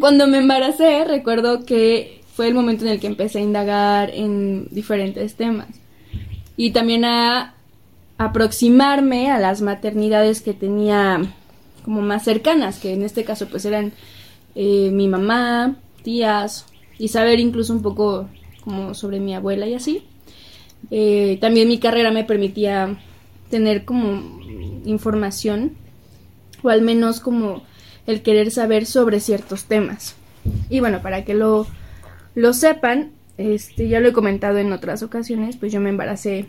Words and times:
cuando 0.00 0.26
me 0.26 0.38
embaracé, 0.38 1.04
recuerdo 1.04 1.64
que 1.64 2.20
fue 2.34 2.48
el 2.48 2.54
momento 2.54 2.84
en 2.84 2.92
el 2.92 3.00
que 3.00 3.06
empecé 3.06 3.38
a 3.38 3.42
indagar 3.42 4.10
en 4.10 4.66
diferentes 4.70 5.34
temas 5.34 5.68
y 6.56 6.72
también 6.72 7.04
a 7.04 7.54
aproximarme 8.18 9.30
a 9.30 9.38
las 9.38 9.62
maternidades 9.62 10.42
que 10.42 10.54
tenía 10.54 11.20
como 11.84 12.00
más 12.00 12.24
cercanas, 12.24 12.78
que 12.78 12.92
en 12.92 13.02
este 13.02 13.24
caso 13.24 13.48
pues 13.48 13.64
eran 13.64 13.92
eh, 14.54 14.90
mi 14.92 15.08
mamá, 15.08 15.76
tías 16.02 16.66
y 16.98 17.08
saber 17.08 17.40
incluso 17.40 17.72
un 17.72 17.82
poco 17.82 18.28
como 18.62 18.94
sobre 18.94 19.20
mi 19.20 19.34
abuela 19.34 19.66
y 19.66 19.74
así. 19.74 20.04
Eh, 20.90 21.38
también 21.40 21.68
mi 21.68 21.78
carrera 21.78 22.10
me 22.10 22.24
permitía 22.24 22.98
tener 23.50 23.84
como 23.84 24.40
información 24.84 25.72
o 26.62 26.68
al 26.68 26.82
menos 26.82 27.20
como 27.20 27.62
el 28.06 28.22
querer 28.22 28.50
saber 28.50 28.86
sobre 28.86 29.20
ciertos 29.20 29.64
temas. 29.64 30.14
Y 30.68 30.80
bueno, 30.80 31.02
para 31.02 31.24
que 31.24 31.34
lo, 31.34 31.66
lo 32.34 32.52
sepan, 32.52 33.12
este, 33.38 33.88
ya 33.88 34.00
lo 34.00 34.08
he 34.08 34.12
comentado 34.12 34.58
en 34.58 34.72
otras 34.72 35.02
ocasiones, 35.02 35.56
pues 35.56 35.72
yo 35.72 35.80
me 35.80 35.90
embaracé 35.90 36.46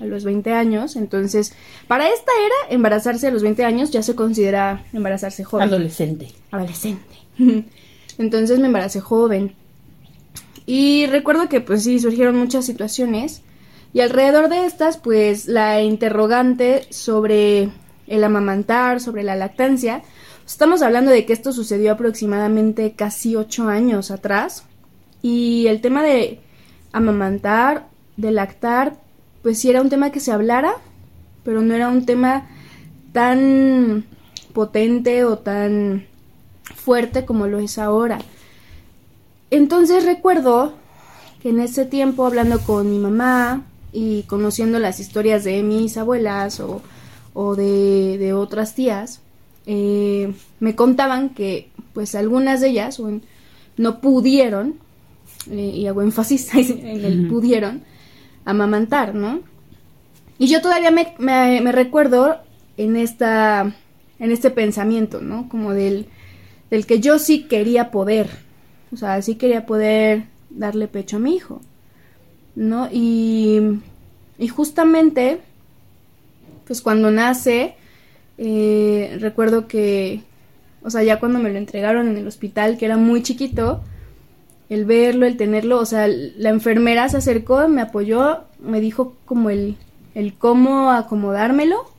a 0.00 0.04
los 0.04 0.24
20 0.24 0.52
años, 0.52 0.96
entonces 0.96 1.54
para 1.86 2.08
esta 2.08 2.32
era 2.44 2.74
embarazarse 2.74 3.28
a 3.28 3.30
los 3.30 3.42
20 3.42 3.64
años 3.64 3.90
ya 3.90 4.02
se 4.02 4.14
considera 4.14 4.84
embarazarse 4.92 5.44
joven. 5.44 5.68
Adolescente. 5.68 6.28
Adolescente. 6.50 7.16
Entonces 8.18 8.58
me 8.58 8.66
embaracé 8.66 9.00
joven. 9.00 9.54
Y 10.66 11.06
recuerdo 11.06 11.48
que 11.48 11.60
pues 11.60 11.82
sí, 11.84 11.98
surgieron 11.98 12.36
muchas 12.36 12.66
situaciones 12.66 13.42
y 13.92 14.00
alrededor 14.00 14.48
de 14.48 14.66
estas 14.66 14.96
pues 14.96 15.46
la 15.46 15.82
interrogante 15.82 16.86
sobre 16.90 17.70
el 18.06 18.24
amamantar, 18.24 19.00
sobre 19.00 19.22
la 19.22 19.34
lactancia, 19.34 20.02
estamos 20.46 20.82
hablando 20.82 21.10
de 21.10 21.24
que 21.24 21.32
esto 21.32 21.52
sucedió 21.52 21.92
aproximadamente 21.92 22.92
casi 22.92 23.36
ocho 23.36 23.68
años 23.68 24.10
atrás 24.10 24.64
y 25.22 25.66
el 25.68 25.80
tema 25.80 26.02
de 26.02 26.40
amamantar, 26.92 27.88
de 28.16 28.30
lactar, 28.30 28.96
pues 29.42 29.58
sí 29.58 29.70
era 29.70 29.80
un 29.80 29.90
tema 29.90 30.10
que 30.10 30.20
se 30.20 30.32
hablara, 30.32 30.74
pero 31.44 31.62
no 31.62 31.74
era 31.74 31.88
un 31.88 32.06
tema 32.06 32.48
tan 33.12 34.04
potente 34.52 35.24
o 35.24 35.38
tan 35.38 36.06
fuerte 36.76 37.24
como 37.24 37.46
lo 37.46 37.58
es 37.58 37.78
ahora. 37.78 38.18
Entonces 39.50 40.04
recuerdo 40.04 40.74
que 41.42 41.50
en 41.50 41.60
ese 41.60 41.84
tiempo 41.84 42.24
hablando 42.24 42.60
con 42.60 42.90
mi 42.90 42.98
mamá 42.98 43.64
y 43.92 44.22
conociendo 44.24 44.78
las 44.78 45.00
historias 45.00 45.44
de 45.44 45.62
mis 45.62 45.96
abuelas 45.96 46.60
o, 46.60 47.54
de, 47.56 48.32
otras 48.34 48.74
tías, 48.74 49.20
eh, 49.66 50.32
me 50.60 50.74
contaban 50.74 51.30
que 51.30 51.70
pues 51.92 52.14
algunas 52.14 52.60
de 52.60 52.70
ellas 52.70 53.00
no 53.76 54.00
pudieron, 54.00 54.76
eh, 55.50 55.72
y 55.74 55.86
hago 55.86 56.02
énfasis 56.02 56.54
en 56.54 57.04
el 57.04 57.28
pudieron, 57.28 57.82
amamantar, 58.44 59.14
¿no? 59.14 59.40
Y 60.38 60.46
yo 60.46 60.60
todavía 60.60 60.90
me, 60.90 61.14
me 61.18 61.72
recuerdo 61.72 62.38
en 62.76 62.96
esta 62.96 63.74
en 64.18 64.30
este 64.30 64.50
pensamiento, 64.50 65.20
¿no? 65.20 65.48
Como 65.48 65.72
del 65.72 66.06
del 66.70 66.86
que 66.86 67.00
yo 67.00 67.18
sí 67.18 67.42
quería 67.42 67.90
poder, 67.90 68.30
o 68.92 68.96
sea, 68.96 69.20
sí 69.20 69.34
quería 69.34 69.66
poder 69.66 70.24
darle 70.48 70.88
pecho 70.88 71.16
a 71.16 71.20
mi 71.20 71.34
hijo, 71.34 71.60
¿no? 72.54 72.88
Y, 72.90 73.60
y 74.38 74.48
justamente, 74.48 75.40
pues 76.66 76.80
cuando 76.80 77.10
nace, 77.10 77.74
eh, 78.38 79.16
recuerdo 79.20 79.68
que, 79.68 80.20
o 80.82 80.90
sea, 80.90 81.02
ya 81.02 81.20
cuando 81.20 81.38
me 81.38 81.50
lo 81.50 81.58
entregaron 81.58 82.08
en 82.08 82.16
el 82.16 82.26
hospital, 82.26 82.78
que 82.78 82.86
era 82.86 82.96
muy 82.96 83.22
chiquito, 83.22 83.82
el 84.68 84.84
verlo, 84.84 85.26
el 85.26 85.36
tenerlo, 85.36 85.78
o 85.78 85.86
sea, 85.86 86.06
la 86.08 86.50
enfermera 86.50 87.08
se 87.08 87.18
acercó, 87.18 87.68
me 87.68 87.82
apoyó, 87.82 88.44
me 88.60 88.80
dijo 88.80 89.14
como 89.24 89.50
el, 89.50 89.76
el 90.14 90.34
cómo 90.34 90.90
acomodármelo 90.90 91.92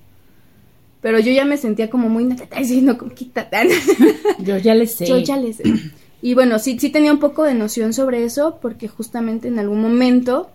pero 1.04 1.20
yo 1.20 1.34
ya 1.34 1.44
me 1.44 1.58
sentía 1.58 1.90
como 1.90 2.08
muy 2.08 2.24
diciendo. 2.24 2.98
Yo 4.40 4.58
ya 4.58 4.74
le 4.74 4.88
sé. 4.88 5.06
Yo 5.06 5.18
ya 5.18 5.36
le 5.36 5.52
sé. 5.52 5.64
Y 6.22 6.34
bueno, 6.34 6.60
sí, 6.60 6.80
sí 6.80 6.90
tenía 6.90 7.12
un 7.12 7.20
poco 7.20 7.44
de 7.44 7.54
noción 7.54 7.92
sobre 7.92 8.24
eso 8.24 8.58
porque 8.62 8.88
justamente 8.88 9.50
en 9.50 9.60
algún 9.60 9.82
momento 9.82 10.50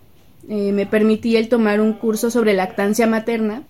eh, 0.49 0.71
me 0.71 0.87
permití 0.87 1.37
el 1.37 1.49
tomar 1.49 1.79
un 1.79 1.93
curso 1.93 2.31
sobre 2.31 2.55
lactancia 2.55 3.05
materna. 3.05 3.61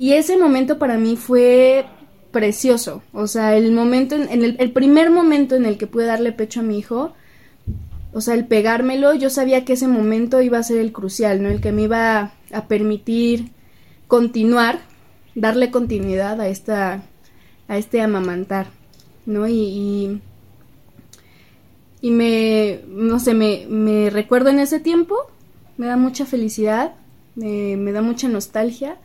Y 0.00 0.14
ese 0.14 0.38
momento 0.38 0.78
para 0.78 0.96
mí 0.96 1.14
fue 1.16 1.84
precioso. 2.30 3.02
O 3.12 3.26
sea, 3.26 3.54
el 3.54 3.70
momento, 3.70 4.14
en, 4.14 4.30
el, 4.30 4.56
el, 4.58 4.72
primer 4.72 5.10
momento 5.10 5.56
en 5.56 5.66
el 5.66 5.76
que 5.76 5.86
pude 5.86 6.06
darle 6.06 6.32
pecho 6.32 6.60
a 6.60 6.62
mi 6.62 6.78
hijo, 6.78 7.12
o 8.14 8.22
sea, 8.22 8.32
el 8.32 8.46
pegármelo, 8.46 9.12
yo 9.12 9.28
sabía 9.28 9.66
que 9.66 9.74
ese 9.74 9.88
momento 9.88 10.40
iba 10.40 10.56
a 10.56 10.62
ser 10.62 10.78
el 10.78 10.92
crucial, 10.92 11.42
¿no? 11.42 11.50
El 11.50 11.60
que 11.60 11.72
me 11.72 11.82
iba 11.82 12.32
a 12.50 12.66
permitir 12.66 13.50
continuar 14.06 14.80
darle 15.34 15.70
continuidad 15.70 16.40
a 16.40 16.48
esta 16.48 17.02
a 17.68 17.76
este 17.76 18.00
amamantar, 18.00 18.68
¿no? 19.26 19.46
Y, 19.48 20.18
y, 22.00 22.10
me, 22.10 22.80
no 22.88 23.18
sé, 23.20 23.34
me, 23.34 23.66
me, 23.68 24.08
recuerdo 24.08 24.48
en 24.48 24.60
ese 24.60 24.80
tiempo, 24.80 25.14
me 25.76 25.86
da 25.86 25.98
mucha 25.98 26.24
felicidad, 26.24 26.94
me 27.36 27.92
da 27.92 28.00
mucha 28.00 28.28
nostalgia 28.30 28.96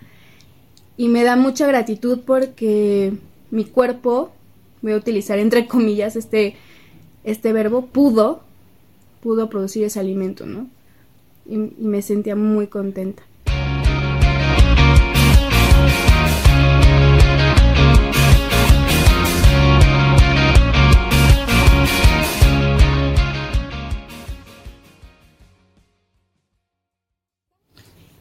y 0.98 1.08
me 1.10 1.24
da 1.24 1.36
mucha 1.36 1.68
gratitud 1.68 2.20
porque 2.26 3.14
mi 3.52 3.66
cuerpo, 3.66 4.32
voy 4.82 4.94
a 4.94 4.98
utilizar 4.98 5.40
entre 5.40 5.68
comillas 5.68 6.16
este, 6.16 6.56
este 7.24 7.54
verbo, 7.54 7.88
pudo, 7.88 8.42
pudo 9.22 9.50
producir 9.50 9.84
ese 9.84 10.00
alimento, 10.00 10.46
¿no? 10.46 10.68
y 11.48 11.58
me 11.58 12.02
sentía 12.02 12.36
muy 12.36 12.68
contenta. 12.68 13.24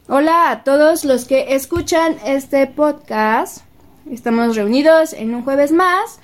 Hola 0.07 0.51
a 0.51 0.63
todos 0.63 1.03
los 1.03 1.25
que 1.25 1.55
escuchan 1.55 2.17
este 2.27 2.67
podcast. 2.67 3.65
Estamos 4.11 4.55
reunidos 4.55 5.13
en 5.13 5.33
un 5.33 5.41
jueves 5.41 5.71
más. 5.71 6.19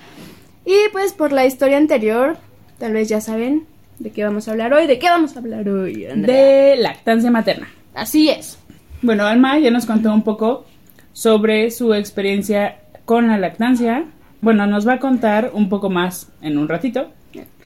Y 0.65 0.75
pues 0.91 1.13
por 1.13 1.31
la 1.31 1.47
historia 1.47 1.77
anterior, 1.77 2.37
tal 2.77 2.93
vez 2.93 3.09
ya 3.09 3.21
saben 3.21 3.65
de 3.97 4.11
qué 4.11 4.23
vamos 4.23 4.47
a 4.47 4.51
hablar 4.51 4.71
hoy. 4.75 4.85
¿De 4.85 4.99
qué 4.99 5.09
vamos 5.09 5.35
a 5.35 5.39
hablar 5.39 5.67
hoy? 5.67 6.03
De 6.03 6.75
lactancia 6.77 7.31
materna. 7.31 7.69
Así 7.95 8.29
es. 8.29 8.59
Bueno, 9.01 9.25
Alma 9.25 9.57
ya 9.57 9.71
nos 9.71 9.87
contó 9.87 10.13
un 10.13 10.21
poco 10.23 10.63
sobre 11.11 11.71
su 11.71 11.95
experiencia 11.95 12.81
con 13.05 13.29
la 13.29 13.39
lactancia. 13.39 14.05
Bueno, 14.41 14.67
nos 14.67 14.87
va 14.87 14.93
a 14.93 14.99
contar 14.99 15.49
un 15.55 15.69
poco 15.69 15.89
más 15.89 16.29
en 16.43 16.59
un 16.59 16.69
ratito. 16.69 17.09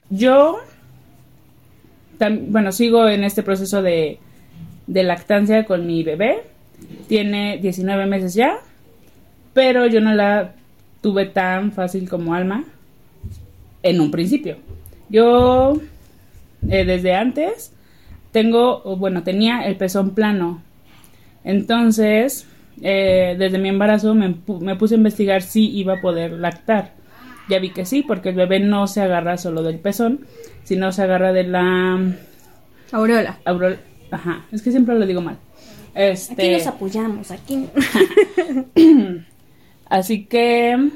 Yo, 0.08 0.60
bueno, 2.18 2.72
sigo 2.72 3.06
en 3.06 3.22
este 3.22 3.42
proceso 3.42 3.82
de 3.82 4.18
de 4.86 5.02
lactancia 5.02 5.64
con 5.64 5.86
mi 5.86 6.02
bebé. 6.02 6.42
Tiene 7.08 7.58
19 7.58 8.06
meses 8.06 8.34
ya, 8.34 8.58
pero 9.54 9.86
yo 9.86 10.00
no 10.00 10.14
la 10.14 10.54
tuve 11.00 11.26
tan 11.26 11.72
fácil 11.72 12.08
como 12.08 12.34
Alma 12.34 12.64
en 13.82 14.00
un 14.00 14.10
principio. 14.10 14.56
Yo 15.08 15.80
eh, 16.68 16.84
desde 16.84 17.14
antes 17.14 17.72
tengo, 18.32 18.82
bueno, 18.96 19.22
tenía 19.22 19.66
el 19.66 19.76
pezón 19.76 20.10
plano. 20.10 20.62
Entonces, 21.44 22.46
eh, 22.82 23.36
desde 23.38 23.58
mi 23.58 23.68
embarazo 23.68 24.14
me, 24.14 24.34
me, 24.60 24.76
puse 24.76 24.94
a 24.94 24.98
investigar 24.98 25.42
si 25.42 25.70
iba 25.70 25.94
a 25.94 26.00
poder 26.00 26.32
lactar. 26.32 26.92
Ya 27.48 27.60
vi 27.60 27.70
que 27.70 27.86
sí, 27.86 28.02
porque 28.02 28.30
el 28.30 28.34
bebé 28.34 28.58
no 28.58 28.88
se 28.88 29.00
agarra 29.00 29.38
solo 29.38 29.62
del 29.62 29.78
pezón, 29.78 30.26
sino 30.64 30.90
se 30.90 31.02
agarra 31.02 31.32
de 31.32 31.44
la... 31.44 32.00
Aureola. 32.90 33.38
Aureola 33.44 33.78
Ajá, 34.10 34.46
es 34.52 34.62
que 34.62 34.70
siempre 34.70 34.98
lo 34.98 35.06
digo 35.06 35.20
mal. 35.20 35.38
Este... 35.94 36.32
Aquí 36.32 36.50
nos 36.50 36.66
apoyamos, 36.66 37.30
aquí. 37.30 37.66
así 39.88 40.24
que 40.26 40.90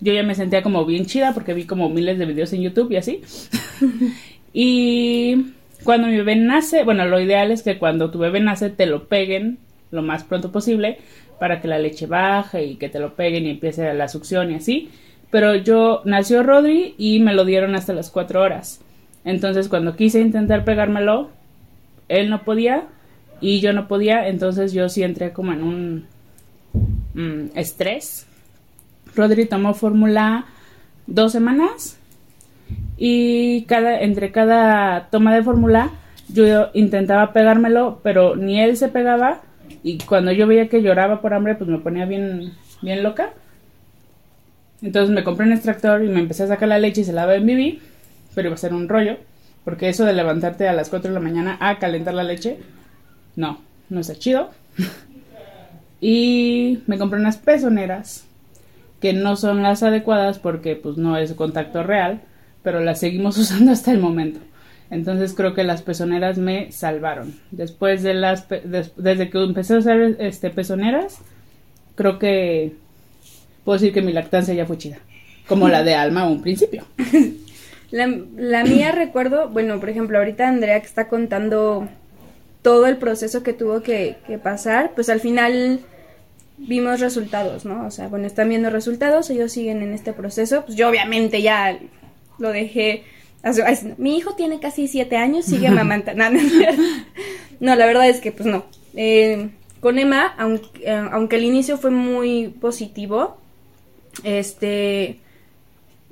yo 0.00 0.12
ya 0.12 0.22
me 0.22 0.34
sentía 0.34 0.62
como 0.62 0.84
bien 0.86 1.06
chida 1.06 1.34
porque 1.34 1.54
vi 1.54 1.64
como 1.64 1.88
miles 1.90 2.18
de 2.18 2.26
videos 2.26 2.52
en 2.52 2.62
YouTube 2.62 2.90
y 2.92 2.96
así. 2.96 3.20
y 4.52 5.52
cuando 5.84 6.08
mi 6.08 6.16
bebé 6.16 6.36
nace, 6.36 6.84
bueno, 6.84 7.04
lo 7.04 7.20
ideal 7.20 7.50
es 7.50 7.62
que 7.62 7.78
cuando 7.78 8.10
tu 8.10 8.18
bebé 8.18 8.40
nace 8.40 8.70
te 8.70 8.86
lo 8.86 9.08
peguen 9.08 9.58
lo 9.90 10.02
más 10.02 10.24
pronto 10.24 10.52
posible 10.52 10.98
para 11.38 11.60
que 11.60 11.68
la 11.68 11.78
leche 11.78 12.06
baje 12.06 12.64
y 12.64 12.76
que 12.76 12.88
te 12.88 13.00
lo 13.00 13.14
peguen 13.14 13.46
y 13.46 13.50
empiece 13.50 13.92
la 13.94 14.08
succión 14.08 14.50
y 14.50 14.54
así. 14.54 14.90
Pero 15.30 15.54
yo 15.54 16.02
nació 16.04 16.42
Rodri 16.42 16.94
y 16.98 17.20
me 17.20 17.34
lo 17.34 17.44
dieron 17.44 17.74
hasta 17.74 17.92
las 17.92 18.10
4 18.10 18.40
horas. 18.40 18.80
Entonces 19.24 19.68
cuando 19.68 19.96
quise 19.96 20.20
intentar 20.20 20.64
pegármelo, 20.64 21.30
él 22.10 22.28
no 22.28 22.42
podía 22.42 22.88
y 23.40 23.60
yo 23.60 23.72
no 23.72 23.88
podía, 23.88 24.28
entonces 24.28 24.72
yo 24.72 24.88
sí 24.88 25.02
entré 25.02 25.32
como 25.32 25.52
en 25.52 25.62
un 25.62 26.06
mm, 27.14 27.56
estrés. 27.56 28.26
Rodri 29.14 29.46
tomó 29.46 29.72
fórmula 29.74 30.44
dos 31.06 31.32
semanas 31.32 31.98
y 32.98 33.62
cada, 33.62 34.00
entre 34.00 34.30
cada 34.32 35.08
toma 35.10 35.34
de 35.34 35.42
fórmula 35.42 35.90
yo 36.28 36.68
intentaba 36.74 37.32
pegármelo, 37.32 38.00
pero 38.02 38.36
ni 38.36 38.60
él 38.60 38.76
se 38.76 38.88
pegaba 38.88 39.40
y 39.82 39.98
cuando 39.98 40.32
yo 40.32 40.46
veía 40.46 40.68
que 40.68 40.82
lloraba 40.82 41.20
por 41.20 41.32
hambre, 41.32 41.54
pues 41.54 41.70
me 41.70 41.78
ponía 41.78 42.06
bien, 42.06 42.52
bien 42.82 43.02
loca. 43.02 43.30
Entonces 44.82 45.14
me 45.14 45.24
compré 45.24 45.46
un 45.46 45.52
extractor 45.52 46.02
y 46.04 46.08
me 46.08 46.20
empecé 46.20 46.42
a 46.42 46.48
sacar 46.48 46.68
la 46.68 46.78
leche 46.78 47.02
y 47.02 47.04
se 47.04 47.12
la 47.12 47.22
daba 47.22 47.36
en 47.36 47.46
Bibi, 47.46 47.80
pero 48.34 48.48
iba 48.48 48.54
a 48.54 48.58
ser 48.58 48.74
un 48.74 48.88
rollo, 48.88 49.16
porque 49.64 49.88
eso 49.88 50.04
de 50.04 50.12
levantarte 50.12 50.68
a 50.68 50.72
las 50.72 50.88
4 50.88 51.10
de 51.10 51.14
la 51.14 51.20
mañana 51.20 51.56
a 51.60 51.78
calentar 51.78 52.14
la 52.14 52.24
leche, 52.24 52.58
no, 53.36 53.60
no 53.88 54.00
está 54.00 54.14
chido. 54.14 54.50
y 56.00 56.82
me 56.86 56.98
compré 56.98 57.20
unas 57.20 57.36
pezoneras 57.36 58.24
que 59.00 59.12
no 59.12 59.36
son 59.36 59.62
las 59.62 59.82
adecuadas 59.82 60.38
porque 60.38 60.76
pues 60.76 60.96
no 60.96 61.16
es 61.16 61.32
contacto 61.34 61.82
real, 61.82 62.20
pero 62.62 62.80
las 62.80 63.00
seguimos 63.00 63.38
usando 63.38 63.72
hasta 63.72 63.92
el 63.92 63.98
momento. 63.98 64.40
Entonces 64.90 65.34
creo 65.34 65.54
que 65.54 65.62
las 65.62 65.82
pezoneras 65.82 66.36
me 66.38 66.72
salvaron. 66.72 67.34
Después 67.52 68.02
de 68.02 68.14
las 68.14 68.48
desde 68.48 69.30
que 69.30 69.38
empecé 69.38 69.74
a 69.74 69.78
usar 69.78 70.00
este 70.18 70.50
pezoneras, 70.50 71.18
creo 71.94 72.18
que 72.18 72.74
puedo 73.64 73.78
decir 73.78 73.94
que 73.94 74.02
mi 74.02 74.12
lactancia 74.12 74.52
ya 74.52 74.66
fue 74.66 74.78
chida, 74.78 74.98
como 75.46 75.68
la 75.68 75.84
de 75.84 75.94
Alma 75.94 76.22
a 76.22 76.28
un 76.28 76.42
principio. 76.42 76.84
La, 77.90 78.06
la 78.36 78.64
mía 78.64 78.92
recuerdo, 78.94 79.48
bueno, 79.48 79.80
por 79.80 79.90
ejemplo, 79.90 80.18
ahorita 80.18 80.48
Andrea 80.48 80.80
que 80.80 80.86
está 80.86 81.08
contando 81.08 81.88
todo 82.62 82.86
el 82.86 82.96
proceso 82.96 83.42
que 83.42 83.52
tuvo 83.52 83.82
que, 83.82 84.16
que 84.26 84.38
pasar, 84.38 84.92
pues 84.94 85.08
al 85.08 85.20
final 85.20 85.80
vimos 86.58 87.00
resultados, 87.00 87.64
¿no? 87.64 87.86
O 87.86 87.90
sea, 87.90 88.08
bueno, 88.08 88.26
están 88.26 88.50
viendo 88.50 88.68
resultados, 88.70 89.30
ellos 89.30 89.52
siguen 89.52 89.82
en 89.82 89.94
este 89.94 90.12
proceso, 90.12 90.64
pues 90.66 90.76
yo 90.76 90.88
obviamente 90.88 91.40
ya 91.40 91.78
lo 92.38 92.50
dejé 92.50 93.04
mi 93.96 94.16
hijo 94.16 94.34
tiene 94.34 94.60
casi 94.60 94.88
siete 94.88 95.16
años, 95.16 95.44
sigue 95.44 95.68
amamantando. 95.68 96.24
no, 97.60 97.76
la 97.76 97.86
verdad 97.86 98.08
es 98.08 98.20
que 98.20 98.32
pues 98.32 98.46
no. 98.46 98.64
Eh, 98.94 99.50
con 99.80 99.98
Emma, 99.98 100.34
aunque, 100.36 100.68
eh, 100.84 101.08
aunque 101.10 101.36
el 101.36 101.44
inicio 101.44 101.78
fue 101.78 101.90
muy 101.90 102.48
positivo, 102.48 103.38
este, 104.24 105.20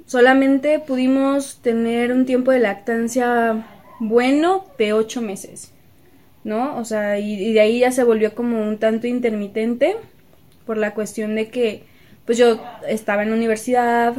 solamente 0.09 0.79
pudimos 0.81 1.59
tener 1.61 2.13
un 2.13 2.25
tiempo 2.25 2.51
de 2.51 2.59
lactancia 2.59 3.67
bueno 4.01 4.65
de 4.79 4.95
ocho 4.95 5.21
meses, 5.21 5.73
¿no? 6.45 6.79
O 6.79 6.85
sea, 6.85 7.19
y, 7.19 7.53
de 7.53 7.61
ahí 7.61 7.81
ya 7.81 7.93
se 7.93 8.05
volvió 8.05 8.35
como 8.35 8.67
un 8.67 8.79
tanto 8.79 9.07
intermitente 9.07 9.97
por 10.67 10.79
la 10.79 10.95
cuestión 10.95 11.35
de 11.35 11.51
que, 11.51 11.85
pues 12.25 12.39
yo 12.39 12.59
estaba 12.89 13.23
en 13.23 13.31
la 13.31 13.37
universidad, 13.37 14.15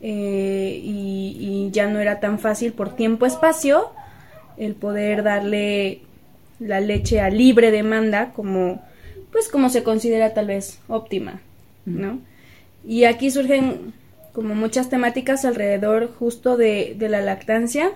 eh, 0.00 0.80
y, 0.82 1.68
ya 1.70 1.86
no 1.86 2.00
era 2.00 2.20
tan 2.20 2.38
fácil 2.38 2.72
por 2.72 2.96
tiempo-espacio 2.96 3.90
el 4.56 4.74
poder 4.74 5.22
darle 5.22 6.00
la 6.60 6.80
leche 6.80 7.20
a 7.20 7.28
libre 7.28 7.70
demanda 7.70 8.32
como 8.32 8.82
pues 9.30 9.48
como 9.48 9.68
se 9.68 9.82
considera 9.82 10.32
tal 10.32 10.46
vez 10.46 10.80
óptima, 10.88 11.42
¿no? 11.84 12.20
Y 12.86 13.04
aquí 13.04 13.30
surgen 13.30 13.92
como 14.36 14.54
muchas 14.54 14.90
temáticas 14.90 15.46
alrededor 15.46 16.12
justo 16.18 16.58
de, 16.58 16.94
de, 16.98 17.08
la 17.08 17.22
lactancia, 17.22 17.92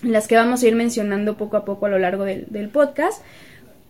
las 0.00 0.28
que 0.28 0.36
vamos 0.36 0.62
a 0.62 0.68
ir 0.68 0.76
mencionando 0.76 1.36
poco 1.36 1.56
a 1.56 1.64
poco 1.64 1.86
a 1.86 1.88
lo 1.88 1.98
largo 1.98 2.22
del, 2.22 2.68
podcast, 2.68 3.20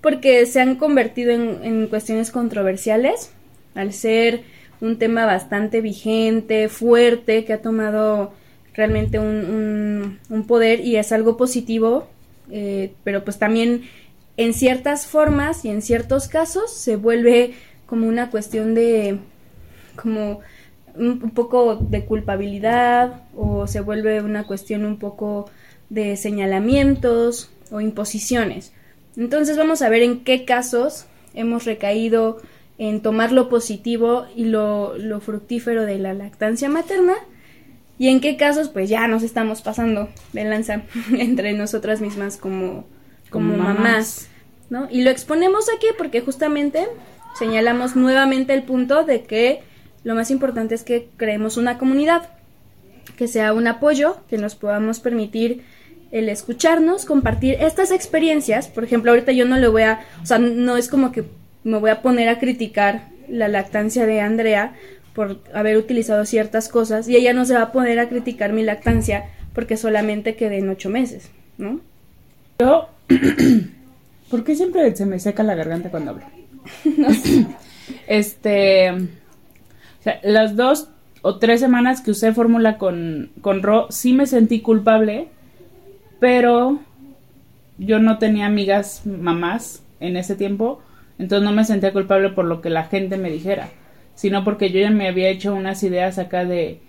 porque 0.01 0.47
se 0.47 0.63
han 0.63 0.77
convertido 0.77 1.33
en, 1.33 1.63
en 1.63 1.87
cuestiones 1.89 2.31
controversiales 2.31 3.31
al 3.75 3.93
ser 3.93 4.41
un 4.81 4.97
tema 4.99 5.27
bastante 5.27 5.83
vigente, 5.83 6.71
fuerte, 6.71 7.45
que 7.45 7.53
ha 7.53 7.61
tomado 7.61 8.33
realmente 8.73 9.19
un, 9.19 10.19
un, 10.31 10.47
poder 10.47 10.81
y 10.81 10.97
es 10.97 11.13
algo 11.13 11.37
positivo, 11.37 12.09
eh, 12.51 12.95
pero 13.05 13.23
pues 13.23 13.39
también 13.39 13.83
en 14.39 14.55
ciertas 14.55 15.07
formas 15.07 15.67
y 15.67 15.69
en 15.69 15.83
ciertos 15.83 16.27
casos 16.27 16.73
se 16.73 16.97
vuelve 16.97 17.53
como 17.85 18.09
una 18.09 18.31
cuestión 18.31 18.75
de 18.75 19.19
como 19.95 20.41
un, 20.99 21.31
poco 21.31 21.77
de 21.77 22.05
culpabilidad 22.05 23.23
o 23.37 23.67
se 23.67 23.81
vuelve 23.81 24.23
una 24.23 24.45
cuestión 24.47 24.85
un 24.85 24.99
poco 24.99 25.51
de 25.89 26.17
señalamientos 26.17 27.51
o 27.71 27.81
imposiciones. 27.81 28.73
Entonces 29.17 29.57
vamos 29.57 29.83
a 29.83 29.89
ver 29.89 30.03
en 30.03 30.25
qué 30.25 30.45
casos 30.45 31.07
hemos 31.35 31.65
recaído 31.65 32.39
en 32.79 33.01
tomar 33.01 33.33
lo 33.33 33.49
positivo 33.49 34.27
y 34.35 34.45
lo, 34.45 34.95
fructífero 35.21 35.85
de 35.85 35.99
la 35.99 36.15
lactancia 36.15 36.69
materna 36.69 37.15
y 37.99 38.09
en 38.09 38.21
qué 38.21 38.37
casos 38.37 38.69
pues 38.69 38.91
ya 38.91 39.09
nos 39.09 39.23
estamos 39.23 39.63
pasando 39.63 40.09
de 40.33 40.45
lanza 40.45 40.83
entre 41.13 41.55
nosotras 41.55 42.01
mismas 42.01 42.37
como, 42.37 42.85
como, 43.31 43.57
mamás. 43.57 44.29
¿no? 44.69 44.89
Y 44.91 45.03
lo 45.03 45.11
exponemos 45.11 45.67
aquí 45.75 45.87
porque 45.97 46.21
justamente 46.21 46.87
señalamos 47.39 47.97
nuevamente 47.97 48.53
el 48.53 48.65
punto 48.65 49.05
de 49.05 49.23
que 49.23 49.63
lo 50.07 50.15
más 50.15 50.31
importante 50.31 50.77
es 50.77 50.85
que 50.85 51.09
creemos 51.17 51.57
una 51.57 51.79
comunidad, 51.79 52.29
que 53.17 53.27
sea 53.27 53.53
un 53.53 53.67
apoyo, 53.67 54.19
que 54.31 54.39
nos 54.39 54.55
podamos 54.55 55.01
permitir 55.01 55.65
el 56.13 56.29
escucharnos, 56.29 57.05
compartir 57.05 57.57
estas 57.59 57.91
experiencias. 57.91 58.69
Por 58.69 58.85
ejemplo, 58.85 59.11
ahorita 59.11 59.33
yo 59.33 59.47
no 59.47 59.59
le 59.59 59.67
voy 59.67 59.83
a, 59.83 60.05
o 60.23 60.25
sea, 60.25 60.39
no 60.39 60.77
es 60.77 60.89
como 60.89 61.11
que 61.11 61.25
me 61.65 61.79
voy 61.79 61.91
a 61.91 62.03
poner 62.03 62.29
a 62.29 62.39
criticar 62.39 63.09
la 63.29 63.49
lactancia 63.49 64.07
de 64.07 64.21
Andrea 64.21 64.77
por 65.13 65.41
haber 65.53 65.77
utilizado 65.77 66.25
ciertas 66.25 66.69
cosas 66.69 67.09
y 67.09 67.17
ella 67.17 67.33
no 67.33 67.45
se 67.45 67.55
va 67.55 67.63
a 67.63 67.73
poner 67.73 67.99
a 67.99 68.09
criticar 68.09 68.53
mi 68.53 68.63
lactancia 68.63 69.25
porque 69.55 69.77
solamente 69.77 70.37
quedé 70.37 70.59
en 70.59 70.69
ocho 70.69 70.89
meses, 70.89 71.31
¿no? 71.59 71.81
Yo, 72.61 72.91
¿por 74.31 74.45
qué 74.45 74.55
siempre 74.55 74.95
se 74.95 75.05
me 75.05 75.19
seca 75.19 75.43
la 75.43 75.57
garganta 75.57 75.91
cuando 75.91 76.13
hablo? 76.13 76.27
no 76.97 77.13
sé. 77.13 77.45
Este, 78.07 78.93
las 80.23 80.57
dos 80.57 80.89
o 81.23 81.37
tres 81.37 81.61
semanas 81.61 82.01
que 82.01 82.13
usé 82.13 82.33
fórmula 82.33 82.79
con, 82.79 83.31
con 83.41 83.63
Ro, 83.63 83.87
sí 83.91 84.13
me 84.13 84.27
sentí 84.27 84.61
culpable, 84.61 85.29
pero 86.21 86.79
yo 87.79 87.99
no 87.99 88.19
tenía 88.19 88.47
amigas 88.47 89.03
mamás 89.05 89.83
en 90.01 90.17
ese 90.17 90.37
tiempo 90.37 90.81
entonces 91.19 91.45
no 91.45 91.55
me 91.55 91.65
sentía 91.65 91.93
culpable 91.93 92.31
por 92.31 92.45
lo 92.45 92.61
que 92.61 92.71
la 92.71 92.85
gente 92.85 93.17
me 93.17 93.31
dijera, 93.31 93.69
sino 94.15 94.45
porque 94.45 94.71
yo 94.71 94.81
ya 94.81 94.91
me 94.91 95.09
había 95.09 95.29
hecho 95.29 95.55
unas 95.55 95.83
ideas 95.83 96.19
acá 96.19 96.45
de 96.45 96.81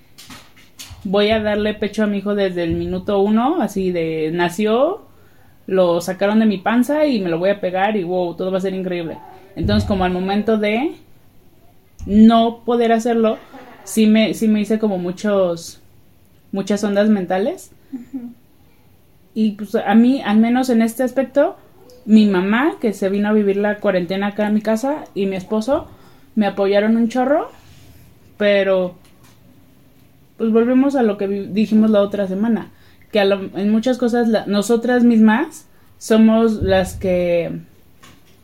voy 1.03 1.29
a 1.29 1.41
darle 1.41 1.73
pecho 1.73 2.03
a 2.03 2.07
mi 2.07 2.17
hijo 2.17 2.35
desde 2.35 2.63
el 2.63 2.73
minuto 2.73 3.19
uno, 3.19 3.61
así 3.61 3.91
de 3.91 4.31
nació, 4.33 5.05
lo 5.65 6.01
sacaron 6.01 6.39
de 6.39 6.45
mi 6.45 6.57
panza 6.57 7.05
y 7.05 7.21
me 7.21 7.29
lo 7.29 7.39
voy 7.39 7.51
a 7.51 7.61
pegar 7.61 7.95
y 7.95 8.03
wow, 8.03 8.35
todo 8.35 8.51
va 8.51 8.57
a 8.57 8.61
ser 8.61 8.73
increíble. 8.73 9.17
Entonces 9.55 9.87
como 9.87 10.03
al 10.03 10.11
momento 10.11 10.57
de 10.57 10.93
no 12.07 12.63
poder 12.65 12.93
hacerlo, 12.93 13.37
sí 13.83 14.07
me, 14.07 14.33
sí 14.33 14.47
me 14.47 14.61
hice 14.61 14.79
como 14.79 14.97
muchos, 14.97 15.81
muchas 16.51 16.83
ondas 16.83 17.09
mentales. 17.09 17.71
Y 19.33 19.51
pues 19.51 19.75
a 19.75 19.93
mí, 19.93 20.21
al 20.21 20.37
menos 20.37 20.69
en 20.69 20.81
este 20.81 21.03
aspecto, 21.03 21.57
mi 22.05 22.25
mamá, 22.25 22.77
que 22.79 22.93
se 22.93 23.09
vino 23.09 23.27
a 23.27 23.33
vivir 23.33 23.57
la 23.57 23.77
cuarentena 23.77 24.27
acá 24.27 24.47
en 24.47 24.53
mi 24.55 24.61
casa, 24.61 25.03
y 25.13 25.25
mi 25.25 25.35
esposo 25.35 25.87
me 26.35 26.47
apoyaron 26.47 26.95
un 26.95 27.09
chorro, 27.09 27.51
pero 28.37 28.95
pues 30.37 30.51
volvemos 30.51 30.95
a 30.95 31.03
lo 31.03 31.17
que 31.17 31.27
dijimos 31.27 31.89
la 31.89 32.01
otra 32.01 32.27
semana, 32.27 32.71
que 33.11 33.19
en 33.19 33.69
muchas 33.69 33.97
cosas 33.97 34.47
nosotras 34.47 35.03
mismas 35.03 35.67
somos 35.97 36.61
las 36.61 36.93
que, 36.93 37.59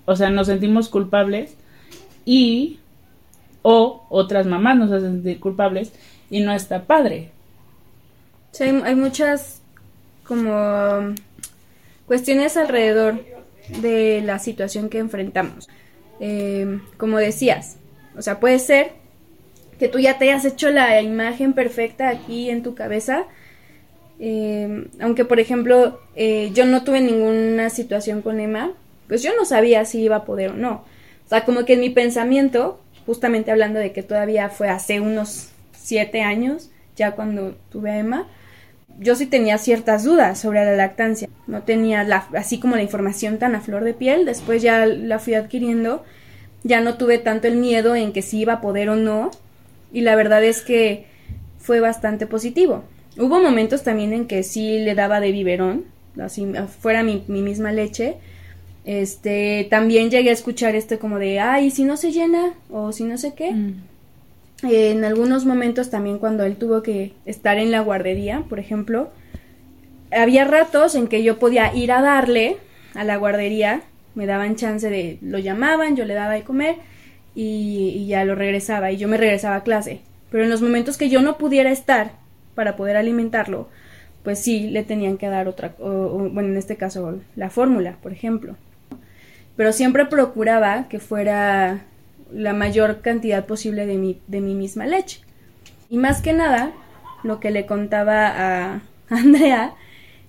o 0.05 0.15
sea, 0.15 0.29
nos 0.31 0.47
sentimos 0.47 0.89
culpables 0.89 1.55
y 2.25 2.79
o 3.63 4.05
otras 4.09 4.45
mamás 4.45 4.77
nos 4.77 4.91
hacen 4.91 5.13
sentir 5.13 5.39
culpables 5.39 5.91
y 6.29 6.41
no 6.41 6.53
está 6.53 6.83
padre. 6.83 7.31
Sí, 8.51 8.65
hay 8.65 8.95
muchas 8.95 9.61
como 10.27 11.15
cuestiones 12.05 12.55
alrededor 12.57 13.23
de 13.81 14.21
la 14.23 14.37
situación 14.37 14.89
que 14.89 14.99
enfrentamos. 14.99 15.67
Eh, 16.19 16.79
como 16.97 17.17
decías, 17.17 17.77
o 18.15 18.21
sea, 18.21 18.39
puede 18.39 18.59
ser 18.59 18.91
que 19.79 19.87
tú 19.87 19.99
ya 19.99 20.17
te 20.17 20.29
hayas 20.29 20.45
hecho 20.45 20.69
la 20.69 21.01
imagen 21.01 21.53
perfecta 21.53 22.09
aquí 22.09 22.49
en 22.49 22.63
tu 22.63 22.75
cabeza, 22.75 23.25
eh, 24.19 24.87
aunque 24.99 25.25
por 25.25 25.39
ejemplo 25.39 25.99
eh, 26.15 26.51
yo 26.53 26.65
no 26.65 26.83
tuve 26.83 27.01
ninguna 27.01 27.69
situación 27.69 28.21
con 28.21 28.39
Emma, 28.39 28.71
pues 29.07 29.23
yo 29.23 29.31
no 29.35 29.45
sabía 29.45 29.83
si 29.85 30.01
iba 30.01 30.17
a 30.17 30.25
poder 30.25 30.51
o 30.51 30.55
no. 30.55 30.85
O 31.25 31.29
sea, 31.29 31.45
como 31.45 31.65
que 31.65 31.73
en 31.73 31.79
mi 31.79 31.89
pensamiento, 31.89 32.79
justamente 33.05 33.51
hablando 33.51 33.79
de 33.79 33.91
que 33.91 34.03
todavía 34.03 34.49
fue 34.49 34.69
hace 34.69 34.99
unos 34.99 35.49
siete 35.73 36.21
años, 36.21 36.71
ya 36.95 37.11
cuando 37.11 37.55
tuve 37.69 37.91
a 37.91 37.99
Emma, 37.99 38.27
yo 38.99 39.15
sí 39.15 39.25
tenía 39.25 39.57
ciertas 39.57 40.03
dudas 40.03 40.39
sobre 40.39 40.63
la 40.63 40.75
lactancia. 40.75 41.27
No 41.47 41.63
tenía 41.63 42.03
la, 42.03 42.27
así 42.35 42.59
como 42.59 42.75
la 42.75 42.83
información 42.83 43.39
tan 43.39 43.55
a 43.55 43.61
flor 43.61 43.83
de 43.83 43.93
piel. 43.93 44.25
Después 44.25 44.61
ya 44.61 44.85
la 44.85 45.19
fui 45.19 45.33
adquiriendo. 45.33 46.03
Ya 46.63 46.79
no 46.79 46.95
tuve 46.95 47.17
tanto 47.17 47.47
el 47.47 47.57
miedo 47.57 47.95
en 47.95 48.13
que 48.13 48.21
si 48.21 48.39
iba 48.39 48.53
a 48.53 48.61
poder 48.61 48.89
o 48.89 48.95
no. 48.95 49.31
Y 49.91 50.01
la 50.01 50.15
verdad 50.15 50.43
es 50.43 50.61
que 50.61 51.07
fue 51.57 51.79
bastante 51.79 52.27
positivo. 52.27 52.83
Hubo 53.17 53.41
momentos 53.41 53.83
también 53.83 54.13
en 54.13 54.27
que 54.27 54.43
sí 54.43 54.79
le 54.79 54.95
daba 54.95 55.19
de 55.19 55.31
biberón, 55.31 55.85
así 56.19 56.51
fuera 56.79 57.03
mi, 57.03 57.23
mi 57.27 57.41
misma 57.41 57.71
leche. 57.71 58.17
Este, 58.85 59.67
también 59.69 60.09
llegué 60.09 60.29
a 60.29 60.33
escuchar 60.33 60.75
este 60.75 60.97
como 60.99 61.17
de, 61.19 61.39
ay, 61.39 61.71
si 61.71 61.83
no 61.85 61.95
se 61.97 62.11
llena 62.11 62.53
o 62.69 62.91
si 62.91 63.03
no 63.05 63.17
sé 63.17 63.33
qué. 63.33 63.51
Mm. 63.51 63.73
En 64.63 65.03
algunos 65.05 65.45
momentos 65.45 65.89
también 65.89 66.19
cuando 66.19 66.43
él 66.45 66.55
tuvo 66.55 66.83
que 66.83 67.13
estar 67.25 67.57
en 67.57 67.71
la 67.71 67.81
guardería, 67.81 68.43
por 68.49 68.59
ejemplo, 68.59 69.09
había 70.11 70.45
ratos 70.45 70.95
en 70.95 71.07
que 71.07 71.23
yo 71.23 71.39
podía 71.39 71.73
ir 71.75 71.91
a 71.91 72.01
darle 72.01 72.57
a 72.93 73.03
la 73.03 73.17
guardería, 73.17 73.81
me 74.15 74.25
daban 74.25 74.55
chance 74.55 74.89
de, 74.89 75.17
lo 75.21 75.39
llamaban, 75.39 75.95
yo 75.95 76.05
le 76.05 76.13
daba 76.13 76.33
de 76.33 76.43
comer 76.43 76.75
y, 77.35 77.89
y 77.95 78.05
ya 78.07 78.23
lo 78.25 78.35
regresaba 78.35 78.91
y 78.91 78.97
yo 78.97 79.07
me 79.07 79.17
regresaba 79.17 79.55
a 79.57 79.63
clase. 79.63 80.01
Pero 80.29 80.43
en 80.43 80.49
los 80.49 80.61
momentos 80.61 80.97
que 80.97 81.09
yo 81.09 81.21
no 81.21 81.37
pudiera 81.37 81.71
estar 81.71 82.11
para 82.55 82.75
poder 82.75 82.95
alimentarlo, 82.97 83.67
pues 84.23 84.39
sí 84.39 84.69
le 84.69 84.83
tenían 84.83 85.17
que 85.17 85.27
dar 85.27 85.47
otra, 85.47 85.73
o- 85.79 85.87
o, 85.89 86.29
bueno, 86.29 86.49
en 86.49 86.57
este 86.57 86.75
caso 86.77 87.19
la 87.35 87.49
fórmula, 87.49 87.97
por 88.01 88.11
ejemplo. 88.13 88.55
Pero 89.55 89.71
siempre 89.71 90.05
procuraba 90.05 90.87
que 90.89 90.99
fuera 90.99 91.85
la 92.33 92.53
mayor 92.53 93.01
cantidad 93.01 93.45
posible 93.45 93.85
de 93.85 93.97
mi, 93.97 94.19
de 94.27 94.41
mi 94.41 94.55
misma 94.55 94.85
leche. 94.85 95.21
Y 95.89 95.97
más 95.97 96.21
que 96.21 96.33
nada, 96.33 96.71
lo 97.23 97.39
que 97.39 97.51
le 97.51 97.65
contaba 97.65 98.27
a 98.27 98.81
Andrea 99.09 99.75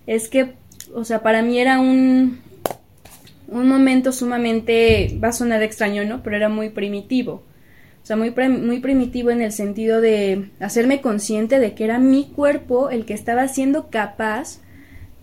es 0.07 0.29
que, 0.29 0.55
o 0.95 1.05
sea, 1.05 1.23
para 1.23 1.43
mí 1.43 1.59
era 1.59 1.81
un, 1.81 2.41
un 3.49 3.69
momento 3.69 4.13
sumamente, 4.13 5.19
va 5.23 5.29
a 5.29 5.33
sonar 5.33 5.63
extraño, 5.63 6.05
¿no? 6.05 6.23
Pero 6.23 6.37
era 6.37 6.49
muy 6.49 6.71
primitivo. 6.71 7.43
O 8.03 8.07
sea, 8.07 8.17
muy, 8.17 8.33
muy 8.33 8.81
primitivo 8.81 9.31
en 9.31 9.41
el 9.41 9.53
sentido 9.53 10.03
de 10.03 10.51
hacerme 10.61 11.01
consciente 11.01 11.59
de 11.59 11.75
que 11.75 11.85
era 11.85 11.99
mi 11.99 12.27
cuerpo 12.27 12.91
el 12.91 13.07
que 13.07 13.15
estaba 13.15 13.49
siendo 13.49 13.89
capaz 13.89 14.61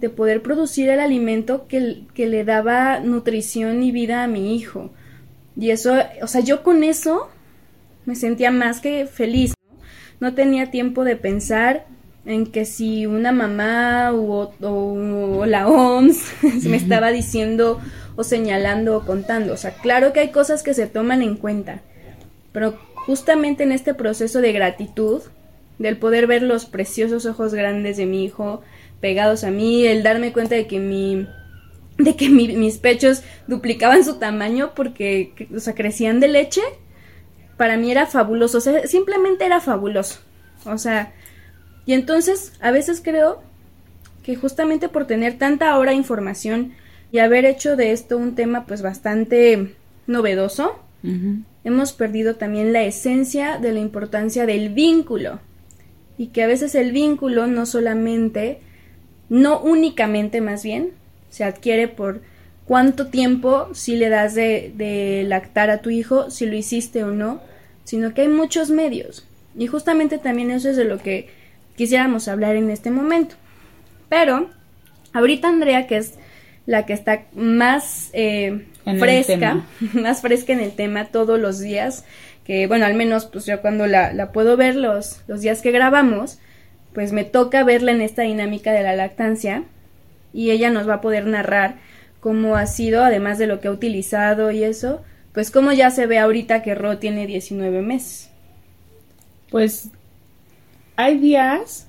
de 0.02 0.10
poder 0.10 0.42
producir 0.42 0.90
el 0.90 1.00
alimento 1.00 1.68
que, 1.68 2.02
que 2.14 2.28
le 2.28 2.44
daba 2.44 3.00
nutrición 3.00 3.84
y 3.84 3.92
vida 3.92 4.24
a 4.24 4.28
mi 4.28 4.56
hijo. 4.56 4.90
Y 5.56 5.70
eso, 5.70 5.94
o 6.22 6.28
sea, 6.28 6.42
yo 6.42 6.64
con 6.64 6.84
eso 6.84 7.30
me 8.06 8.16
sentía 8.16 8.52
más 8.52 8.82
que 8.82 9.06
feliz. 9.06 9.54
No, 10.20 10.30
No 10.30 10.34
tenía 10.36 10.72
tiempo 10.72 11.04
de 11.04 11.16
pensar 11.16 11.86
en 12.26 12.46
que 12.48 12.66
si 12.66 13.06
una 13.06 13.32
mamá 13.32 14.12
o, 14.14 14.52
o- 14.62 15.38
o 15.40 15.46
la 15.46 15.68
OMS 15.68 16.22
me 16.70 16.78
estaba 16.78 17.12
diciendo 17.12 17.80
o 18.16 18.24
señalando 18.24 18.98
o 18.98 19.06
contando. 19.06 19.54
O 19.54 19.58
sea, 19.58 19.72
claro 19.76 20.14
que 20.14 20.20
hay 20.20 20.30
cosas 20.32 20.64
que 20.64 20.74
se 20.74 20.88
toman 20.88 21.22
en 21.22 21.36
cuenta, 21.38 21.82
pero 22.54 22.78
justamente 23.06 23.64
en 23.64 23.72
este 23.72 23.94
proceso 23.94 24.42
de 24.42 24.52
gratitud, 24.52 25.22
del 25.80 25.98
poder 25.98 26.28
ver 26.28 26.44
los 26.44 26.66
preciosos 26.66 27.26
ojos 27.26 27.54
grandes 27.56 27.98
de 27.98 28.06
mi 28.06 28.24
hijo 28.24 28.62
pegados 29.02 29.44
a 29.44 29.52
mí, 29.52 29.86
el 29.86 30.04
darme 30.04 30.32
cuenta 30.32 30.56
de 30.56 30.68
que 30.68 30.80
mi 30.80 31.28
de 31.98 32.16
que 32.16 32.30
mi- 32.30 32.56
mis 32.56 32.78
pechos 32.78 33.22
duplicaban 33.48 34.04
su 34.04 34.16
tamaño 34.16 34.72
porque 34.76 35.34
que- 35.36 35.48
o 35.56 35.60
sea, 35.60 35.76
crecían 35.76 36.20
de 36.20 36.30
leche, 36.30 36.62
para 37.58 37.78
mí 37.78 37.92
era 37.92 38.08
fabuloso, 38.08 38.58
o 38.58 38.62
sea, 38.62 38.88
simplemente 38.88 39.46
era 39.46 39.60
fabuloso. 39.60 40.20
O 40.66 40.78
sea, 40.80 41.14
y 41.86 41.94
entonces 41.94 42.54
a 42.60 42.72
veces 42.72 43.02
creo 43.04 43.44
que 44.24 44.36
justamente 44.36 44.90
por 44.90 45.06
tener 45.06 45.38
tanta 45.38 45.70
ahora 45.72 45.94
información 45.94 46.74
y 47.12 47.20
haber 47.20 47.46
hecho 47.46 47.76
de 47.76 47.92
esto 47.92 48.18
un 48.18 48.34
tema 48.36 48.66
pues 48.66 48.82
bastante 48.82 49.76
novedoso, 50.08 50.80
hemos 51.64 51.94
perdido 51.94 52.36
también 52.36 52.74
la 52.74 52.84
esencia 52.84 53.58
de 53.58 53.74
la 53.74 53.80
importancia 53.80 54.46
del 54.46 54.70
vínculo. 54.70 55.40
Y 56.18 56.28
que 56.28 56.44
a 56.44 56.48
veces 56.48 56.74
el 56.76 56.92
vínculo 56.92 57.48
no 57.48 57.66
solamente, 57.66 58.62
no 59.32 59.62
únicamente 59.62 60.42
más 60.42 60.62
bien, 60.62 60.92
se 61.30 61.46
adquiere 61.46 61.88
por 61.88 62.20
cuánto 62.66 63.08
tiempo 63.08 63.70
si 63.74 63.96
le 63.96 64.10
das 64.10 64.36
de, 64.36 64.74
de 64.76 65.24
lactar 65.26 65.70
a 65.70 65.78
tu 65.78 65.90
hijo, 65.90 66.30
si 66.30 66.46
lo 66.46 66.58
hiciste 66.58 67.06
o 67.06 67.12
no, 67.12 67.42
sino 67.86 68.14
que 68.14 68.24
hay 68.24 68.28
muchos 68.28 68.72
medios. 68.72 69.26
Y 69.58 69.68
justamente 69.68 70.18
también 70.18 70.52
eso 70.52 70.70
es 70.70 70.76
de 70.76 70.84
lo 70.84 70.98
que 70.98 71.30
quisiéramos 71.78 72.28
hablar 72.28 72.58
en 72.58 72.70
este 72.70 72.92
momento. 72.92 73.36
Pero, 74.10 74.50
ahorita 75.14 75.48
Andrea, 75.48 75.88
que 75.88 75.96
es 75.96 76.16
la 76.66 76.86
que 76.86 76.92
está 76.92 77.24
más 77.34 78.10
eh, 78.12 78.66
fresca, 79.00 79.64
más 79.94 80.20
fresca 80.20 80.52
en 80.52 80.60
el 80.60 80.74
tema 80.74 81.06
todos 81.06 81.40
los 81.40 81.60
días, 81.60 82.04
que 82.44 82.68
bueno, 82.68 82.86
al 82.86 82.96
menos 82.96 83.28
pues 83.28 83.46
yo 83.46 83.62
cuando 83.62 83.88
la, 83.88 84.12
la 84.12 84.34
puedo 84.34 84.58
ver 84.58 84.76
los, 84.76 85.22
los 85.28 85.40
días 85.40 85.62
que 85.62 85.72
grabamos, 85.72 86.38
pues 86.94 87.14
me 87.14 87.24
toca 87.24 87.64
verla 87.64 87.92
en 87.92 88.02
esta 88.02 88.24
dinámica 88.24 88.72
de 88.72 88.84
la 88.84 88.96
lactancia 88.96 89.64
y 90.34 90.52
ella 90.52 90.70
nos 90.70 90.88
va 90.88 90.96
a 90.96 91.02
poder 91.02 91.26
narrar 91.26 91.76
cómo 92.20 92.56
ha 92.56 92.66
sido, 92.68 93.04
además 93.04 93.38
de 93.38 93.48
lo 93.48 93.60
que 93.60 93.68
ha 93.68 93.72
utilizado 93.72 94.52
y 94.52 94.64
eso, 94.64 95.02
pues 95.34 95.52
cómo 95.52 95.72
ya 95.72 95.90
se 95.92 96.06
ve 96.06 96.20
ahorita 96.20 96.62
que 96.62 96.76
Ro 96.76 96.98
tiene 96.98 97.28
19 97.28 97.82
meses. 97.82 98.30
Pues 99.50 99.90
hay 100.96 101.18
días 101.18 101.88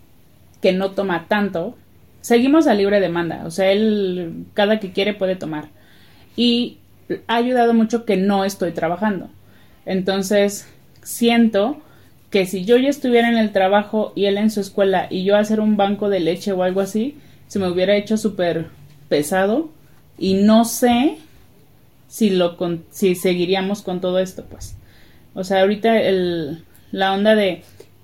que 0.61 0.73
no 0.73 0.92
toma 0.92 1.26
tanto. 1.28 1.76
Seguimos 2.21 2.66
a 2.66 2.75
libre 2.75 3.00
demanda, 3.00 3.42
o 3.44 3.50
sea, 3.50 3.71
él 3.73 4.47
cada 4.54 4.80
que 4.80 4.92
quiere 4.92 5.12
puede 5.12 5.37
tomar. 5.37 5.68
Y 6.37 6.78
ha 7.26 7.37
ayudado 7.37 7.75
mucho 7.75 8.04
que 8.04 8.16
no 8.16 8.44
estoy 8.44 8.73
trabajando. 8.73 9.28
Entonces, 9.85 10.68
siento 11.02 11.82
que 12.33 12.47
si 12.47 12.65
yo 12.65 12.77
ya 12.79 12.89
estuviera 12.91 13.29
en 13.29 13.39
el 13.39 13.53
trabajo 13.53 14.12
y 14.17 14.25
él 14.27 14.39
en 14.39 14.51
su 14.51 14.61
escuela 14.61 15.07
y 15.11 15.25
yo 15.25 15.37
hacer 15.37 15.61
un 15.61 15.77
banco 15.77 16.09
de 16.11 16.21
leche 16.21 16.53
o 16.53 16.65
algo 16.65 16.81
así, 16.81 17.17
se 17.47 17.61
me 17.61 17.69
hubiera 17.69 17.95
hecho 17.97 18.17
súper 18.17 18.67
pesado 19.09 19.71
y 20.19 20.35
no 20.35 20.65
sé 20.65 21.19
si 22.09 22.31
lo 22.31 22.57
con- 22.57 22.85
si 22.91 23.15
seguiríamos 23.15 23.83
con 23.83 24.01
todo 24.01 24.19
esto, 24.19 24.45
pues. 24.51 24.77
O 25.35 25.45
sea, 25.45 25.61
ahorita 25.62 26.01
el, 26.01 26.65
la 26.91 27.12
onda 27.15 27.35
de 27.35 27.62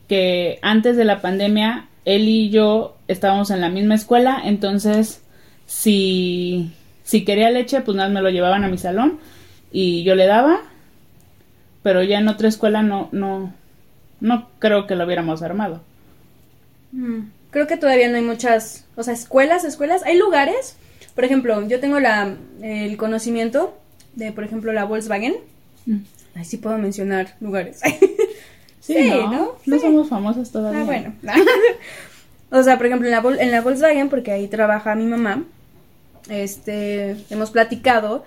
que 0.09 0.59
antes 0.63 0.97
de 0.97 1.05
la 1.05 1.21
pandemia 1.21 1.89
él 2.05 2.29
y 2.29 2.51
yo 2.51 2.97
estábamos 3.09 3.51
en 3.51 3.61
la 3.61 3.69
misma 3.71 3.95
escuela, 3.97 4.41
entonces 4.45 5.23
si 5.67 6.71
si 7.05 7.25
quería 7.25 7.51
leche, 7.51 7.81
pues 7.81 7.97
nada, 7.97 8.11
me 8.11 8.21
lo 8.23 8.29
llevaban 8.31 8.65
a 8.65 8.69
mi 8.69 8.79
salón 8.79 9.19
y 9.73 10.03
yo 10.05 10.15
le 10.15 10.27
daba, 10.27 10.61
pero 11.83 12.03
ya 12.03 12.19
en 12.19 12.29
otra 12.29 12.49
escuela 12.49 12.83
no 12.83 13.09
no 13.13 13.53
no 14.21 14.49
creo 14.59 14.87
que 14.87 14.95
lo 14.97 15.05
hubiéramos 15.05 15.43
armado. 15.43 15.81
Mm, 16.93 17.21
Creo 17.51 17.67
que 17.67 17.79
todavía 17.79 18.09
no 18.11 18.17
hay 18.17 18.23
muchas, 18.23 18.85
o 18.95 19.03
sea, 19.03 19.15
escuelas, 19.15 19.65
escuelas, 19.65 20.03
hay 20.03 20.19
lugares, 20.19 20.77
por 21.15 21.25
ejemplo, 21.25 21.67
yo 21.67 21.81
tengo 21.81 21.99
la, 21.99 22.37
el 22.61 22.97
conocimiento 22.99 23.75
de, 24.15 24.33
por 24.33 24.45
ejemplo, 24.45 24.73
la 24.73 24.85
Volkswagen, 24.85 25.35
Ay, 26.35 26.45
sí 26.45 26.59
puedo 26.59 26.77
mencionar 26.79 27.35
lugares. 27.41 27.81
Sí, 28.81 28.95
Sí, 28.95 29.11
¿no? 29.11 29.31
¿no? 29.31 29.53
No 29.67 29.77
Sí. 29.77 29.81
somos 29.83 30.09
famosas 30.09 30.51
todavía. 30.51 30.81
Ah, 30.81 30.85
bueno. 30.85 31.13
o 32.51 32.63
sea, 32.63 32.79
por 32.79 32.87
ejemplo, 32.87 33.07
en 33.07 33.13
la, 33.13 33.43
en 33.43 33.51
la 33.51 33.61
Volkswagen, 33.61 34.09
porque 34.09 34.33
ahí 34.33 34.49
trabaja 34.49 34.95
mi 34.95 35.05
mamá, 35.05 35.45
este, 36.31 37.17
hemos 37.31 37.51
platicado 37.51 38.25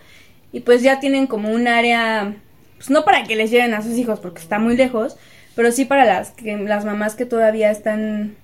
y 0.51 0.59
pues 0.61 0.81
ya 0.83 0.99
tienen 0.99 1.25
como 1.27 1.49
un 1.49 1.67
área, 1.67 2.35
pues 2.77 2.89
no 2.91 3.03
para 3.05 3.23
que 3.23 3.35
les 3.35 3.49
lleven 3.51 3.73
a 3.73 3.81
sus 3.81 3.93
hijos 3.97 4.19
porque 4.19 4.39
está 4.41 4.59
muy 4.59 4.75
lejos, 4.77 5.17
pero 5.55 5.71
sí 5.71 5.85
para 5.85 6.05
las 6.05 6.31
que 6.31 6.57
las 6.57 6.85
mamás 6.85 7.15
que 7.15 7.25
todavía 7.25 7.71
están, 7.71 8.35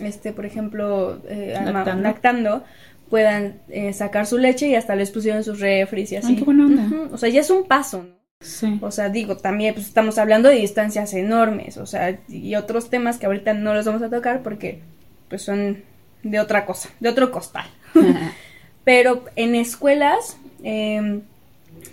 este, 0.00 0.32
por 0.32 0.46
ejemplo, 0.46 1.20
eh, 1.28 1.54
Lactando. 1.54 2.02
lactando, 2.02 2.64
puedan 3.10 3.56
eh, 3.68 3.92
sacar 3.92 4.26
su 4.26 4.38
leche 4.38 4.68
y 4.68 4.74
hasta 4.74 4.96
les 4.96 5.10
pusieron 5.10 5.44
sus 5.44 5.60
refris 5.60 6.12
y 6.12 6.16
así. 6.16 6.28
Ay, 6.28 6.36
qué 6.36 6.44
buena 6.44 6.66
onda. 6.66 7.08
O 7.12 7.18
sea, 7.18 7.28
ya 7.28 7.40
es 7.40 7.50
un 7.50 7.64
paso, 7.64 8.04
¿no? 8.04 8.22
Sí. 8.40 8.78
O 8.80 8.90
sea, 8.90 9.08
digo, 9.08 9.36
también 9.36 9.74
pues, 9.74 9.86
estamos 9.86 10.18
hablando 10.18 10.48
de 10.48 10.56
distancias 10.56 11.14
enormes, 11.14 11.76
o 11.76 11.86
sea, 11.86 12.18
y 12.28 12.56
otros 12.56 12.90
temas 12.90 13.18
que 13.18 13.26
ahorita 13.26 13.54
no 13.54 13.72
los 13.72 13.86
vamos 13.86 14.02
a 14.02 14.10
tocar 14.10 14.42
porque 14.42 14.80
pues 15.28 15.42
son 15.42 15.84
de 16.22 16.40
otra 16.40 16.66
cosa, 16.66 16.88
de 17.00 17.08
otro 17.08 17.30
costal. 17.30 17.66
Pero 18.84 19.24
en 19.36 19.54
escuelas, 19.54 20.36
eh, 20.64 21.20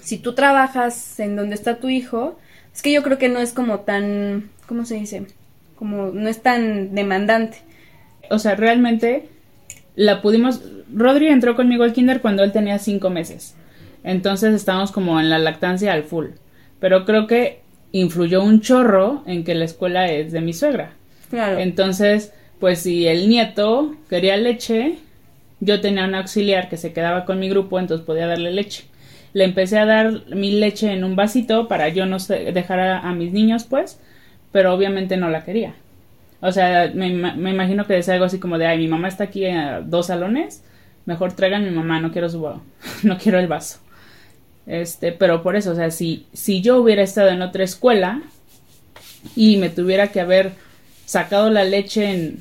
si 0.02 0.18
tú 0.18 0.34
trabajas 0.34 1.20
en 1.20 1.36
donde 1.36 1.56
está 1.56 1.78
tu 1.78 1.90
hijo, 1.90 2.40
es 2.74 2.82
que 2.82 2.92
yo 2.92 3.04
creo 3.04 3.18
que 3.18 3.30
no 3.30 3.40
es 3.40 3.54
como 3.54 3.82
tan, 3.82 4.50
¿cómo 4.70 4.86
se 4.86 4.96
dice? 4.96 5.26
Como 5.76 6.12
no 6.12 6.30
es 6.30 6.44
tan 6.44 6.94
demandante. 6.94 7.58
o 8.30 8.38
sea, 8.38 8.54
realmente 8.54 9.28
la 9.96 10.22
pudimos. 10.22 10.62
Rodri 10.94 11.28
entró 11.28 11.56
conmigo 11.56 11.84
al 11.84 11.92
kinder 11.94 12.22
cuando 12.22 12.44
él 12.44 12.52
tenía 12.52 12.78
cinco 12.78 13.10
meses. 13.10 13.56
Entonces 14.04 14.54
estábamos 14.54 14.92
como 14.92 15.20
en 15.20 15.30
la 15.32 15.40
lactancia 15.40 15.92
al 15.92 16.04
full. 16.04 16.28
Pero 16.80 17.04
creo 17.04 17.26
que 17.26 17.62
influyó 17.92 18.44
un 18.44 18.62
chorro 18.62 19.24
en 19.26 19.44
que 19.44 19.56
la 19.56 19.66
escuela 19.66 20.10
es 20.12 20.32
de 20.32 20.42
mi 20.42 20.54
suegra. 20.54 20.92
Claro. 21.32 21.58
Entonces, 21.58 22.32
pues 22.60 22.80
si 22.80 23.08
el 23.08 23.28
nieto 23.28 23.96
quería 24.08 24.38
leche, 24.38 25.00
yo 25.60 25.82
tenía 25.82 26.06
un 26.06 26.14
auxiliar 26.14 26.70
que 26.70 26.78
se 26.78 26.94
quedaba 26.94 27.26
con 27.26 27.40
mi 27.40 27.50
grupo, 27.50 27.80
entonces 27.80 28.06
podía 28.06 28.28
darle 28.28 28.52
leche. 28.52 28.84
Le 29.34 29.46
empecé 29.46 29.80
a 29.80 29.86
dar 29.86 30.28
mi 30.36 30.52
leche 30.52 30.94
en 30.94 31.04
un 31.04 31.16
vasito 31.16 31.68
para 31.68 31.90
yo 31.90 32.06
no 32.06 32.18
dejar 32.20 32.80
a, 32.80 33.00
a 33.00 33.14
mis 33.14 33.34
niños, 33.34 33.64
pues, 33.64 34.00
pero 34.52 34.74
obviamente 34.74 35.18
no 35.18 35.30
la 35.30 35.44
quería. 35.44 35.76
O 36.42 36.52
sea, 36.52 36.92
me, 36.94 37.10
me 37.12 37.52
imagino 37.52 37.86
que 37.86 37.98
es 37.98 38.08
algo 38.10 38.26
así 38.26 38.40
como 38.40 38.58
de, 38.58 38.66
ay, 38.68 38.78
mi 38.78 38.88
mamá 38.88 39.08
está 39.08 39.26
aquí 39.26 39.46
a 39.46 39.82
dos 39.82 40.08
salones, 40.08 40.64
mejor 41.06 41.34
traigan 41.34 41.66
mi 41.66 41.72
mamá, 41.72 42.00
no 42.00 42.12
quiero 42.12 42.30
su, 42.30 42.40
no 43.04 43.18
quiero 43.18 43.40
el 43.40 43.48
vaso. 43.48 43.80
Este, 44.66 45.12
pero 45.12 45.42
por 45.42 45.56
eso, 45.56 45.72
o 45.72 45.76
sea, 45.76 45.90
si, 45.92 46.28
si 46.32 46.62
yo 46.62 46.80
hubiera 46.80 47.02
estado 47.02 47.30
en 47.30 47.42
otra 47.42 47.64
escuela 47.64 48.22
y 49.36 49.58
me 49.58 49.70
tuviera 49.70 50.10
que 50.10 50.22
haber 50.22 50.52
sacado 51.06 51.50
la 51.50 51.64
leche 51.64 52.12
en 52.12 52.40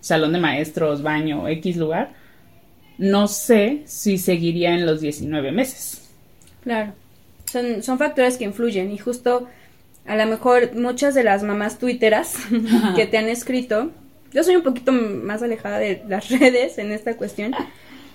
salón 0.00 0.32
de 0.32 0.38
maestros, 0.38 1.02
baño, 1.02 1.48
X 1.48 1.76
lugar, 1.76 2.12
no 2.98 3.26
sé 3.26 3.82
si 3.86 4.16
seguiría 4.16 4.74
en 4.74 4.86
los 4.86 5.00
19 5.00 5.50
meses. 5.50 6.08
Claro, 6.62 6.92
son, 7.50 7.82
son 7.82 7.98
factores 7.98 8.36
que 8.36 8.44
influyen 8.44 8.92
y 8.92 8.98
justo 8.98 9.48
a 10.06 10.16
lo 10.16 10.26
mejor 10.26 10.74
muchas 10.74 11.14
de 11.14 11.24
las 11.24 11.42
mamás 11.42 11.78
tuiteras 11.78 12.36
que 12.96 13.06
te 13.06 13.18
han 13.18 13.28
escrito, 13.28 13.90
yo 14.32 14.44
soy 14.44 14.56
un 14.56 14.62
poquito 14.62 14.92
más 14.92 15.42
alejada 15.42 15.78
de 15.78 16.02
las 16.08 16.30
redes 16.38 16.78
en 16.78 16.92
esta 16.92 17.16
cuestión. 17.16 17.54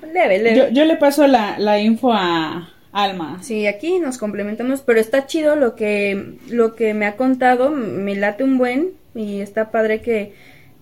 Leve, 0.02 0.40
leve. 0.40 0.70
Yo, 0.74 0.86
le 0.86 0.96
paso 0.96 1.28
la, 1.28 1.60
la 1.60 1.80
info 1.80 2.12
a 2.12 2.70
Alma. 2.92 3.40
Sí, 3.42 3.68
aquí 3.68 4.00
nos 4.00 4.18
complementamos, 4.18 4.82
pero 4.82 5.00
está 5.00 5.26
chido 5.26 5.56
lo 5.56 5.76
que, 5.76 6.36
lo 6.50 6.76
que 6.76 6.94
me 6.94 7.06
ha 7.06 7.16
contado, 7.16 7.70
me 7.72 8.16
late 8.16 8.44
un 8.44 8.58
buen 8.58 8.90
y 9.16 9.40
está 9.40 9.72
padre 9.72 10.02
que, 10.02 10.34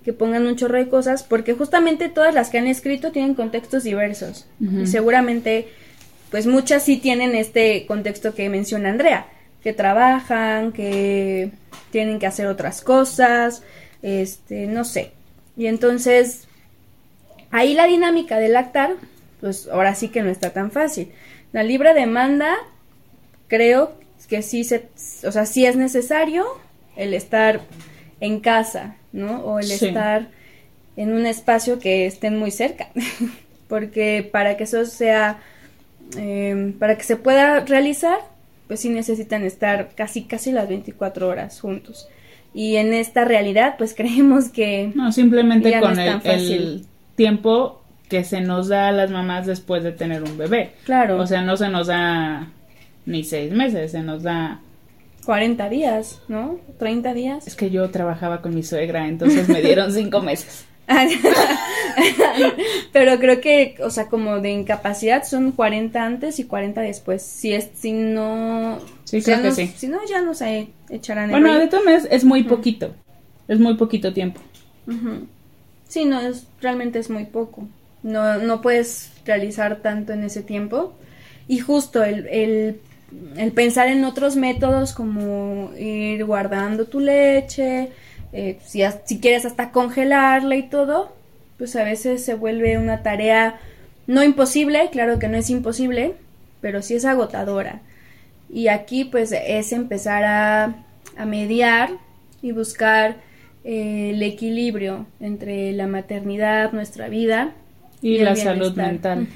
que 0.03 0.13
pongan 0.13 0.47
un 0.47 0.55
chorro 0.55 0.77
de 0.77 0.89
cosas, 0.89 1.23
porque 1.23 1.53
justamente 1.53 2.09
todas 2.09 2.33
las 2.33 2.49
que 2.49 2.57
han 2.57 2.67
escrito 2.67 3.11
tienen 3.11 3.35
contextos 3.35 3.83
diversos 3.83 4.47
y 4.59 4.87
seguramente 4.87 5.67
pues 6.31 6.47
muchas 6.47 6.83
sí 6.83 6.97
tienen 6.97 7.35
este 7.35 7.85
contexto 7.85 8.33
que 8.33 8.49
menciona 8.49 8.89
Andrea, 8.89 9.27
que 9.63 9.73
trabajan, 9.73 10.71
que 10.71 11.51
tienen 11.91 12.19
que 12.19 12.27
hacer 12.27 12.47
otras 12.47 12.81
cosas, 12.81 13.63
este, 14.01 14.67
no 14.67 14.85
sé. 14.85 15.11
Y 15.57 15.67
entonces 15.67 16.47
ahí 17.51 17.73
la 17.73 17.85
dinámica 17.85 18.37
del 18.37 18.53
lactar, 18.53 18.91
pues 19.41 19.67
ahora 19.67 19.95
sí 19.95 20.09
que 20.09 20.21
no 20.21 20.29
está 20.29 20.51
tan 20.51 20.71
fácil. 20.71 21.11
La 21.51 21.63
libre 21.63 21.93
demanda, 21.93 22.55
creo 23.47 23.93
que 24.27 24.41
sí 24.41 24.63
se, 24.63 24.87
o 25.25 25.31
sea, 25.31 25.45
sí 25.45 25.65
es 25.65 25.75
necesario 25.75 26.45
el 26.95 27.13
estar 27.13 27.61
en 28.19 28.39
casa, 28.39 28.95
¿no? 29.11 29.39
O 29.43 29.59
el 29.59 29.71
estar 29.71 30.27
en 30.95 31.13
un 31.13 31.25
espacio 31.25 31.79
que 31.79 32.05
estén 32.05 32.37
muy 32.37 32.51
cerca, 32.51 32.89
porque 33.67 34.27
para 34.29 34.57
que 34.57 34.65
eso 34.65 34.85
sea, 34.85 35.39
eh, 36.17 36.73
para 36.77 36.97
que 36.97 37.03
se 37.03 37.15
pueda 37.15 37.61
realizar, 37.61 38.19
pues 38.69 38.81
sí 38.81 38.89
necesitan 38.89 39.43
estar 39.43 39.89
casi, 39.95 40.25
casi 40.25 40.51
las 40.51 40.69
24 40.69 41.27
horas 41.27 41.59
juntos. 41.59 42.07
Y 42.53 42.75
en 42.75 42.93
esta 42.93 43.25
realidad, 43.25 43.75
pues 43.79 43.93
creemos 43.97 44.49
que... 44.49 44.91
No, 44.93 45.11
simplemente 45.11 45.77
con 45.81 45.99
el, 45.99 46.21
el 46.23 46.85
tiempo 47.15 47.81
que 48.07 48.23
se 48.23 48.41
nos 48.41 48.67
da 48.67 48.89
a 48.89 48.91
las 48.91 49.09
mamás 49.09 49.47
después 49.47 49.83
de 49.83 49.91
tener 49.91 50.21
un 50.21 50.37
bebé. 50.37 50.71
Claro. 50.85 51.17
O 51.17 51.25
sea, 51.25 51.41
no 51.41 51.57
se 51.57 51.67
nos 51.69 51.87
da 51.87 52.47
ni 53.07 53.23
seis 53.23 53.51
meses, 53.51 53.91
se 53.91 54.03
nos 54.03 54.21
da... 54.21 54.61
40 55.25 55.67
días, 55.69 56.21
¿no? 56.27 56.59
30 56.77 57.13
días. 57.15 57.47
Es 57.47 57.55
que 57.55 57.71
yo 57.71 57.89
trabajaba 57.89 58.41
con 58.43 58.53
mi 58.53 58.61
suegra, 58.61 59.07
entonces 59.07 59.49
me 59.49 59.61
dieron 59.63 59.91
cinco 59.93 60.21
meses. 60.21 60.65
Pero 62.91 63.19
creo 63.19 63.41
que, 63.41 63.75
o 63.83 63.89
sea, 63.89 64.07
como 64.07 64.39
de 64.39 64.51
incapacidad 64.51 65.23
son 65.23 65.51
40 65.51 66.03
antes 66.03 66.39
y 66.39 66.45
40 66.45 66.81
después. 66.81 67.21
Si 67.21 67.53
es, 67.53 67.69
si 67.75 67.91
no... 67.91 68.79
Sí, 69.03 69.21
creo 69.21 69.41
que 69.41 69.51
sí. 69.51 69.73
Si 69.75 69.87
no, 69.87 69.99
ya 70.07 70.21
nos 70.21 70.41
echarán 70.89 71.25
el 71.25 71.31
Bueno, 71.31 71.57
de 71.57 71.67
todas 71.67 71.85
maneras 71.85 72.07
es 72.11 72.23
muy 72.23 72.43
poquito. 72.43 72.93
Es 73.47 73.59
muy 73.59 73.75
poquito 73.75 74.13
tiempo. 74.13 74.41
Sí, 75.87 76.05
no, 76.05 76.19
es, 76.19 76.47
realmente 76.61 76.99
es 76.99 77.09
muy 77.09 77.25
poco 77.25 77.67
no, 78.03 78.37
no 78.37 78.61
puedes 78.61 79.11
realizar 79.25 79.81
tanto 79.81 80.13
en 80.13 80.23
ese 80.23 80.43
tiempo. 80.43 80.93
Y 81.47 81.59
justo 81.59 82.03
el, 82.03 82.27
el, 82.27 82.79
el 83.37 83.51
pensar 83.51 83.87
en 83.87 84.03
otros 84.03 84.35
métodos 84.35 84.93
como 84.93 85.71
ir 85.77 86.23
guardando 86.25 86.85
tu 86.85 86.99
leche, 86.99 87.89
eh, 88.33 88.59
si, 88.65 88.83
si 89.05 89.19
quieres 89.19 89.45
hasta 89.45 89.71
congelarla 89.71 90.55
y 90.55 90.63
todo, 90.69 91.15
pues 91.57 91.75
a 91.75 91.83
veces 91.83 92.23
se 92.23 92.35
vuelve 92.35 92.77
una 92.77 93.03
tarea 93.03 93.59
no 94.07 94.23
imposible, 94.23 94.89
claro 94.91 95.19
que 95.19 95.27
no 95.27 95.37
es 95.37 95.49
imposible, 95.49 96.13
pero 96.61 96.81
sí 96.81 96.95
es 96.95 97.05
agotadora. 97.05 97.81
Y 98.51 98.67
aquí 98.67 99.05
pues 99.05 99.31
es 99.31 99.71
empezar 99.71 100.23
a, 100.23 100.85
a 101.15 101.25
mediar 101.25 101.91
y 102.41 102.51
buscar 102.51 103.17
eh, 103.63 104.11
el 104.13 104.23
equilibrio 104.23 105.05
entre 105.19 105.73
la 105.73 105.85
maternidad, 105.85 106.71
nuestra 106.71 107.09
vida 107.09 107.51
y, 108.01 108.19
la 108.19 108.35
salud 108.35 108.73
mental. 108.75 109.27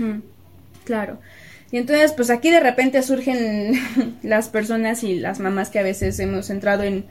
Claro. 0.86 1.19
Y 1.71 1.77
entonces, 1.77 2.13
pues 2.13 2.29
aquí 2.29 2.49
de 2.49 2.60
repente 2.60 3.01
surgen 3.03 3.73
las 4.23 4.49
personas 4.49 5.03
y 5.03 5.19
las 5.19 5.39
mamás 5.39 5.69
que 5.69 5.79
a 5.79 5.84
veces 5.84 6.17
hemos 6.19 6.49
entrado 6.49 6.84
en, 6.84 7.06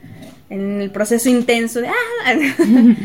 en 0.53 0.81
el 0.81 0.91
proceso 0.91 1.29
intenso 1.29 1.81
de... 1.81 1.87
¡Ah! 1.87 1.93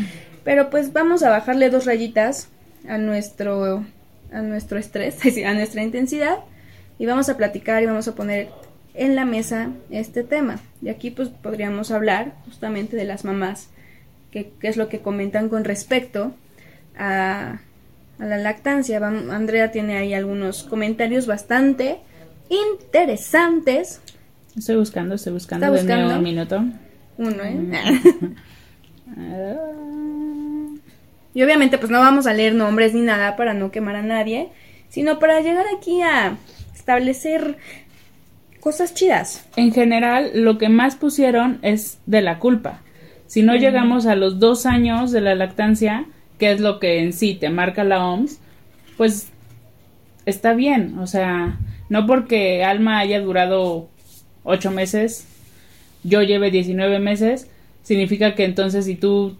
Pero 0.43 0.69
pues 0.69 0.93
vamos 0.93 1.23
a 1.23 1.29
bajarle 1.29 1.69
dos 1.69 1.85
rayitas 1.85 2.49
a 2.87 2.97
nuestro, 2.97 3.85
a 4.31 4.41
nuestro 4.41 4.79
estrés, 4.79 5.17
a 5.45 5.53
nuestra 5.53 5.83
intensidad 5.83 6.39
y 6.97 7.05
vamos 7.05 7.29
a 7.29 7.37
platicar 7.37 7.83
y 7.83 7.85
vamos 7.85 8.07
a 8.07 8.15
poner 8.15 8.49
en 8.93 9.15
la 9.15 9.25
mesa 9.25 9.69
este 9.89 10.23
tema. 10.23 10.59
Y 10.81 10.89
aquí 10.89 11.11
pues 11.11 11.29
podríamos 11.29 11.91
hablar 11.91 12.33
justamente 12.45 12.95
de 12.95 13.05
las 13.05 13.25
mamás, 13.25 13.69
que, 14.31 14.51
que 14.59 14.67
es 14.67 14.77
lo 14.77 14.89
que 14.89 14.99
comentan 14.99 15.49
con 15.49 15.63
respecto 15.63 16.33
a 16.97 17.59
a 18.19 18.25
la 18.25 18.37
lactancia. 18.37 18.97
Andrea 19.05 19.71
tiene 19.71 19.97
ahí 19.97 20.13
algunos 20.13 20.63
comentarios 20.63 21.25
bastante 21.25 21.99
interesantes. 22.49 24.01
Estoy 24.57 24.75
buscando, 24.75 25.15
estoy 25.15 25.33
buscando. 25.33 25.65
¿Está 25.65 25.81
buscando? 25.81 26.17
un 26.17 26.23
minuto. 26.23 26.63
Uno, 27.19 27.43
¿eh? 27.43 27.59
y 31.33 31.43
obviamente 31.43 31.77
pues 31.77 31.91
no 31.91 31.99
vamos 31.99 32.27
a 32.27 32.33
leer 32.33 32.53
nombres 32.55 32.93
ni 32.93 33.01
nada 33.01 33.35
para 33.35 33.53
no 33.53 33.71
quemar 33.71 33.97
a 33.97 34.01
nadie, 34.01 34.47
sino 34.87 35.19
para 35.19 35.41
llegar 35.41 35.65
aquí 35.75 36.01
a 36.01 36.37
establecer 36.73 37.57
cosas 38.61 38.93
chidas. 38.93 39.45
En 39.57 39.73
general, 39.73 40.31
lo 40.33 40.57
que 40.57 40.69
más 40.69 40.95
pusieron 40.95 41.59
es 41.61 41.99
de 42.05 42.21
la 42.21 42.39
culpa. 42.39 42.79
Si 43.27 43.43
no 43.43 43.55
llegamos 43.55 44.05
a 44.05 44.15
los 44.15 44.39
dos 44.39 44.65
años 44.65 45.11
de 45.11 45.19
la 45.19 45.35
lactancia, 45.35 46.05
qué 46.37 46.53
es 46.53 46.61
lo 46.61 46.79
que 46.79 47.03
en 47.03 47.11
sí 47.11 47.35
te 47.35 47.49
marca 47.49 47.83
la 47.83 48.05
OMS, 48.05 48.39
pues 48.95 49.27
está 50.25 50.53
bien. 50.53 50.97
O 50.99 51.05
sea, 51.05 51.59
no 51.89 52.07
porque 52.07 52.63
Alma 52.63 52.99
haya 52.99 53.19
durado 53.19 53.89
ocho 54.43 54.71
meses, 54.71 55.27
yo 56.03 56.21
lleve 56.21 56.51
19 56.51 56.99
meses, 56.99 57.49
significa 57.83 58.35
que 58.35 58.45
entonces 58.45 58.85
si 58.85 58.95
tú, 58.95 59.37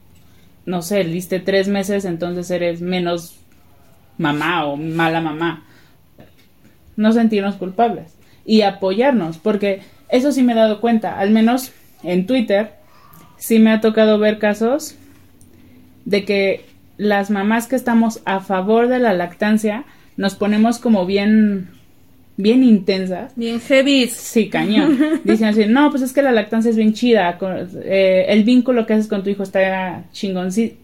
no 0.66 0.82
sé, 0.82 1.04
liste 1.04 1.40
tres 1.40 1.68
meses, 1.68 2.06
entonces 2.06 2.50
eres 2.52 2.82
menos 2.82 3.38
mamá 4.18 4.66
o 4.66 4.76
mala 4.76 5.22
mamá. 5.22 5.64
No 6.96 7.12
sentirnos 7.12 7.56
culpables 7.56 8.14
y 8.46 8.62
apoyarnos, 8.62 9.38
porque 9.38 9.82
eso 10.10 10.32
sí 10.32 10.44
me 10.44 10.54
he 10.54 10.56
dado 10.56 10.82
cuenta, 10.82 11.20
al 11.20 11.32
menos 11.32 11.72
en 12.04 12.26
Twitter, 12.26 12.74
sí 13.38 13.60
me 13.60 13.72
ha 13.72 13.82
tocado 13.82 14.20
ver 14.20 14.40
casos 14.40 14.96
de 16.06 16.26
que 16.26 16.66
las 16.98 17.30
mamás 17.30 17.68
que 17.68 17.76
estamos 17.76 18.22
a 18.26 18.42
favor 18.42 18.88
de 18.88 19.00
la 19.00 19.14
lactancia 19.14 19.86
nos 20.18 20.36
ponemos 20.36 20.80
como 20.80 21.06
bien 21.06 21.70
bien 22.40 22.64
intensas. 22.64 23.34
Bien 23.36 23.60
heavy. 23.60 24.08
Sí, 24.08 24.48
cañón. 24.48 25.22
Dicen 25.26 25.50
así, 25.50 25.66
no, 25.68 25.90
pues 25.92 26.02
es 26.04 26.14
que 26.14 26.22
la 26.22 26.32
lactancia 26.32 26.70
es 26.70 26.78
bien 26.78 26.94
chida. 26.94 27.38
Eh, 27.84 28.28
el 28.30 28.46
vínculo 28.46 28.86
que 28.86 28.94
haces 28.94 29.08
con 29.08 29.24
tu 29.24 29.30
hijo 29.30 29.44
está 29.44 30.06
chingoncísimo. 30.14 30.80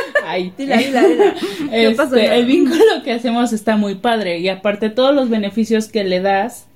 Ay. 0.26 0.52
Dila, 0.58 0.76
dila, 0.76 1.02
dila. 1.02 1.34
Este, 1.72 2.38
el 2.38 2.44
vínculo 2.44 3.02
que 3.04 3.12
hacemos 3.12 3.54
está 3.54 3.78
muy 3.78 3.94
padre. 3.94 4.38
Y 4.38 4.50
aparte 4.50 4.90
todos 4.90 5.14
los 5.14 5.30
beneficios 5.30 5.88
que 5.88 6.04
le 6.04 6.20
das 6.20 6.66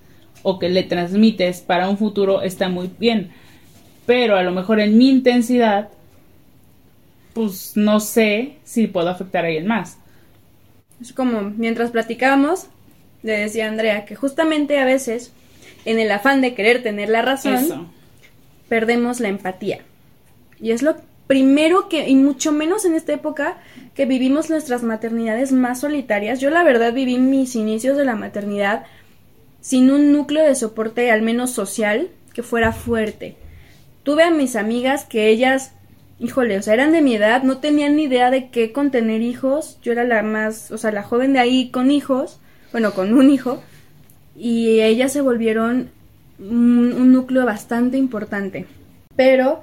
o 0.42 0.59
que 0.59 0.70
le 0.70 0.83
transmites 0.83 1.61
para 1.61 1.90
un 1.90 1.98
futuro 1.98 2.40
está 2.40 2.70
muy 2.70 2.90
bien. 2.98 3.33
Pero 4.06 4.37
a 4.37 4.42
lo 4.42 4.50
mejor 4.52 4.80
en 4.80 4.96
mi 4.96 5.11
intensidad 5.11 5.90
pues 7.35 7.76
no 7.76 8.00
sé 8.00 8.56
si 8.64 8.87
puedo 8.87 9.09
afectar 9.09 9.44
a 9.44 9.48
alguien 9.48 9.66
más. 9.66 9.98
Es 11.00 11.12
como 11.12 11.42
mientras 11.42 11.90
platicábamos, 11.90 12.66
le 13.22 13.38
decía 13.38 13.66
a 13.66 13.68
Andrea 13.68 14.04
que 14.04 14.16
justamente 14.16 14.78
a 14.78 14.85
veces, 14.85 15.33
en 15.85 15.98
el 15.98 16.11
afán 16.11 16.40
de 16.40 16.54
querer 16.54 16.83
tener 16.83 17.09
la 17.09 17.22
razón, 17.22 17.90
perdemos 18.68 19.20
la 19.20 19.28
empatía. 19.28 19.80
Y 20.61 20.72
es 20.72 20.83
lo 20.83 20.96
primero 21.26 21.88
que, 21.88 22.09
y 22.09 22.14
mucho 22.14 22.52
menos 22.52 22.85
en 22.85 22.94
esta 22.94 23.12
época, 23.12 23.59
que 23.94 24.06
vivimos 24.06 24.50
nuestras 24.50 24.83
maternidades 24.83 25.52
más 25.52 25.80
solitarias. 25.80 26.40
Yo 26.40 26.50
la 26.50 26.64
verdad 26.64 26.92
viví 26.92 27.18
mis 27.18 27.54
inicios 27.54 27.96
de 27.96 28.04
la 28.04 28.16
maternidad 28.16 28.85
sin 29.61 29.90
un 29.90 30.12
núcleo 30.12 30.44
de 30.44 30.54
soporte, 30.54 31.11
al 31.11 31.22
menos 31.22 31.50
social, 31.50 32.09
que 32.33 32.42
fuera 32.42 32.72
fuerte. 32.72 33.37
Tuve 34.02 34.24
a 34.24 34.30
mis 34.30 34.56
amigas 34.56 35.04
que 35.04 35.28
ellas 35.28 35.72
híjole, 36.20 36.59
o 36.59 36.62
sea, 36.62 36.74
eran 36.74 36.92
de 36.92 37.00
mi 37.00 37.16
edad, 37.16 37.42
no 37.42 37.59
tenían 37.59 37.96
ni 37.96 38.04
idea 38.04 38.30
de 38.30 38.50
qué 38.50 38.72
contener 38.72 39.22
hijos. 39.22 39.78
Yo 39.83 39.92
era 39.92 40.04
la 40.04 40.22
más, 40.22 40.70
o 40.70 40.78
sea, 40.78 40.92
la 40.92 41.02
joven 41.02 41.33
de 41.33 41.40
ahí 41.40 41.70
con 41.70 41.90
hijos, 41.90 42.40
bueno, 42.72 42.92
con 42.92 43.12
un 43.12 43.30
hijo, 43.30 43.62
y 44.37 44.80
ellas 44.80 45.12
se 45.12 45.20
volvieron 45.20 45.90
un, 46.38 47.12
núcleo 47.12 47.44
bastante 47.44 47.96
importante. 47.96 48.66
Pero, 49.16 49.62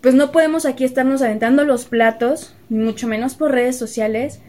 pues 0.00 0.14
no 0.14 0.32
podemos 0.32 0.66
aquí 0.66 0.84
estarnos 0.84 1.22
aventando 1.22 1.64
los 1.64 1.84
platos, 1.84 2.54
mucho 2.68 3.06
menos 3.06 3.34
por 3.34 3.52
redes 3.52 3.78
sociales, 3.78 4.40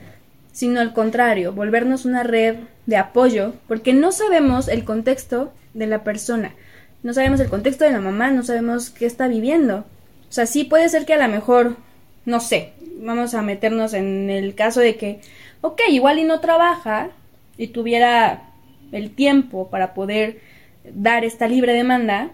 sino 0.52 0.80
al 0.80 0.94
contrario, 0.94 1.54
volvernos 1.54 2.06
una 2.06 2.24
red 2.24 2.58
de 2.86 2.98
apoyo, 2.98 3.54
porque 3.68 3.94
no 3.94 4.12
sabemos 4.12 4.68
el 4.68 4.84
contexto 4.86 5.54
de 5.74 5.88
la 5.88 6.04
persona, 6.04 6.54
no 7.02 7.14
sabemos 7.14 7.40
el 7.40 7.50
contexto 7.50 7.86
de 7.86 7.92
la 7.92 8.00
mamá, 8.00 8.32
no 8.32 8.44
sabemos 8.44 8.90
qué 8.90 9.06
está 9.06 9.28
viviendo. 9.28 9.86
O 10.30 10.32
sea, 10.34 10.46
sí 10.46 10.64
puede 10.64 10.90
ser 10.90 11.06
que 11.06 11.14
a 11.14 11.28
lo 11.28 11.32
mejor, 11.32 11.76
no 12.26 12.40
sé, 12.40 12.74
vamos 12.98 13.34
a 13.34 13.42
meternos 13.42 13.94
en 13.94 14.30
el 14.30 14.56
caso 14.56 14.80
de 14.80 14.96
que, 14.96 15.22
ok, 15.62 15.82
igual 15.90 16.20
y 16.20 16.24
no 16.24 16.40
trabaja 16.40 17.10
y 17.58 17.68
tuviera 17.68 18.50
el 18.92 19.12
tiempo 19.12 19.70
para 19.70 19.94
poder 19.94 20.40
dar 20.94 21.24
esta 21.26 21.48
libre 21.48 21.74
demanda 21.74 22.32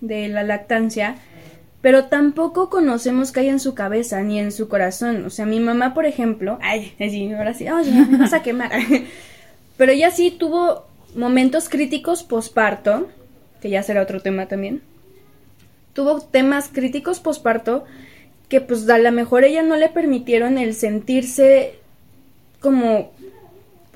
de 0.00 0.28
la 0.28 0.42
lactancia, 0.42 1.16
pero 1.80 2.06
tampoco 2.06 2.68
conocemos 2.68 3.32
qué 3.32 3.40
hay 3.40 3.48
en 3.48 3.60
su 3.60 3.74
cabeza 3.74 4.22
ni 4.22 4.38
en 4.38 4.52
su 4.52 4.68
corazón. 4.68 5.24
O 5.24 5.30
sea, 5.30 5.46
mi 5.46 5.60
mamá, 5.60 5.94
por 5.94 6.06
ejemplo, 6.06 6.58
ay, 6.62 6.92
sí, 6.98 7.32
ahora 7.32 7.54
sí, 7.54 7.68
oye, 7.68 7.90
me 7.90 8.18
vas 8.18 8.32
a 8.32 8.42
quemar. 8.42 8.72
pero 9.76 9.92
ella 9.92 10.10
sí 10.10 10.30
tuvo 10.30 10.86
momentos 11.14 11.68
críticos 11.68 12.22
posparto, 12.22 13.08
que 13.60 13.70
ya 13.70 13.82
será 13.82 14.02
otro 14.02 14.20
tema 14.20 14.46
también 14.46 14.82
tuvo 15.96 16.20
temas 16.20 16.68
críticos 16.68 17.20
posparto 17.20 17.84
que 18.50 18.60
pues 18.60 18.88
a 18.88 18.98
lo 18.98 19.10
mejor 19.10 19.44
ella 19.44 19.62
no 19.62 19.76
le 19.76 19.88
permitieron 19.88 20.58
el 20.58 20.74
sentirse 20.74 21.78
como 22.60 23.12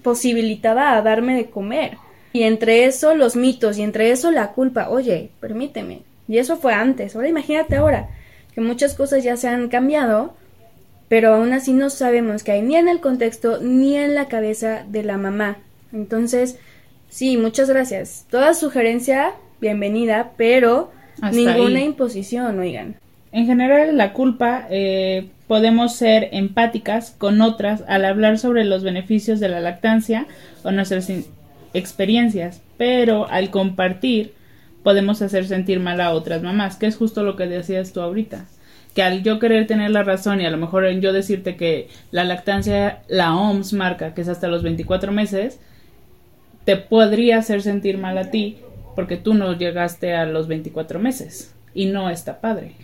posibilitada 0.02 0.96
a 0.96 1.02
darme 1.02 1.36
de 1.36 1.50
comer. 1.50 1.98
Y 2.32 2.44
entre 2.44 2.84
eso 2.84 3.14
los 3.14 3.36
mitos 3.36 3.78
y 3.78 3.82
entre 3.82 4.10
eso 4.10 4.30
la 4.30 4.52
culpa, 4.52 4.88
oye, 4.88 5.30
permíteme. 5.40 6.02
Y 6.28 6.38
eso 6.38 6.56
fue 6.56 6.72
antes. 6.72 7.16
Ahora 7.16 7.28
imagínate 7.28 7.76
ahora 7.76 8.08
que 8.54 8.60
muchas 8.60 8.94
cosas 8.94 9.24
ya 9.24 9.36
se 9.36 9.48
han 9.48 9.68
cambiado, 9.68 10.34
pero 11.08 11.34
aún 11.34 11.52
así 11.52 11.72
no 11.72 11.90
sabemos 11.90 12.44
que 12.44 12.52
hay 12.52 12.62
ni 12.62 12.76
en 12.76 12.88
el 12.88 13.00
contexto 13.00 13.58
ni 13.60 13.96
en 13.96 14.14
la 14.14 14.28
cabeza 14.28 14.84
de 14.88 15.02
la 15.02 15.18
mamá. 15.18 15.58
Entonces, 15.92 16.58
sí, 17.08 17.36
muchas 17.36 17.68
gracias. 17.68 18.26
Toda 18.30 18.54
sugerencia, 18.54 19.32
bienvenida, 19.60 20.32
pero 20.36 20.92
Ninguna 21.32 21.82
imposición, 21.82 22.58
oigan. 22.58 22.96
En 23.32 23.46
general, 23.46 23.96
la 23.96 24.12
culpa 24.12 24.66
eh, 24.70 25.28
podemos 25.50 25.96
ser 25.96 26.28
empáticas 26.30 27.10
con 27.18 27.40
otras 27.40 27.82
al 27.88 28.04
hablar 28.04 28.38
sobre 28.38 28.62
los 28.62 28.84
beneficios 28.84 29.40
de 29.40 29.48
la 29.48 29.58
lactancia 29.58 30.28
o 30.62 30.70
nuestras 30.70 31.10
experiencias, 31.74 32.62
pero 32.78 33.28
al 33.28 33.50
compartir 33.50 34.32
podemos 34.84 35.22
hacer 35.22 35.46
sentir 35.46 35.80
mal 35.80 36.00
a 36.00 36.12
otras 36.12 36.44
mamás, 36.44 36.76
que 36.76 36.86
es 36.86 36.96
justo 36.96 37.24
lo 37.24 37.34
que 37.34 37.48
decías 37.48 37.92
tú 37.92 38.00
ahorita. 38.00 38.46
Que 38.94 39.02
al 39.02 39.24
yo 39.24 39.40
querer 39.40 39.66
tener 39.66 39.90
la 39.90 40.04
razón 40.04 40.40
y 40.40 40.46
a 40.46 40.52
lo 40.52 40.56
mejor 40.56 40.86
en 40.86 41.00
yo 41.00 41.12
decirte 41.12 41.56
que 41.56 41.88
la 42.12 42.22
lactancia, 42.22 43.02
la 43.08 43.34
OMS 43.34 43.72
marca 43.72 44.14
que 44.14 44.20
es 44.20 44.28
hasta 44.28 44.46
los 44.46 44.62
24 44.62 45.10
meses, 45.10 45.58
te 46.64 46.76
podría 46.76 47.38
hacer 47.38 47.60
sentir 47.62 47.98
mal 47.98 48.18
a 48.18 48.30
ti 48.30 48.58
porque 48.94 49.16
tú 49.16 49.34
no 49.34 49.58
llegaste 49.58 50.14
a 50.14 50.26
los 50.26 50.46
24 50.46 51.00
meses 51.00 51.52
y 51.74 51.86
no 51.86 52.08
está 52.08 52.40
padre. 52.40 52.76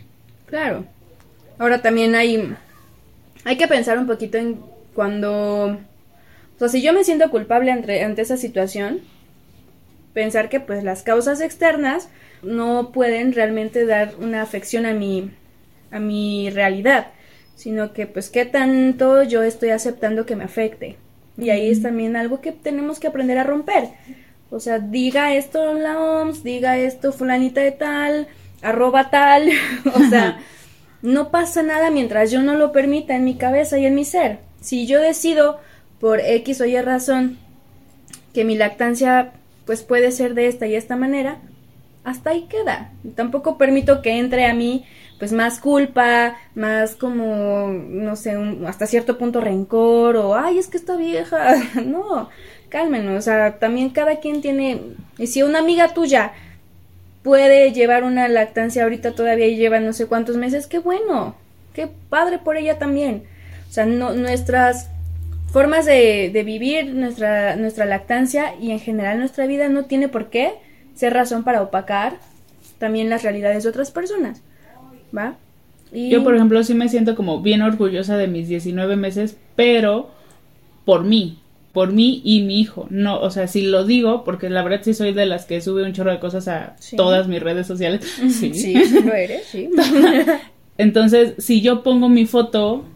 Claro. 0.47 0.96
Ahora 1.59 1.83
también 1.83 2.15
hay 2.15 2.55
hay 3.45 3.57
que 3.57 3.69
pensar 3.69 3.99
un 3.99 4.07
poquito 4.07 4.39
en 4.39 4.61
cuando 4.95 5.79
o 6.57 6.59
sea, 6.59 6.69
si 6.69 6.81
yo 6.81 6.93
me 6.95 7.05
siento 7.05 7.31
culpable 7.31 7.71
ante, 7.71 8.03
ante 8.03 8.23
esa 8.23 8.39
situación, 8.39 9.01
pensar 10.15 10.49
que 10.49 10.59
pues 10.59 10.83
las 10.85 11.03
causas 11.03 11.43
externas 11.43 12.09
no 12.43 12.93
pueden 12.93 13.35
realmente 13.35 13.85
dar 13.85 14.15
una 14.19 14.41
afección 14.41 14.87
a 14.87 14.95
mi 14.95 15.31
a 15.91 16.01
mi 16.01 16.51
realidad, 16.51 17.09
sino 17.55 17.93
que 17.93 18.07
pues 18.07 18.31
qué 18.31 18.47
tanto 18.47 19.23
yo 19.23 19.43
estoy 19.43 19.71
aceptando 19.71 20.27
que 20.27 20.37
me 20.37 20.45
afecte. 20.45 20.97
Y 21.37 21.51
ahí 21.51 21.71
es 21.71 21.83
también 21.83 22.17
algo 22.17 22.41
que 22.41 22.53
tenemos 22.53 22.99
que 22.99 23.09
aprender 23.09 23.39
a 23.39 23.45
romper. 23.45 23.91
O 24.51 24.59
sea, 24.59 24.79
diga 24.79 25.35
esto 25.35 25.75
la 25.75 26.01
OMS, 26.01 26.43
diga 26.43 26.79
esto 26.79 27.13
fulanita 27.13 27.61
de 27.61 27.73
tal, 27.73 28.29
arroba 28.63 29.11
tal. 29.11 29.51
o 29.95 30.01
sea, 30.09 30.39
no 31.03 31.31
pasa 31.31 31.63
nada 31.63 31.91
mientras 31.91 32.31
yo 32.31 32.43
no 32.43 32.55
lo 32.55 32.73
permita 32.73 33.15
en 33.15 33.25
mi 33.25 33.37
cabeza 33.37 33.79
y 33.79 33.87
en 33.87 33.95
mi 33.95 34.05
ser. 34.05 34.39
Si 34.61 34.87
yo 34.87 35.01
decido 35.01 35.61
por 36.01 36.21
X 36.21 36.61
o 36.61 36.65
Y 36.65 36.81
razón 36.81 37.39
que 38.35 38.45
mi 38.45 38.57
lactancia 38.57 39.33
pues 39.65 39.83
puede 39.83 40.13
ser 40.13 40.35
de 40.35 40.47
esta 40.47 40.67
y 40.67 40.75
esta 40.75 40.97
manera, 40.97 41.39
hasta 42.05 42.31
ahí 42.31 42.47
queda. 42.49 42.93
Tampoco 43.17 43.59
permito 43.59 44.01
que 44.01 44.19
entre 44.19 44.47
a 44.47 44.55
mí 44.55 44.85
pues 45.19 45.33
más 45.33 45.61
culpa, 45.61 46.37
más 46.55 46.95
como, 46.95 47.69
no 47.69 48.17
sé, 48.17 48.37
hasta 48.67 48.87
cierto 48.87 49.19
punto 49.19 49.41
rencor 49.41 50.17
o, 50.17 50.35
ay, 50.35 50.59
es 50.59 50.69
que 50.69 50.77
está 50.77 50.97
vieja. 50.97 51.55
no, 51.85 52.29
cálmenos, 52.69 53.19
o 53.19 53.23
sea, 53.23 53.59
también 53.59 53.91
cada 53.91 54.21
quien 54.21 54.41
tiene, 54.43 54.83
y 55.19 55.27
si 55.27 55.43
una 55.43 55.61
amiga 55.61 55.95
tuya 55.95 56.33
puede 57.27 57.73
llevar 57.73 58.05
una 58.05 58.29
lactancia 58.29 58.85
ahorita 58.85 59.11
todavía 59.11 59.49
y 59.49 59.57
lleva 59.57 59.81
no 59.81 59.93
sé 59.93 60.07
cuántos 60.07 60.37
meses, 60.37 60.69
qué 60.69 60.79
bueno, 60.79 61.35
qué 61.75 61.89
padre 62.09 62.39
por 62.39 62.57
ella 62.57 62.79
también. 62.79 63.25
O 63.69 63.73
sea, 63.73 63.85
no, 63.85 64.13
nuestras 64.13 64.89
formas 65.49 65.87
de, 65.87 66.31
vivir 66.47 66.95
nuestra, 66.95 67.57
nuestra 67.57 67.85
lactancia 67.85 68.55
y 68.61 68.71
en 68.71 68.79
general 68.79 69.19
nuestra 69.19 69.49
vida 69.49 69.69
no 69.69 69.87
tiene 69.87 70.07
por 70.07 70.31
qué 70.31 70.53
ser 70.95 71.15
razón 71.15 71.43
para 71.43 71.63
opacar 71.63 72.19
también 72.79 73.11
las 73.11 73.25
realidades 73.25 73.65
de 73.65 73.71
otras 73.71 73.91
personas, 73.91 74.41
¿va? 75.15 75.35
Y... 75.91 76.11
Yo, 76.11 76.23
por 76.23 76.37
ejemplo, 76.37 76.63
sí 76.63 76.75
me 76.75 76.89
siento 76.89 77.17
como 77.17 77.43
bien 77.43 77.61
orgullosa 77.61 78.17
de 78.17 78.29
mis 78.29 78.47
19 78.47 78.95
meses, 78.95 79.37
pero 79.57 80.11
por 80.85 81.03
mí, 81.03 81.41
por 81.77 81.93
mí 81.93 82.23
y 82.25 82.41
mi 82.41 82.59
hijo. 82.59 82.87
No, 82.89 83.21
o 83.21 83.31
sea, 83.31 83.49
si 83.49 83.61
lo 83.61 83.85
digo, 83.85 84.25
porque 84.25 84.49
la 84.49 84.63
verdad 84.63 84.81
sí 84.83 84.95
soy 84.95 85.13
de 85.13 85.27
las 85.27 85.45
que 85.45 85.61
sube 85.61 85.85
un 85.85 85.93
chorro 85.93 86.11
de 86.11 86.19
cosas 86.19 86.49
a 86.49 86.75
todas 86.97 87.29
mis 87.29 87.43
redes 87.43 87.67
sociales. 87.67 88.01
Sí, 88.31 88.55
sí, 88.55 88.75
lo 89.05 89.13
eres, 89.13 89.45
sí. 89.45 89.69
Entonces, 90.79 91.35
si 91.37 91.61
yo 91.61 91.83
pongo 91.83 92.09
mi 92.09 92.25
foto 92.25 92.87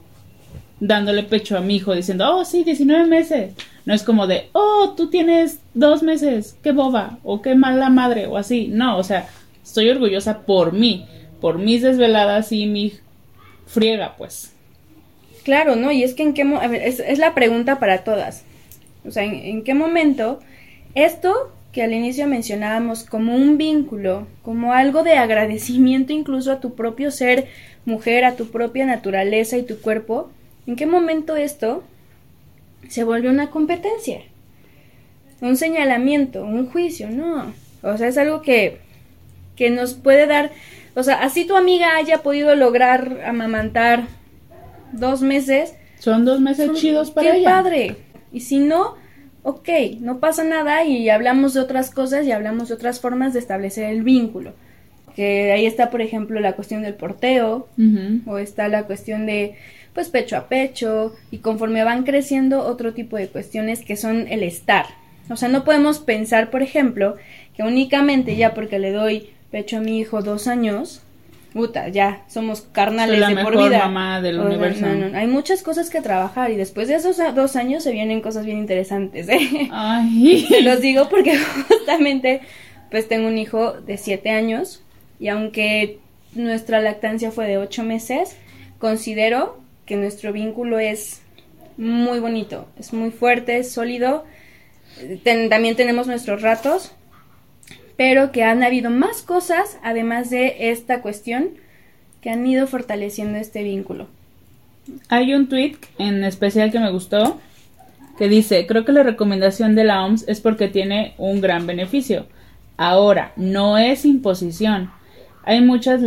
dándole 0.81 1.25
pecho 1.25 1.59
a 1.59 1.61
mi 1.61 1.77
hijo 1.77 1.95
diciendo, 1.95 2.35
oh, 2.35 2.43
sí, 2.47 2.65
19 2.65 3.05
meses. 3.05 3.53
No 3.85 3.93
es 3.93 4.03
como 4.03 4.27
de, 4.27 4.49
oh, 4.55 4.95
tú 4.97 5.11
tienes 5.11 5.59
dos 5.75 6.03
meses, 6.03 6.57
qué 6.63 6.73
boba, 6.73 7.19
o 7.23 7.43
qué 7.43 7.55
mala 7.55 7.91
madre, 7.91 8.29
o 8.29 8.39
así. 8.39 8.69
No, 8.69 8.97
o 8.97 9.05
sea, 9.05 9.29
estoy 9.63 9.91
orgullosa 9.91 10.47
por 10.47 10.73
mí, 10.73 11.05
por 11.43 11.59
mis 11.59 11.83
desveladas 11.83 12.51
y 12.51 12.67
mi 12.67 12.95
friega, 13.67 14.15
pues. 14.17 14.55
Claro, 15.45 15.77
¿no? 15.77 15.93
Y 15.93 16.03
es 16.03 16.15
que 16.15 16.23
en 16.23 16.33
qué... 16.33 16.45
a 16.45 16.67
ver, 16.67 16.81
es 16.81 17.19
la 17.19 17.35
pregunta 17.35 17.79
para 17.79 18.05
todas. 18.05 18.45
O 19.07 19.11
sea, 19.11 19.25
¿en, 19.25 19.63
qué 19.65 19.75
momento 19.75 20.41
esto 20.95 21.53
que 21.73 21.83
al 21.83 21.93
inicio 21.93 22.27
mencionábamos 22.27 23.05
como 23.05 23.35
un 23.35 23.57
vínculo, 23.57 24.27
como 24.43 24.73
algo 24.73 25.03
de 25.03 25.15
agradecimiento 25.15 26.13
incluso 26.13 26.53
a 26.53 26.61
tu 26.61 26.75
propio 26.75 27.11
ser 27.11 27.47
mujer, 27.85 28.25
a 28.25 28.37
tu 28.37 28.51
propia 28.51 28.87
naturaleza 28.87 29.57
y 29.57 29.63
tu 29.63 29.81
cuerpo, 29.81 30.31
¿en 30.67 30.77
qué 30.77 30.87
momento 30.87 31.37
esto 31.37 31.85
se 32.89 33.05
vuelve 33.05 33.31
una 33.31 33.51
competencia? 33.51 34.21
Un 35.41 35.57
señalamiento, 35.57 36.45
un 36.45 36.67
juicio, 36.67 37.09
no. 37.11 37.53
O 37.83 37.97
sea, 37.97 38.09
es 38.09 38.19
algo 38.19 38.43
que, 38.43 38.79
que 39.57 39.71
nos 39.71 39.95
puede 39.95 40.27
dar, 40.27 40.51
o 40.95 41.03
sea, 41.03 41.23
así 41.23 41.47
tu 41.47 41.57
amiga 41.57 41.97
haya 41.97 42.19
podido 42.19 42.55
lograr 42.57 43.23
amamantar 43.25 44.09
dos 44.93 45.23
meses. 45.23 45.75
Son 45.99 46.25
dos 46.25 46.41
meses 46.41 46.73
chidos 46.75 47.11
para 47.11 47.29
ella. 47.29 47.39
¡Qué 47.39 47.45
padre! 47.45 47.97
Y 48.33 48.41
si 48.41 48.59
no, 48.59 48.97
ok, 49.43 49.69
no 50.01 50.21
pasa 50.21 50.45
nada 50.45 50.85
y 50.85 51.09
hablamos 51.09 51.55
de 51.55 51.61
otras 51.61 51.91
cosas 51.91 52.27
y 52.27 52.33
hablamos 52.33 52.69
de 52.69 52.75
otras 52.75 53.01
formas 53.01 53.33
de 53.33 53.41
establecer 53.41 53.85
el 53.85 54.03
vínculo. 54.03 54.53
Que 55.15 55.53
ahí 55.53 55.67
está, 55.67 55.91
por 55.91 56.01
ejemplo, 56.01 56.41
la 56.41 56.53
cuestión 56.53 56.83
del 56.83 56.95
porteo, 56.95 57.69
o 58.27 58.39
está 58.39 58.69
la 58.69 58.85
cuestión 58.85 59.27
de, 59.27 59.57
pues, 59.93 60.09
pecho 60.09 60.37
a 60.37 60.49
pecho, 60.49 61.15
y 61.31 61.39
conforme 61.39 61.85
van 61.85 62.05
creciendo 62.05 62.65
otro 62.65 62.95
tipo 62.95 63.17
de 63.17 63.29
cuestiones 63.29 63.85
que 63.85 63.97
son 63.97 64.29
el 64.29 64.43
estar. 64.43 64.87
O 65.29 65.37
sea, 65.37 65.49
no 65.49 65.65
podemos 65.65 65.99
pensar, 65.99 66.51
por 66.51 66.63
ejemplo, 66.63 67.17
que 67.57 67.63
únicamente 67.63 68.37
ya 68.37 68.55
porque 68.55 68.79
le 68.79 68.93
doy 68.93 69.31
pecho 69.51 69.79
a 69.79 69.81
mi 69.81 69.99
hijo 69.99 70.23
dos 70.23 70.47
años, 70.47 71.03
puta, 71.53 71.89
ya 71.89 72.23
somos 72.29 72.63
carnales 72.63 73.19
la 73.19 73.29
de 73.29 73.35
mejor 73.35 73.55
por 73.55 73.65
vida. 73.65 73.79
mamá 73.79 74.21
del 74.21 74.39
universo. 74.39 74.87
No, 74.87 75.09
no, 75.09 75.19
hay 75.19 75.27
muchas 75.27 75.63
cosas 75.63 75.91
que 75.91 76.01
trabajar 76.01 76.51
y 76.51 76.57
después 76.57 76.89
de 76.89 76.95
esos 76.95 77.17
dos 77.35 77.57
años 77.57 77.83
se 77.83 77.93
vienen 77.93 78.21
cosas 78.21 78.45
bien 78.45 78.59
interesantes. 78.59 79.29
¿eh? 79.29 79.69
Ay. 79.71 80.47
Se 80.49 80.63
los 80.63 80.81
digo 80.81 81.09
porque 81.09 81.39
justamente 81.69 82.41
pues 82.91 83.09
tengo 83.09 83.29
un 83.29 83.39
hijo 83.39 83.73
de 83.73 83.97
siete 83.97 84.31
años 84.31 84.83
y 85.19 85.29
aunque 85.29 85.99
nuestra 86.35 86.81
lactancia 86.81 87.31
fue 87.31 87.47
de 87.47 87.59
ocho 87.59 87.83
meses, 87.83 88.37
considero 88.79 89.59
que 89.87 89.97
nuestro 89.97 90.33
vínculo 90.33 90.79
es 90.79 91.21
muy 91.77 92.21
bonito, 92.21 92.69
es 92.79 92.93
muy 92.93 93.11
fuerte, 93.11 93.59
es 93.59 93.73
sólido. 93.73 94.25
también 95.25 95.77
tenemos 95.77 96.07
nuestros 96.07 96.43
ratos, 96.43 96.93
pero 98.01 98.33
que 98.33 98.45
han 98.45 98.63
habido 98.63 98.89
más 98.89 99.21
cosas, 99.21 99.79
además 99.83 100.31
de 100.31 100.71
esta 100.71 101.03
cuestión, 101.03 101.51
que 102.23 102.31
han 102.31 102.47
ido 102.47 102.67
fortaleciendo 102.67 103.37
este 103.37 103.63
vínculo. 103.63 104.07
Hay 105.11 105.35
un 105.35 105.51
tweet 105.51 105.77
en 105.99 106.25
especial 106.25 106.73
que 106.73 106.81
me 106.81 106.91
gustó 106.91 107.39
que 108.17 108.31
dice, 108.31 108.67
creo 108.67 108.87
que 108.87 108.93
la 108.93 109.03
recomendación 109.03 109.75
de 109.75 109.85
la 109.85 110.03
OMS 110.03 110.27
es 110.29 110.41
porque 110.41 110.69
tiene 110.69 111.13
un 111.19 111.43
gran 111.43 111.67
beneficio. 111.67 112.25
Ahora, 112.79 113.35
no 113.37 113.77
es 113.77 114.07
imposición. 114.07 114.91
Hay 115.45 115.61
muchas 115.61 116.01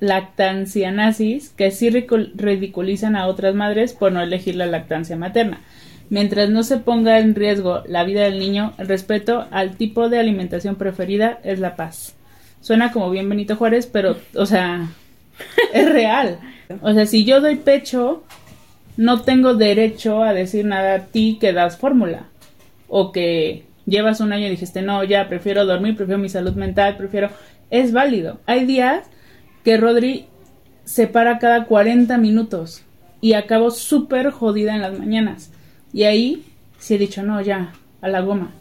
lactancia 0.00 0.90
nazis 0.90 1.50
que 1.50 1.70
sí 1.70 1.88
ridiculizan 1.90 3.14
a 3.14 3.28
otras 3.28 3.54
madres 3.54 3.92
por 3.92 4.10
no 4.10 4.20
elegir 4.22 4.56
la 4.56 4.66
lactancia 4.66 5.14
materna. 5.14 5.60
Mientras 6.10 6.48
no 6.48 6.62
se 6.62 6.78
ponga 6.78 7.18
en 7.18 7.34
riesgo 7.34 7.82
la 7.86 8.04
vida 8.04 8.22
del 8.22 8.38
niño, 8.38 8.72
el 8.78 8.88
respeto 8.88 9.46
al 9.50 9.76
tipo 9.76 10.08
de 10.08 10.18
alimentación 10.18 10.76
preferida 10.76 11.38
es 11.44 11.58
la 11.58 11.76
paz. 11.76 12.14
Suena 12.60 12.92
como 12.92 13.10
bien 13.10 13.28
Benito 13.28 13.56
Juárez, 13.56 13.86
pero, 13.86 14.16
o 14.34 14.46
sea, 14.46 14.88
es 15.72 15.92
real. 15.92 16.38
O 16.82 16.92
sea, 16.92 17.06
si 17.06 17.24
yo 17.24 17.40
doy 17.40 17.56
pecho, 17.56 18.24
no 18.96 19.22
tengo 19.22 19.54
derecho 19.54 20.22
a 20.22 20.32
decir 20.32 20.64
nada 20.64 20.94
a 20.94 21.04
ti 21.06 21.38
que 21.40 21.52
das 21.52 21.76
fórmula. 21.76 22.24
O 22.88 23.12
que 23.12 23.64
llevas 23.86 24.20
un 24.20 24.32
año 24.32 24.46
y 24.46 24.50
dijiste, 24.50 24.82
no, 24.82 25.04
ya, 25.04 25.28
prefiero 25.28 25.66
dormir, 25.66 25.96
prefiero 25.96 26.18
mi 26.18 26.28
salud 26.28 26.54
mental, 26.54 26.96
prefiero... 26.96 27.30
Es 27.70 27.92
válido. 27.92 28.40
Hay 28.46 28.64
días 28.64 29.04
que 29.62 29.76
Rodri 29.76 30.26
se 30.84 31.06
para 31.06 31.38
cada 31.38 31.66
40 31.66 32.16
minutos 32.16 32.82
y 33.20 33.34
acabo 33.34 33.70
súper 33.70 34.30
jodida 34.30 34.74
en 34.74 34.80
las 34.80 34.98
mañanas. 34.98 35.52
Y 35.92 36.04
ahí 36.04 36.44
sí 36.78 36.94
he 36.94 36.98
dicho, 36.98 37.22
no, 37.22 37.40
ya, 37.40 37.72
a 38.00 38.08
la 38.08 38.20
goma, 38.20 38.52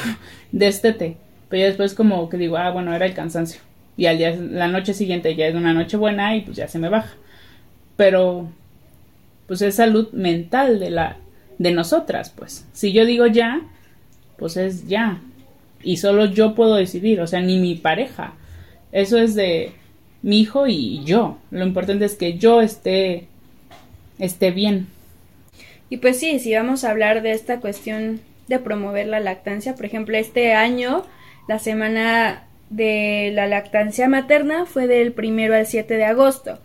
destete. 0.52 1.16
Pero 1.48 1.60
ya 1.60 1.66
después 1.66 1.94
como 1.94 2.28
que 2.28 2.36
digo, 2.36 2.56
ah, 2.56 2.70
bueno, 2.70 2.94
era 2.94 3.06
el 3.06 3.14
cansancio. 3.14 3.60
Y 3.96 4.06
al 4.06 4.18
día, 4.18 4.34
la 4.34 4.68
noche 4.68 4.94
siguiente 4.94 5.34
ya 5.36 5.46
es 5.46 5.54
una 5.54 5.74
noche 5.74 5.96
buena 5.96 6.34
y 6.36 6.40
pues 6.40 6.56
ya 6.56 6.68
se 6.68 6.78
me 6.78 6.88
baja. 6.88 7.14
Pero, 7.96 8.50
pues 9.46 9.60
es 9.62 9.74
salud 9.74 10.10
mental 10.12 10.80
de 10.80 10.90
la, 10.90 11.18
de 11.58 11.72
nosotras, 11.72 12.30
pues. 12.30 12.66
Si 12.72 12.92
yo 12.92 13.04
digo 13.04 13.26
ya, 13.26 13.60
pues 14.38 14.56
es 14.56 14.88
ya. 14.88 15.20
Y 15.82 15.98
solo 15.98 16.26
yo 16.26 16.54
puedo 16.54 16.76
decidir, 16.76 17.20
o 17.20 17.26
sea, 17.26 17.40
ni 17.40 17.58
mi 17.58 17.74
pareja. 17.74 18.34
Eso 18.92 19.18
es 19.18 19.34
de, 19.34 19.72
mi 20.22 20.40
hijo 20.40 20.66
y 20.66 21.04
yo. 21.04 21.38
Lo 21.50 21.66
importante 21.66 22.04
es 22.04 22.14
que 22.14 22.38
yo 22.38 22.60
esté, 22.60 23.26
esté 24.18 24.52
bien. 24.52 24.86
Y 25.92 25.98
pues 25.98 26.18
sí, 26.18 26.38
si 26.38 26.54
vamos 26.54 26.84
a 26.84 26.90
hablar 26.90 27.20
de 27.20 27.32
esta 27.32 27.60
cuestión 27.60 28.22
de 28.48 28.58
promover 28.58 29.06
la 29.08 29.20
lactancia, 29.20 29.74
por 29.74 29.84
ejemplo, 29.84 30.16
este 30.16 30.54
año, 30.54 31.04
la 31.48 31.58
semana 31.58 32.44
de 32.70 33.30
la 33.34 33.46
lactancia 33.46 34.08
materna 34.08 34.64
fue 34.64 34.86
del 34.86 35.12
primero 35.12 35.54
al 35.54 35.66
7 35.66 35.92
de 35.92 36.04
agosto. 36.06 36.60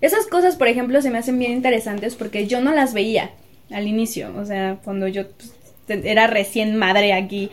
Esas 0.00 0.26
cosas, 0.28 0.56
por 0.56 0.66
ejemplo, 0.66 1.02
se 1.02 1.10
me 1.10 1.18
hacen 1.18 1.38
bien 1.38 1.52
interesantes 1.52 2.14
porque 2.14 2.46
yo 2.46 2.62
no 2.62 2.72
las 2.72 2.94
veía 2.94 3.32
al 3.70 3.86
inicio, 3.86 4.34
o 4.34 4.46
sea, 4.46 4.78
cuando 4.82 5.08
yo 5.08 5.24
pues, 5.28 6.02
era 6.06 6.26
recién 6.26 6.74
madre 6.74 7.12
aquí 7.12 7.50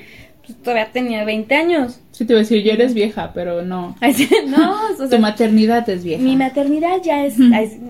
pues, 0.48 0.64
todavía 0.64 0.92
tenía 0.94 1.26
20 1.26 1.56
años. 1.56 2.00
Sí, 2.12 2.26
te 2.26 2.34
voy 2.34 2.40
a 2.40 2.44
decir, 2.44 2.64
yo 2.64 2.72
eres 2.72 2.94
vieja, 2.94 3.32
pero 3.34 3.64
no. 3.64 3.98
no, 4.48 5.10
tu 5.10 5.20
maternidad 5.20 5.88
es 5.90 6.04
vieja. 6.04 6.24
Mi 6.24 6.38
maternidad 6.38 7.02
ya 7.04 7.26
es, 7.26 7.36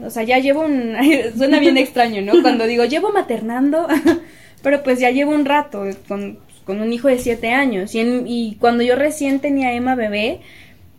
o 0.04 0.10
sea, 0.10 0.24
ya 0.24 0.40
llevo 0.40 0.62
un, 0.66 0.96
suena 1.38 1.60
bien 1.60 1.78
extraño, 1.78 2.22
¿no? 2.22 2.42
Cuando 2.42 2.66
digo, 2.66 2.86
llevo 2.86 3.12
maternando, 3.12 3.88
pero 4.64 4.82
pues 4.82 5.00
ya 5.00 5.12
llevo 5.12 5.32
un 5.32 5.46
rato 5.46 5.84
con, 6.08 6.40
con 6.66 6.82
un 6.82 6.92
hijo 6.92 7.08
de 7.08 7.20
7 7.20 7.52
años. 7.52 7.94
Y, 7.94 8.02
y 8.26 8.58
cuando 8.60 8.84
yo 8.84 8.96
recién 8.96 9.40
tenía 9.40 9.74
Emma 9.74 9.94
bebé, 9.94 10.40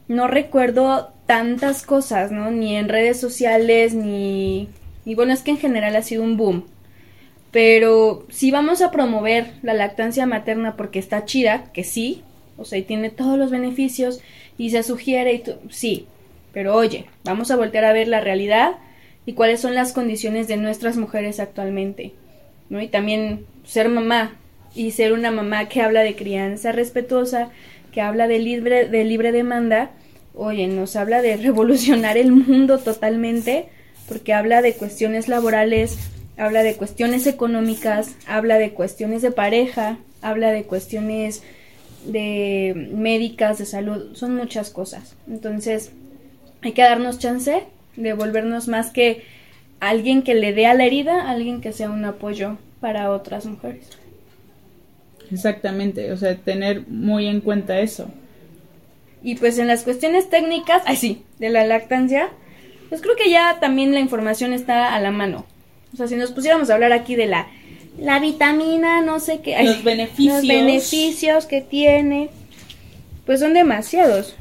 no 0.07 0.29
recuerdo 0.29 1.11
tantas 1.27 1.83
cosas, 1.83 2.31
¿no? 2.31 2.53
Ni 2.53 2.77
en 2.77 2.89
redes 2.89 3.21
sociales, 3.21 3.95
ni... 3.95 4.69
Y 5.05 5.15
bueno, 5.15 5.33
es 5.33 5.43
que 5.43 5.51
en 5.51 5.59
general 5.59 5.97
ha 5.97 6.03
sido 6.03 6.23
un 6.23 6.37
boom 6.37 6.65
pero 7.59 8.25
si 8.31 8.53
vamos 8.53 8.83
a 8.83 8.93
promover 8.93 9.51
la 9.63 9.75
lactancia 9.75 10.27
materna 10.27 10.77
porque 10.77 11.01
está 11.01 11.25
chida, 11.25 11.73
que 11.73 11.83
sí, 11.83 12.23
o 12.57 12.65
sea, 12.65 12.79
y 12.79 12.83
tiene 12.83 13.11
todos 13.11 13.37
los 13.37 13.51
beneficios 13.51 14.21
y 14.57 14.71
se 14.71 14.85
sugiere 14.85 15.35
y 15.35 15.43
sí, 15.69 16.07
pero 16.53 16.77
oye, 16.77 17.07
vamos 17.25 17.51
a 17.51 17.57
voltear 17.57 17.85
a 17.85 17.93
ver 17.93 18.07
la 18.07 18.21
realidad 18.21 18.77
y 19.27 19.33
cuáles 19.33 19.59
son 19.61 19.75
las 19.75 19.93
condiciones 19.93 20.47
de 20.47 20.57
nuestras 20.57 20.97
mujeres 20.97 21.41
actualmente, 21.41 22.13
¿no? 22.71 22.81
Y 22.81 22.87
también 22.87 23.45
ser 23.65 23.89
mamá 23.89 24.37
y 24.73 24.93
ser 24.93 25.13
una 25.13 25.33
mamá 25.33 25.69
que 25.69 25.83
habla 25.83 26.03
de 26.03 26.15
crianza 26.15 26.71
respetuosa, 26.71 27.49
que 27.91 28.01
habla 28.01 28.29
de 28.29 28.39
libre, 28.39 28.89
de 28.89 29.03
libre 29.03 29.33
demanda, 29.33 29.91
oye, 30.33 30.69
nos 30.69 30.95
habla 30.95 31.23
de 31.23 31.37
revolucionar 31.39 32.19
el 32.19 32.31
mundo 32.31 32.79
totalmente, 32.79 33.67
porque 34.07 34.33
habla 34.33 34.63
de 34.63 34.75
cuestiones 34.75 35.27
laborales 35.27 35.99
habla 36.39 36.63
de 36.63 36.77
cuestiones 36.77 37.27
económicas, 37.27 38.15
habla 38.27 38.59
de 38.59 38.73
cuestiones 38.73 39.23
de 39.23 39.33
pareja, 39.33 39.99
habla 40.23 40.53
de 40.53 40.65
cuestiones 40.65 41.43
de 42.07 42.91
médicas, 42.93 43.59
de 43.59 43.67
salud, 43.67 44.15
son 44.15 44.37
muchas 44.37 44.71
cosas. 44.71 45.17
Entonces, 45.29 45.93
hay 46.63 46.73
que 46.73 46.83
darnos 46.83 47.19
chance 47.19 47.65
de 47.97 48.13
volvernos 48.13 48.69
más 48.69 48.91
que 48.91 49.25
alguien 49.81 50.23
que 50.23 50.35
le 50.35 50.53
dé 50.53 50.67
a 50.67 50.75
la 50.75 50.85
herida, 50.85 51.29
alguien 51.29 51.61
que 51.61 51.73
sea 51.73 51.91
un 51.91 52.05
apoyo 52.05 52.57
para 52.81 53.11
otras 53.11 53.47
mujeres. 53.47 53.89
Exactamente, 55.31 56.13
o 56.13 56.17
sea, 56.17 56.37
tener 56.37 56.87
muy 56.89 57.27
en 57.27 57.41
cuenta 57.41 57.81
eso. 57.81 58.09
Y 59.23 59.35
pues 59.35 59.59
en 59.59 59.67
las 59.67 59.83
cuestiones 59.83 60.31
técnicas, 60.31 60.83
ay 60.87 60.97
sí, 60.97 61.25
de 61.39 61.51
la 61.51 61.67
lactancia, 61.67 62.29
pues 62.89 63.03
creo 63.03 63.17
que 63.17 63.31
ya 63.31 63.59
también 63.61 63.93
la 63.93 64.01
información 64.01 64.53
está 64.53 64.95
a 64.95 65.01
la 65.01 65.11
mano. 65.11 65.45
O 65.93 65.97
sea, 65.97 66.07
si 66.07 66.17
nos 66.17 66.33
pusiéramos 66.33 66.71
a 66.71 66.75
hablar 66.75 66.93
aquí 66.93 67.15
de 67.15 67.27
la, 67.27 67.47
la 67.99 68.19
vitamina, 68.21 69.03
no 69.03 69.21
sé 69.21 69.41
qué. 69.41 69.63
Los 69.63 69.83
beneficios. 69.83 70.37
Los 70.37 70.47
beneficios 70.47 71.47
que 71.47 71.61
tiene. 71.61 72.31
Pues 73.27 73.41
son 73.41 73.55
demasiados. 73.55 74.35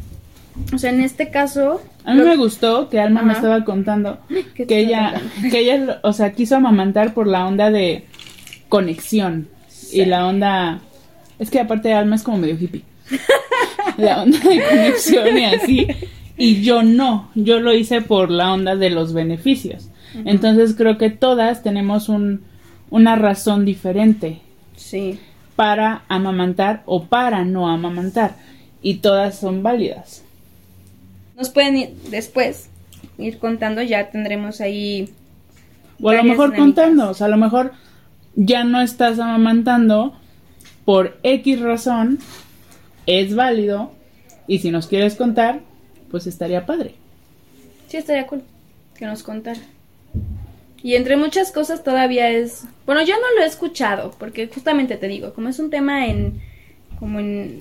O 0.74 0.78
sea, 0.78 0.92
en 0.92 1.02
este 1.02 1.30
caso. 1.30 1.82
A 2.04 2.14
mí 2.14 2.22
me 2.22 2.38
gustó 2.38 2.90
que 2.90 3.00
Alma 3.00 3.22
me 3.22 3.34
estaba 3.34 3.64
contando 3.64 4.20
que 4.56 4.80
ella, 4.80 5.22
que 5.52 5.60
ella, 5.60 6.00
o 6.04 6.14
sea, 6.14 6.34
quiso 6.34 6.56
amamantar 6.56 7.14
por 7.14 7.28
la 7.28 7.46
onda 7.46 7.70
de 7.70 8.06
conexión. 8.70 9.50
Y 9.92 10.06
la 10.06 10.28
onda. 10.28 10.82
Es 11.40 11.50
que 11.50 11.60
aparte 11.60 11.94
Alma 11.94 12.16
es 12.16 12.24
como 12.24 12.40
medio 12.40 12.58
hippie. 12.60 12.84
la 13.98 14.24
onda 14.24 14.40
de 14.40 14.64
conexión 14.64 15.38
y 15.38 15.46
así. 15.46 15.88
Y 16.38 16.62
yo 16.62 16.84
no. 16.84 17.32
Yo 17.36 17.60
lo 17.60 17.74
hice 17.74 18.02
por 18.02 18.30
la 18.30 18.54
onda 18.54 18.76
de 18.76 18.90
los 18.90 19.14
beneficios. 19.14 19.90
Entonces 20.26 20.76
creo 20.76 20.98
que 20.98 21.10
todas 21.10 21.64
tenemos 21.64 22.10
un, 22.10 22.44
una 22.90 23.16
razón 23.16 23.66
diferente. 23.66 24.42
Sí. 24.76 25.20
Para 25.56 26.04
amamantar 26.08 26.84
o 26.86 27.06
para 27.06 27.46
no 27.46 27.68
amamantar. 27.70 28.36
Y 28.82 28.96
todas 28.96 29.38
son 29.40 29.64
válidas. 29.64 30.24
Nos 31.36 31.50
pueden 31.50 31.78
ir 31.78 31.90
después 32.10 32.70
ir 33.18 33.40
contando, 33.40 33.82
ya 33.82 34.10
tendremos 34.10 34.62
ahí. 34.62 35.10
O 36.02 36.10
a 36.10 36.16
lo 36.16 36.24
mejor 36.24 36.56
contando, 36.56 37.10
o 37.10 37.14
sea, 37.14 37.28
a 37.28 37.30
lo 37.30 37.38
mejor 37.38 37.74
ya 38.36 38.64
no 38.64 38.82
estás 38.82 39.20
amamantando 39.20 40.16
por 40.86 41.18
X 41.24 41.60
razón, 41.60 42.20
es 43.08 43.36
válido, 43.36 43.92
y 44.48 44.60
si 44.60 44.70
nos 44.70 44.88
quieres 44.88 45.16
contar, 45.16 45.62
pues 46.12 46.28
estaría 46.28 46.66
padre. 46.66 46.96
Sí, 47.88 47.98
estaría 47.98 48.28
cool 48.28 48.44
que 48.96 49.06
nos 49.06 49.24
contara. 49.24 49.60
Y 50.84 50.96
entre 50.96 51.18
muchas 51.18 51.52
cosas 51.52 51.84
todavía 51.84 52.30
es, 52.30 52.64
bueno, 52.86 53.02
yo 53.04 53.16
no 53.16 53.36
lo 53.36 53.44
he 53.44 53.48
escuchado, 53.48 54.16
porque 54.18 54.48
justamente 54.48 54.96
te 54.98 55.08
digo, 55.08 55.34
como 55.34 55.50
es 55.50 55.60
un 55.60 55.70
tema 55.70 56.08
en, 56.08 56.40
como 57.00 57.20
en, 57.20 57.60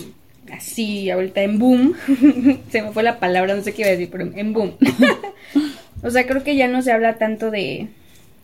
así, 0.53 1.11
ahorita 1.11 1.43
en 1.43 1.59
boom, 1.59 1.95
se 2.71 2.83
me 2.83 2.93
fue 2.93 3.03
la 3.03 3.19
palabra, 3.19 3.55
no 3.55 3.63
sé 3.63 3.73
qué 3.73 3.83
iba 3.83 3.89
a 3.89 3.93
decir, 3.93 4.11
pero 4.11 4.31
en 4.35 4.53
boom. 4.53 4.73
o 6.03 6.11
sea, 6.11 6.27
creo 6.27 6.45
que 6.45 6.57
ya 6.57 6.69
no 6.69 6.83
se 6.83 6.93
habla 6.93 7.19
tanto 7.19 7.51
de, 7.51 7.89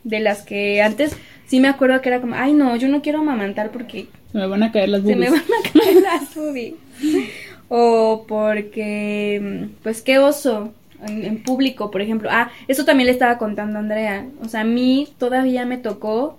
de 0.05 0.21
las 0.21 0.43
que 0.43 0.83
antes, 0.83 1.17
sí 1.47 1.61
me 1.61 1.69
acuerdo 1.69 2.01
que 2.01 2.09
era 2.09 2.21
como, 2.21 2.35
ay 2.35 2.53
no, 2.53 2.75
yo 2.77 2.89
no 2.89 3.03
quiero 3.03 3.21
amamantar 3.21 3.71
porque... 3.71 4.09
Se 4.33 4.39
me 4.39 4.47
van 4.47 4.63
a 4.63 4.73
caer 4.73 4.89
las 4.89 5.03
boobies. 5.03 5.19
Se 5.19 5.31
me 5.31 5.31
van 5.31 5.43
a 5.43 5.71
caer 5.71 6.03
las 6.03 6.35
boobies. 6.35 6.75
o 7.69 8.25
porque, 8.27 9.69
pues 9.83 10.03
qué 10.03 10.19
oso, 10.19 10.73
en, 11.03 11.43
público, 11.43 11.91
por 11.91 12.01
ejemplo. 12.01 12.29
Ah, 12.31 12.51
eso 12.69 12.85
también 12.85 13.07
le 13.07 13.13
estaba 13.13 13.39
contando 13.39 13.79
a 13.79 13.81
Andrea. 13.81 14.27
O 14.43 14.49
sea, 14.49 14.61
a 14.61 14.65
mí 14.65 15.09
todavía 15.19 15.65
me 15.67 15.79
tocó, 15.79 16.39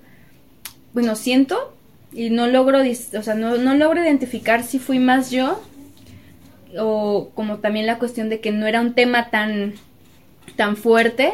bueno, 0.94 1.16
siento 1.16 1.74
y 2.12 2.30
no 2.30 2.48
logro, 2.48 2.80
o 2.82 3.24
sea, 3.24 3.36
no, 3.36 3.58
no 3.58 3.76
logro 3.76 4.04
identificar 4.04 4.64
si 4.64 4.80
fui 4.80 5.00
más 5.00 5.32
yo 5.32 5.62
o 6.80 7.30
como 7.36 7.58
también 7.58 7.86
la 7.86 8.00
cuestión 8.00 8.30
de 8.30 8.40
que 8.40 8.52
no 8.52 8.68
era 8.68 8.82
un 8.82 8.94
tema 8.94 9.30
tan, 9.30 9.74
tan 10.56 10.76
fuerte, 10.76 11.34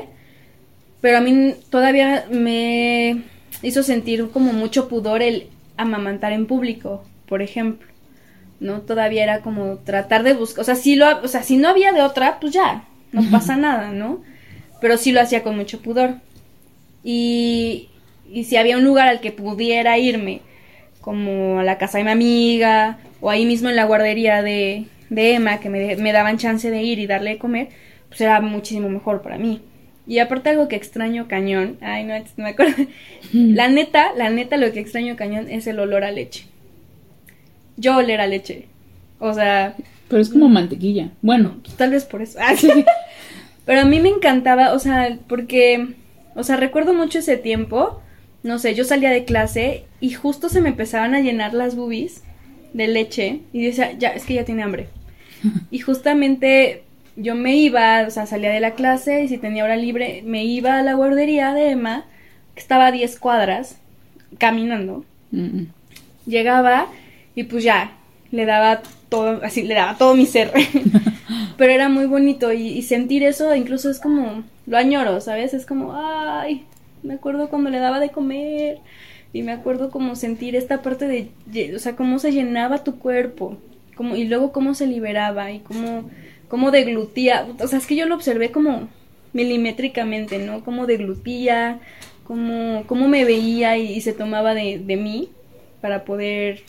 pero 1.02 1.18
a 1.18 1.22
mí 1.22 1.56
todavía 1.70 2.26
me 2.30 3.24
hizo 3.62 3.84
sentir 3.84 4.30
como 4.32 4.54
mucho 4.54 4.88
pudor 4.88 5.22
el 5.22 5.48
amamantar 5.78 6.34
en 6.34 6.46
público, 6.46 7.04
por 7.28 7.42
ejemplo. 7.42 7.88
¿No? 8.60 8.82
Todavía 8.82 9.24
era 9.24 9.40
como 9.40 9.78
tratar 9.78 10.24
de 10.24 10.34
buscar, 10.34 10.64
o 10.64 10.66
sea, 10.66 10.76
si 10.76 10.98
lo, 10.98 11.22
o 11.22 11.30
sea, 11.30 11.44
si 11.44 11.56
no 11.56 11.70
había 11.70 11.94
de 11.94 12.02
otra, 12.02 12.42
pues 12.42 12.52
ya, 12.52 12.89
no 13.12 13.24
pasa 13.32 13.58
nada, 13.58 13.92
¿no? 13.92 14.22
Pero 14.82 14.98
sí 14.98 15.12
lo 15.12 15.22
hacía 15.22 15.44
con 15.44 15.56
mucho 15.56 15.82
pudor. 15.82 16.16
Y, 17.04 17.90
y 18.32 18.44
si 18.44 18.58
había 18.58 18.78
un 18.78 18.86
lugar 18.86 19.08
al 19.08 19.20
que 19.20 19.32
pudiera 19.32 19.98
irme, 19.98 20.42
como 21.02 21.60
a 21.60 21.64
la 21.64 21.78
casa 21.78 21.98
de 21.98 22.04
mi 22.04 22.12
amiga, 22.12 23.00
o 23.22 23.30
ahí 23.30 23.46
mismo 23.46 23.70
en 23.70 23.76
la 23.76 23.86
guardería 23.86 24.42
de, 24.42 24.86
de 25.10 25.34
Emma, 25.34 25.60
que 25.60 25.70
me, 25.70 25.96
me 25.96 26.12
daban 26.12 26.38
chance 26.38 26.70
de 26.70 26.82
ir 26.84 27.00
y 27.00 27.08
darle 27.08 27.32
de 27.32 27.38
comer, 27.38 27.70
pues 28.10 28.22
era 28.22 28.42
muchísimo 28.42 28.90
mejor 28.90 29.22
para 29.22 29.38
mí. 29.38 29.62
Y 30.08 30.20
aparte 30.20 30.50
algo 30.50 30.68
que 30.68 30.76
extraño 30.76 31.28
cañón, 31.28 31.78
ay 31.82 32.04
no, 32.04 32.18
no 32.18 32.26
me 32.38 32.50
acuerdo, 32.50 32.76
la 33.34 33.68
neta, 33.68 34.12
la 34.16 34.30
neta 34.30 34.58
lo 34.58 34.72
que 34.72 34.80
extraño 34.80 35.16
cañón 35.16 35.50
es 35.50 35.68
el 35.68 35.80
olor 35.80 36.04
a 36.04 36.12
leche. 36.12 36.46
Yo 37.78 37.98
oler 37.98 38.20
a 38.22 38.28
leche. 38.28 38.66
O 39.20 39.34
sea... 39.34 39.76
Pero 40.10 40.22
es 40.22 40.30
como 40.30 40.50
mantequilla. 40.50 41.12
Bueno. 41.22 41.58
Tal 41.78 41.92
vez 41.92 42.06
por 42.06 42.22
eso. 42.22 42.40
Ah, 42.42 42.54
Pero 43.66 43.82
a 43.82 43.86
mí 43.86 44.00
me 44.00 44.10
encantaba, 44.10 44.74
o 44.74 44.80
sea, 44.80 45.20
porque, 45.28 45.90
o 46.36 46.44
sea, 46.44 46.56
recuerdo 46.58 46.94
mucho 46.94 47.20
ese 47.20 47.38
tiempo, 47.38 48.02
no 48.42 48.58
sé, 48.58 48.74
yo 48.74 48.84
salía 48.84 49.12
de 49.12 49.26
clase 49.26 49.86
y 50.00 50.12
justo 50.12 50.50
se 50.50 50.62
me 50.62 50.70
empezaban 50.70 51.14
a 51.14 51.20
llenar 51.22 51.54
las 51.54 51.76
boobies 51.76 52.24
de 52.74 52.88
leche 52.88 53.42
y 53.54 53.66
decía, 53.66 53.92
ya, 53.92 54.10
es 54.10 54.26
que 54.26 54.34
ya 54.34 54.46
tiene 54.46 54.64
hambre. 54.64 54.88
Y 55.72 55.80
justamente 55.80 56.84
yo 57.16 57.36
me 57.36 57.56
iba, 57.58 58.06
o 58.08 58.10
sea, 58.10 58.26
salía 58.26 58.50
de 58.50 58.60
la 58.60 58.74
clase 58.74 59.24
y 59.24 59.28
si 59.28 59.38
tenía 59.38 59.64
hora 59.64 59.76
libre, 59.76 60.24
me 60.26 60.46
iba 60.46 60.80
a 60.80 60.84
la 60.84 60.94
guardería 60.96 61.54
de 61.54 61.72
Emma, 61.72 62.06
que 62.56 62.62
estaba 62.62 62.88
a 62.88 62.92
10 62.92 63.20
cuadras, 63.20 63.78
caminando. 64.38 65.06
Llegaba 66.26 66.88
y 67.36 67.44
pues 67.44 67.64
ya, 67.64 67.98
le 68.32 68.46
daba 68.46 68.82
todo, 69.10 69.44
así, 69.44 69.64
le 69.64 69.76
daba 69.76 69.98
todo 69.98 70.16
mi 70.16 70.26
ser. 70.26 70.52
Pero 71.58 71.74
era 71.74 71.90
muy 71.90 72.06
bonito 72.06 72.54
y, 72.54 72.82
sentir 72.84 73.24
eso 73.24 73.54
incluso 73.54 73.90
es 73.90 74.00
como, 74.00 74.44
lo 74.66 74.78
añoro, 74.78 75.20
¿sabes? 75.20 75.54
Es 75.54 75.66
como, 75.66 75.94
ay, 75.94 76.64
me 77.04 77.16
acuerdo 77.16 77.50
cuando 77.50 77.70
le 77.70 77.80
daba 77.80 78.00
de 78.00 78.10
comer 78.10 78.80
y 79.34 79.44
me 79.44 79.52
acuerdo 79.52 79.90
como 79.90 80.16
sentir 80.16 80.56
esta 80.56 80.82
parte 80.82 81.08
de, 81.08 81.76
o 81.76 81.80
sea, 81.80 81.96
cómo 81.96 82.20
se 82.20 82.32
llenaba 82.32 82.84
tu 82.84 82.98
cuerpo, 82.98 83.58
como, 83.96 84.16
y 84.16 84.24
luego 84.24 84.54
cómo 84.54 84.74
se 84.74 84.88
liberaba 84.88 85.52
y 85.52 85.60
cómo 85.60 86.10
cómo 86.50 86.72
deglutía, 86.72 87.48
o 87.60 87.68
sea, 87.68 87.80
es 87.80 87.86
que 87.86 87.96
yo 87.96 88.08
lo 88.08 88.16
observé 88.16 88.52
como 88.52 88.90
milimétricamente, 89.32 90.40
¿no? 90.40 90.66
Cómo 90.66 90.88
deglutía, 90.88 91.80
cómo, 92.26 92.84
cómo 92.88 93.08
me 93.08 93.24
veía 93.24 93.78
y, 93.78 94.02
se 94.02 94.14
tomaba 94.14 94.54
de, 94.56 94.80
de, 94.80 94.98
mí 94.98 95.30
para 95.80 96.04
poder, 96.04 96.64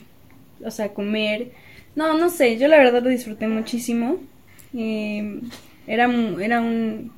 o 0.65 0.71
sea, 0.71 0.93
comer. 0.93 1.51
No, 1.95 2.17
no 2.17 2.31
sé, 2.31 2.57
yo 2.59 2.69
la 2.69 2.79
verdad 2.79 3.03
lo 3.03 3.11
disfruté 3.11 3.49
muchísimo. 3.49 4.19
Eh, 4.75 5.41
era, 5.87 6.09
era 6.41 6.61
un, 6.61 7.13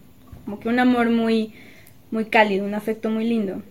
como 0.45 0.61
que 0.61 0.69
un 0.69 0.79
amor 0.79 1.11
muy, 1.11 1.53
muy 2.11 2.27
cálido, 2.27 2.65
un 2.65 2.75
afecto 2.75 3.11
muy 3.11 3.25
lindo. 3.25 3.63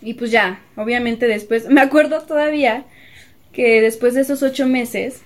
Y 0.00 0.14
pues 0.14 0.30
ya, 0.30 0.60
obviamente 0.76 1.26
después, 1.28 1.68
me 1.68 1.80
acuerdo 1.80 2.22
todavía 2.22 2.84
que 3.52 3.80
después 3.80 4.14
de 4.14 4.22
esos 4.22 4.42
ocho 4.42 4.66
meses, 4.66 5.22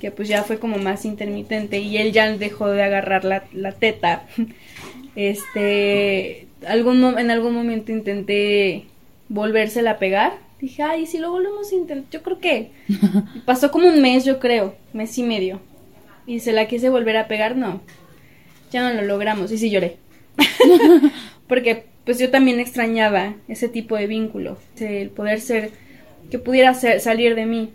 que 0.00 0.10
pues 0.10 0.28
ya 0.28 0.42
fue 0.42 0.58
como 0.58 0.78
más 0.78 1.04
intermitente 1.04 1.78
y 1.78 1.98
él 1.98 2.12
ya 2.12 2.36
dejó 2.36 2.68
de 2.68 2.82
agarrar 2.82 3.24
la, 3.24 3.44
la 3.52 3.72
teta. 3.72 4.26
Este, 5.16 6.46
algún, 6.64 7.02
en 7.18 7.32
algún 7.32 7.52
momento 7.52 7.90
intenté 7.90 8.84
volvérsela 9.28 9.92
a 9.92 9.98
pegar. 9.98 10.34
Dije, 10.60 10.82
ay, 10.82 11.06
si 11.06 11.18
lo 11.18 11.30
volvemos 11.30 11.72
a 11.72 11.74
intentar, 11.74 12.10
yo 12.10 12.22
creo 12.22 12.38
que 12.38 12.70
pasó 13.46 13.70
como 13.70 13.88
un 13.88 14.02
mes, 14.02 14.24
yo 14.24 14.38
creo, 14.38 14.74
mes 14.92 15.16
y 15.18 15.22
medio. 15.22 15.60
Y 16.26 16.40
se 16.40 16.52
la 16.52 16.68
quise 16.68 16.90
volver 16.90 17.16
a 17.16 17.28
pegar, 17.28 17.56
no, 17.56 17.80
ya 18.70 18.82
no 18.82 19.00
lo 19.00 19.06
logramos. 19.06 19.50
Y 19.50 19.58
sí 19.58 19.70
lloré. 19.70 19.96
Porque 21.48 21.86
pues 22.04 22.18
yo 22.18 22.30
también 22.30 22.60
extrañaba 22.60 23.34
ese 23.48 23.68
tipo 23.68 23.96
de 23.96 24.06
vínculo, 24.06 24.58
el 24.78 25.10
poder 25.10 25.40
ser, 25.40 25.70
que 26.30 26.38
pudiera 26.38 26.74
ser, 26.74 27.00
salir 27.00 27.34
de 27.34 27.46
mí. 27.46 27.70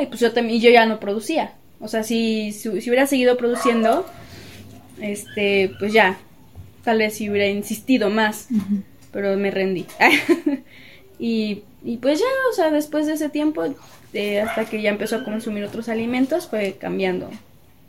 Y 0.00 0.06
pues 0.06 0.20
yo 0.20 0.32
también, 0.32 0.60
yo 0.60 0.70
ya 0.70 0.86
no 0.86 1.00
producía. 1.00 1.52
O 1.80 1.88
sea, 1.88 2.02
si, 2.02 2.52
si, 2.52 2.68
hubiera 2.68 3.06
seguido 3.06 3.36
produciendo, 3.36 4.06
este, 5.00 5.72
pues 5.78 5.92
ya, 5.92 6.18
tal 6.82 6.98
vez 6.98 7.14
si 7.14 7.28
hubiera 7.28 7.48
insistido 7.48 8.10
más, 8.10 8.48
pero 9.12 9.36
me 9.36 9.50
rendí. 9.50 9.86
y, 11.18 11.62
y 11.84 11.98
pues 11.98 12.18
ya, 12.18 12.26
o 12.50 12.54
sea, 12.54 12.70
después 12.70 13.06
de 13.06 13.14
ese 13.14 13.28
tiempo, 13.28 13.62
hasta 13.62 14.64
que 14.64 14.80
ya 14.80 14.90
empezó 14.90 15.16
a 15.16 15.24
consumir 15.24 15.64
otros 15.64 15.88
alimentos, 15.88 16.48
fue 16.48 16.76
cambiando 16.80 17.30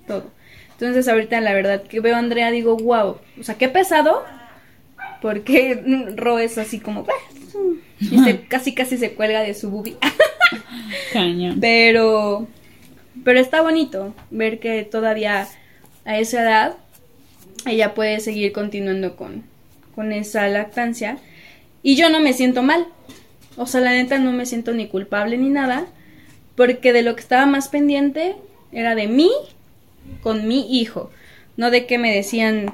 todo. 0.08 0.26
Entonces 0.72 1.08
ahorita 1.08 1.40
la 1.40 1.54
verdad 1.54 1.84
que 1.84 2.02
veo 2.02 2.16
a 2.16 2.20
Andrea 2.20 2.52
digo, 2.52 2.76
wow, 2.76 3.18
o 3.40 3.44
sea, 3.44 3.56
qué 3.56 3.70
pesado, 3.70 4.24
porque 5.22 5.82
Ro 6.16 6.40
es 6.40 6.58
así 6.58 6.80
como, 6.80 7.08
y 8.00 8.20
se, 8.20 8.42
casi 8.48 8.74
casi 8.74 8.98
se 8.98 9.14
cuelga 9.14 9.42
de 9.42 9.54
su. 9.54 9.84
Caño. 11.14 11.56
Pero 11.62 12.48
pero 13.24 13.40
está 13.40 13.62
bonito 13.62 14.14
ver 14.30 14.60
que 14.60 14.84
todavía 14.84 15.48
a 16.04 16.20
esa 16.20 16.42
edad 16.42 16.76
ella 17.66 17.94
puede 17.94 18.20
seguir 18.20 18.52
continuando 18.52 19.16
con, 19.16 19.44
con 19.96 20.12
esa 20.12 20.48
lactancia. 20.48 21.18
Y 21.82 21.96
yo 21.96 22.10
no 22.10 22.20
me 22.20 22.34
siento 22.34 22.62
mal. 22.62 22.88
O 23.58 23.66
sea, 23.66 23.82
la 23.82 23.92
neta 23.92 24.18
no 24.18 24.32
me 24.32 24.46
siento 24.46 24.74
ni 24.74 24.88
culpable 24.88 25.38
ni 25.38 25.50
nada. 25.50 25.86
Porque 26.56 26.94
de 26.94 27.02
lo 27.02 27.16
que 27.16 27.22
estaba 27.22 27.46
más 27.46 27.68
pendiente 27.68 28.36
era 28.72 28.96
de 28.96 29.08
mí 29.08 29.30
con 30.22 30.48
mi 30.48 30.80
hijo. 30.80 31.12
No 31.58 31.72
de 31.72 31.86
que 31.86 31.98
me 31.98 32.16
decían 32.16 32.74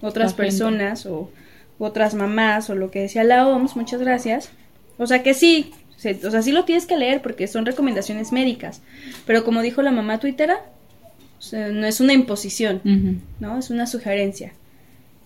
otras 0.00 0.34
personas 0.34 1.06
o 1.06 1.30
otras 1.78 2.14
mamás 2.14 2.70
o 2.70 2.74
lo 2.74 2.90
que 2.90 3.00
decía 3.00 3.24
la 3.24 3.46
OMS. 3.46 3.76
Muchas 3.76 4.00
gracias. 4.00 4.50
O 4.98 5.06
sea 5.06 5.22
que 5.22 5.34
sí, 5.34 5.72
o 6.24 6.30
sea, 6.30 6.42
sí 6.42 6.52
lo 6.52 6.64
tienes 6.64 6.86
que 6.86 6.96
leer 6.96 7.20
porque 7.22 7.46
son 7.46 7.66
recomendaciones 7.66 8.32
médicas. 8.32 8.80
Pero 9.26 9.44
como 9.44 9.62
dijo 9.62 9.82
la 9.82 9.92
mamá 9.92 10.18
tuitera, 10.18 10.60
no 11.52 11.86
es 11.86 12.00
una 12.00 12.12
imposición, 12.12 12.80
¿no? 13.38 13.58
Es 13.58 13.70
una 13.70 13.86
sugerencia. 13.86 14.52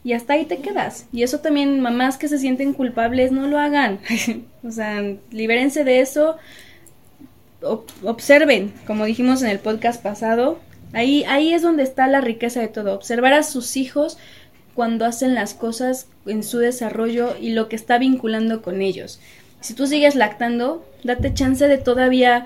Y 0.05 0.13
hasta 0.13 0.35
ahí 0.35 0.45
te 0.45 0.59
quedas. 0.59 1.07
Y 1.13 1.23
eso 1.23 1.41
también, 1.41 1.81
mamás 1.81 2.19
que 2.19 2.29
se 2.29 2.39
sienten 2.39 2.75
culpables, 2.75 3.33
no 3.33 3.49
lo 3.49 3.59
hagan. 3.59 4.01
o 4.63 4.71
sea, 4.71 5.03
libérense 5.31 5.83
de 5.83 6.01
eso. 6.01 6.37
observen, 8.03 8.73
como 8.87 9.07
dijimos 9.07 9.43
en 9.43 9.49
el 9.49 9.59
podcast 9.59 10.03
pasado, 10.03 10.61
ahí, 10.93 11.25
ahí 11.27 11.53
es 11.55 11.63
donde 11.63 11.83
está 11.83 12.07
la 12.07 12.21
riqueza 12.21 12.61
de 12.61 12.69
todo. 12.69 12.95
Observar 12.95 13.33
a 13.33 13.43
sus 13.43 13.77
hijos 13.77 14.19
cuando 14.75 15.07
hacen 15.07 15.35
las 15.35 15.55
cosas 15.55 16.09
en 16.27 16.43
su 16.43 16.59
desarrollo 16.59 17.35
y 17.41 17.51
lo 17.51 17.69
que 17.69 17.77
está 17.77 17.97
vinculando 17.99 18.61
con 18.61 18.83
ellos 18.83 19.21
si 19.65 19.73
tú 19.73 19.87
sigues 19.87 20.15
lactando, 20.15 20.87
date 21.05 21.33
chance 21.33 21.67
de 21.67 21.79
todavía, 21.79 22.45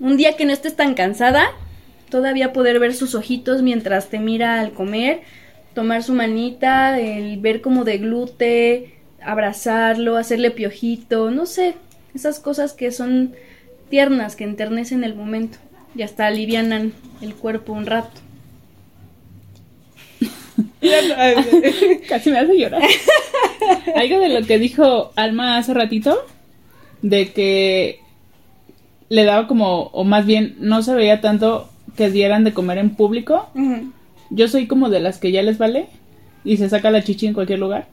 un 0.00 0.16
día 0.16 0.36
que 0.36 0.44
no 0.44 0.52
estés 0.52 0.74
tan 0.74 0.94
cansada, 0.94 1.46
todavía 2.10 2.52
poder 2.52 2.80
ver 2.80 2.94
sus 2.94 3.14
ojitos 3.14 3.62
mientras 3.62 4.08
te 4.08 4.18
mira 4.18 4.58
al 4.58 4.72
comer, 4.72 5.20
tomar 5.74 6.02
su 6.02 6.14
manita, 6.14 6.98
el 7.00 7.38
ver 7.38 7.60
como 7.60 7.84
de 7.84 7.98
glute, 7.98 8.94
abrazarlo, 9.22 10.16
hacerle 10.16 10.50
piojito, 10.50 11.30
no 11.30 11.46
sé, 11.46 11.74
esas 12.14 12.40
cosas 12.40 12.72
que 12.72 12.92
son 12.92 13.34
tiernas, 13.88 14.36
que 14.36 14.44
enternecen 14.44 15.04
el 15.04 15.14
momento 15.14 15.58
y 15.94 16.02
hasta 16.02 16.26
alivianan 16.26 16.92
el 17.20 17.34
cuerpo 17.34 17.72
un 17.72 17.86
rato. 17.86 18.20
Casi 22.08 22.30
me 22.30 22.38
hace 22.38 22.58
llorar. 22.58 22.82
Algo 23.96 24.18
de 24.18 24.28
lo 24.28 24.46
que 24.46 24.58
dijo 24.58 25.12
Alma 25.16 25.58
hace 25.58 25.74
ratito, 25.74 26.24
de 27.02 27.32
que 27.32 28.00
le 29.08 29.24
daba 29.24 29.46
como, 29.46 29.84
o 29.92 30.04
más 30.04 30.26
bien 30.26 30.56
no 30.58 30.82
se 30.82 30.94
veía 30.94 31.20
tanto 31.20 31.68
que 31.96 32.10
dieran 32.10 32.44
de 32.44 32.54
comer 32.54 32.78
en 32.78 32.90
público. 32.94 33.50
Yo 34.34 34.48
soy 34.48 34.66
como 34.66 34.90
de 34.90 35.00
las 35.00 35.18
que 35.18 35.32
ya 35.32 35.42
les 35.42 35.58
vale 35.58 35.86
y 36.44 36.56
se 36.56 36.68
saca 36.68 36.90
la 36.90 37.02
chichi 37.02 37.26
en 37.26 37.34
cualquier 37.34 37.58
lugar. 37.58 37.88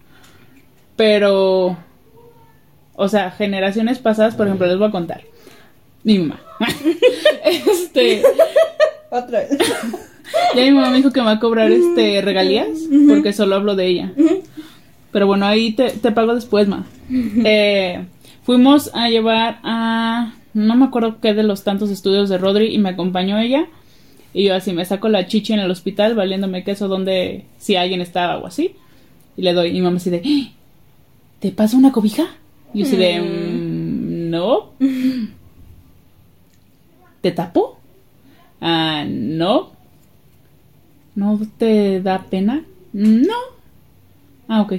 Pero, 0.95 1.77
o 2.95 3.07
sea, 3.07 3.31
generaciones 3.31 3.99
pasadas, 3.99 4.35
por 4.35 4.47
ejemplo, 4.47 4.67
les 4.67 4.77
voy 4.77 4.87
a 4.87 4.91
contar. 4.91 5.21
Mi 6.03 6.19
mamá. 6.19 6.39
este. 7.45 8.23
Otra 9.09 9.39
vez. 9.39 9.57
Ya 10.55 10.61
mi 10.63 10.71
mamá 10.71 10.89
me 10.89 10.97
dijo 10.97 11.11
que 11.11 11.19
me 11.19 11.27
va 11.27 11.33
a 11.33 11.39
cobrar 11.39 11.71
este 11.71 12.21
regalías 12.21 12.67
porque 13.07 13.33
solo 13.33 13.55
hablo 13.55 13.75
de 13.75 13.87
ella. 13.87 14.11
Pero 15.11 15.27
bueno, 15.27 15.45
ahí 15.45 15.73
te, 15.73 15.89
te 15.89 16.11
pago 16.11 16.35
después, 16.35 16.67
ma. 16.67 16.85
Eh, 17.09 18.05
fuimos 18.43 18.91
a 18.93 19.09
llevar 19.09 19.59
a 19.63 20.33
no 20.53 20.75
me 20.75 20.85
acuerdo 20.85 21.19
qué 21.21 21.33
de 21.33 21.43
los 21.43 21.63
tantos 21.63 21.89
estudios 21.89 22.29
de 22.29 22.37
Rodri 22.37 22.73
y 22.73 22.77
me 22.77 22.89
acompañó 22.89 23.37
ella. 23.39 23.67
Y 24.33 24.45
yo 24.45 24.55
así 24.55 24.73
me 24.73 24.85
saco 24.85 25.09
la 25.09 25.25
chichi 25.27 25.53
en 25.53 25.59
el 25.59 25.71
hospital 25.71 26.13
valiéndome 26.15 26.63
queso 26.63 26.87
donde 26.87 27.45
si 27.57 27.75
alguien 27.75 28.01
estaba 28.01 28.37
o 28.37 28.45
así. 28.47 28.75
Y 29.37 29.41
le 29.41 29.53
doy. 29.53 29.69
Y 29.69 29.73
mi 29.73 29.81
mamá 29.81 29.97
así 29.97 30.09
de, 30.09 30.21
"¡Ah! 30.25 30.51
¿te 31.39 31.51
pasa 31.51 31.77
una 31.77 31.91
cobija? 31.91 32.27
Y 32.73 32.79
yo 32.79 32.85
así 32.85 32.95
de, 32.97 33.19
"Mm, 33.21 34.29
no. 34.29 34.69
¿Te 37.21 37.31
tapo? 37.31 37.79
Ah, 38.61 39.05
no. 39.07 39.71
¿No 41.15 41.39
te 41.57 42.01
da 42.01 42.23
pena? 42.29 42.63
No. 42.93 43.35
Ah, 44.47 44.61
ok. 44.61 44.73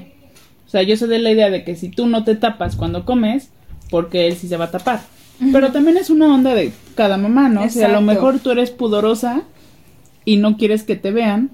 O 0.66 0.70
sea, 0.70 0.82
yo 0.82 0.96
soy 0.96 1.08
de 1.08 1.18
la 1.18 1.30
idea 1.32 1.50
de 1.50 1.64
que 1.64 1.76
si 1.76 1.88
tú 1.88 2.06
no 2.06 2.24
te 2.24 2.34
tapas 2.36 2.76
cuando 2.76 3.04
comes, 3.04 3.50
porque 3.90 4.26
él 4.28 4.36
sí 4.36 4.48
se 4.48 4.56
va 4.56 4.66
a 4.66 4.70
tapar. 4.70 5.00
Pero 5.52 5.72
también 5.72 5.96
es 5.96 6.10
una 6.10 6.34
onda 6.34 6.54
de 6.54 6.72
cada 6.94 7.16
mamá, 7.16 7.48
¿no? 7.48 7.64
O 7.64 7.68
sea, 7.68 7.86
a 7.86 7.88
lo 7.88 8.00
Exacto. 8.00 8.12
mejor 8.12 8.38
tú 8.40 8.50
eres 8.50 8.70
pudorosa 8.70 9.42
y 10.24 10.36
no 10.36 10.56
quieres 10.56 10.82
que 10.82 10.96
te 10.96 11.10
vean, 11.12 11.50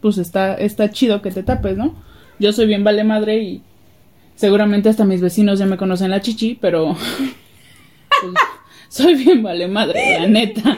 pues 0.00 0.18
está, 0.18 0.54
está 0.54 0.90
chido 0.90 1.22
que 1.22 1.32
te 1.32 1.42
tapes, 1.42 1.76
¿no? 1.76 1.94
Yo 2.38 2.52
soy 2.52 2.66
bien 2.66 2.84
vale 2.84 3.02
madre 3.02 3.42
y 3.42 3.62
seguramente 4.36 4.88
hasta 4.88 5.04
mis 5.04 5.20
vecinos 5.20 5.58
ya 5.58 5.66
me 5.66 5.76
conocen 5.76 6.10
la 6.10 6.20
chichi, 6.20 6.56
pero 6.60 6.96
pues, 8.20 8.34
soy 8.88 9.14
bien 9.14 9.42
vale 9.42 9.66
madre, 9.66 10.20
la 10.20 10.26
neta. 10.28 10.76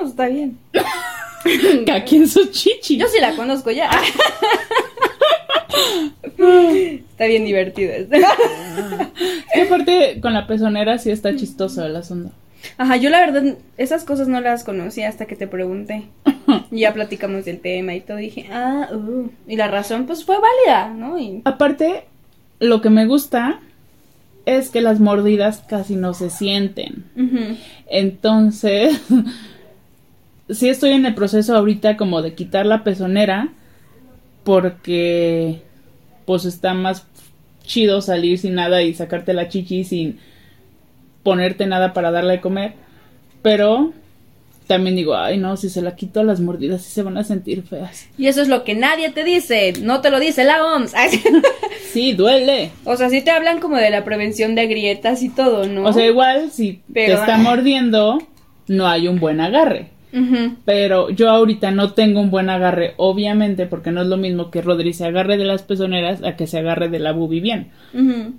No, 0.00 0.06
está 0.08 0.28
bien. 0.28 0.58
Cada 1.86 2.04
quien 2.04 2.28
su 2.28 2.46
chichi. 2.46 2.96
Yo 2.98 3.08
sí 3.08 3.18
la 3.20 3.34
conozco 3.34 3.72
ya. 3.72 3.90
está 6.28 7.26
bien 7.26 7.44
divertido. 7.44 7.92
Aparte, 9.72 10.20
con 10.20 10.34
la 10.34 10.46
pezonera 10.46 10.98
sí 10.98 11.10
está 11.10 11.34
chistoso 11.34 11.84
el 11.84 11.96
asunto. 11.96 12.32
Ajá, 12.78 12.96
yo 12.96 13.10
la 13.10 13.20
verdad, 13.20 13.56
esas 13.76 14.04
cosas 14.04 14.28
no 14.28 14.40
las 14.40 14.64
conocía 14.64 15.08
hasta 15.08 15.26
que 15.26 15.36
te 15.36 15.46
pregunté. 15.46 16.04
Y 16.70 16.80
ya 16.80 16.94
platicamos 16.94 17.44
del 17.44 17.60
tema 17.60 17.94
y 17.94 18.00
todo. 18.00 18.18
Y 18.18 18.24
dije, 18.24 18.48
ah, 18.50 18.88
uh. 18.92 19.30
Y 19.46 19.56
la 19.56 19.68
razón, 19.68 20.06
pues 20.06 20.24
fue 20.24 20.36
válida, 20.38 20.88
¿no? 20.94 21.18
Y. 21.18 21.42
Aparte, 21.44 22.04
lo 22.60 22.80
que 22.80 22.88
me 22.88 23.06
gusta 23.06 23.60
es 24.46 24.70
que 24.70 24.80
las 24.80 24.98
mordidas 24.98 25.62
casi 25.68 25.96
no 25.96 26.14
se 26.14 26.30
sienten. 26.30 27.04
Entonces, 27.88 29.00
sí 30.50 30.68
estoy 30.68 30.90
en 30.90 31.06
el 31.06 31.14
proceso 31.14 31.56
ahorita 31.56 31.96
como 31.96 32.22
de 32.22 32.34
quitar 32.34 32.64
la 32.66 32.84
pezonera 32.84 33.50
porque 34.44 35.62
pues 36.24 36.44
está 36.44 36.74
más 36.74 37.06
chido 37.62 38.00
salir 38.00 38.38
sin 38.38 38.54
nada 38.54 38.82
y 38.82 38.94
sacarte 38.94 39.32
la 39.34 39.48
chichi 39.48 39.84
sin 39.84 40.18
ponerte 41.22 41.66
nada 41.66 41.92
para 41.92 42.10
darle 42.10 42.34
de 42.34 42.40
comer. 42.40 42.72
Pero 43.42 43.92
también 44.66 44.96
digo, 44.96 45.14
ay 45.16 45.38
no, 45.38 45.56
si 45.56 45.68
se 45.68 45.82
la 45.82 45.96
quito 45.96 46.22
las 46.22 46.40
mordidas 46.40 46.82
sí 46.82 46.90
se 46.92 47.02
van 47.02 47.16
a 47.18 47.24
sentir 47.24 47.62
feas. 47.62 48.08
Y 48.16 48.26
eso 48.28 48.40
es 48.42 48.48
lo 48.48 48.64
que 48.64 48.74
nadie 48.74 49.10
te 49.10 49.24
dice. 49.24 49.72
No 49.82 50.00
te 50.00 50.10
lo 50.10 50.20
dice 50.20 50.44
la 50.44 50.64
OMS. 50.64 50.94
Sí, 51.92 52.14
duele. 52.14 52.70
o 52.86 52.96
sea, 52.96 53.10
sí 53.10 53.20
te 53.20 53.30
hablan 53.30 53.60
como 53.60 53.76
de 53.76 53.90
la 53.90 54.02
prevención 54.02 54.54
de 54.54 54.66
grietas 54.66 55.22
y 55.22 55.28
todo, 55.28 55.66
¿no? 55.66 55.84
O 55.84 55.92
sea, 55.92 56.06
igual 56.06 56.50
si 56.50 56.80
Pero- 56.90 57.16
te 57.16 57.20
está 57.20 57.36
mordiendo, 57.36 58.18
no 58.66 58.88
hay 58.88 59.08
un 59.08 59.20
buen 59.20 59.42
agarre. 59.42 59.88
Pero 60.64 61.10
yo 61.10 61.30
ahorita 61.30 61.70
no 61.70 61.92
tengo 61.94 62.20
un 62.20 62.30
buen 62.30 62.50
agarre, 62.50 62.94
obviamente, 62.98 63.66
porque 63.66 63.90
no 63.90 64.02
es 64.02 64.08
lo 64.08 64.16
mismo 64.16 64.50
que 64.50 64.62
Rodri 64.62 64.92
se 64.92 65.06
agarre 65.06 65.36
de 65.38 65.44
las 65.44 65.62
pezoneras 65.62 66.22
a 66.22 66.36
que 66.36 66.46
se 66.46 66.58
agarre 66.58 66.88
de 66.88 66.98
la 66.98 67.12
bubi 67.12 67.40
bien. 67.40 67.68
Ujú. 67.94 68.32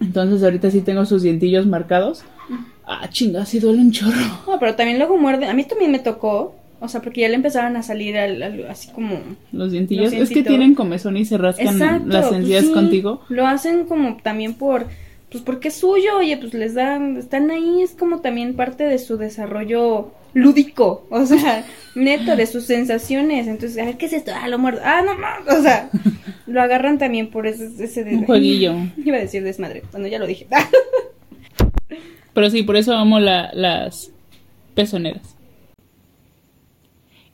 Entonces 0.00 0.42
ahorita 0.42 0.70
sí 0.70 0.80
tengo 0.80 1.04
sus 1.04 1.22
dientillos 1.22 1.66
marcados. 1.66 2.24
Ah, 2.86 3.08
chinga, 3.10 3.44
sí 3.46 3.60
duele 3.60 3.80
un 3.80 3.92
chorro. 3.92 4.16
No, 4.46 4.58
pero 4.58 4.74
también 4.74 4.98
luego 4.98 5.16
muerde. 5.18 5.46
A 5.46 5.54
mí 5.54 5.64
también 5.64 5.92
me 5.92 5.98
tocó. 6.00 6.56
O 6.82 6.88
sea, 6.88 7.02
porque 7.02 7.20
ya 7.20 7.28
le 7.28 7.34
empezaron 7.34 7.76
a 7.76 7.82
salir 7.82 8.16
al- 8.16 8.42
al- 8.42 8.66
así 8.68 8.88
como. 8.90 9.20
Los 9.52 9.70
dientillos. 9.70 10.12
Los 10.12 10.22
es 10.22 10.30
que 10.30 10.42
tienen 10.42 10.74
comezón 10.74 11.16
y 11.18 11.26
se 11.26 11.36
rascan 11.36 11.68
Exacto. 11.68 12.08
las 12.08 12.28
pues 12.28 12.40
encías 12.40 12.64
sí, 12.64 12.72
contigo. 12.72 13.20
Lo 13.28 13.46
hacen 13.46 13.84
como 13.84 14.16
también 14.22 14.54
por. 14.54 14.86
Pues 15.30 15.44
porque 15.44 15.68
es 15.68 15.74
suyo, 15.76 16.16
oye, 16.18 16.38
pues 16.38 16.54
les 16.54 16.74
dan. 16.74 17.18
Están 17.18 17.50
ahí, 17.50 17.82
es 17.82 17.92
como 17.92 18.20
también 18.20 18.54
parte 18.56 18.84
de 18.84 18.98
su 18.98 19.18
desarrollo 19.18 20.10
lúdico. 20.34 21.06
O 21.10 21.26
sea, 21.26 21.64
neto, 21.94 22.36
de 22.36 22.46
sus 22.46 22.64
sensaciones. 22.64 23.46
Entonces, 23.46 23.78
a 23.78 23.84
ver, 23.86 23.96
¿qué 23.96 24.06
es 24.06 24.12
esto? 24.12 24.32
Ah, 24.34 24.48
lo 24.48 24.58
muerdo. 24.58 24.80
Ah, 24.84 25.02
no, 25.04 25.14
no. 25.16 25.58
O 25.58 25.62
sea, 25.62 25.90
lo 26.46 26.60
agarran 26.62 26.98
también 26.98 27.30
por 27.30 27.46
ese. 27.46 27.70
ese 27.82 28.02
Un 28.04 28.24
jueguillo. 28.24 28.74
Iba 29.04 29.16
a 29.16 29.20
decir 29.20 29.42
desmadre. 29.42 29.82
Bueno, 29.92 30.06
ya 30.06 30.18
lo 30.18 30.26
dije. 30.26 30.46
Pero 32.34 32.48
sí, 32.50 32.62
por 32.62 32.76
eso 32.76 32.94
amo 32.94 33.18
la- 33.18 33.50
las 33.52 34.10
pezoneras. 34.74 35.36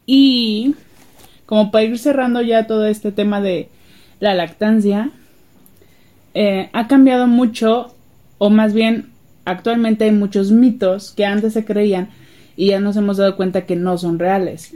Y 0.07 0.75
como 1.47 1.71
para 1.71 1.85
ir 1.85 1.99
cerrando 1.99 2.41
ya 2.43 2.67
todo 2.67 2.87
este 2.87 3.13
tema 3.13 3.41
de 3.41 3.69
la 4.21 4.35
lactancia, 4.35 5.11
eh, 6.35 6.71
ha 6.73 6.87
cambiado 6.89 7.27
mucho, 7.27 7.95
o 8.39 8.51
más 8.51 8.73
bien 8.73 9.11
actualmente 9.45 10.05
hay 10.05 10.13
muchos 10.13 10.51
mitos 10.51 11.13
que 11.13 11.25
antes 11.27 11.53
se 11.53 11.65
creían 11.65 12.09
y 12.57 12.69
ya 12.69 12.81
nos 12.81 12.97
hemos 12.97 13.19
dado 13.19 13.37
cuenta 13.37 13.67
que 13.67 13.77
no 13.77 13.99
son 13.99 14.19
reales. 14.19 14.73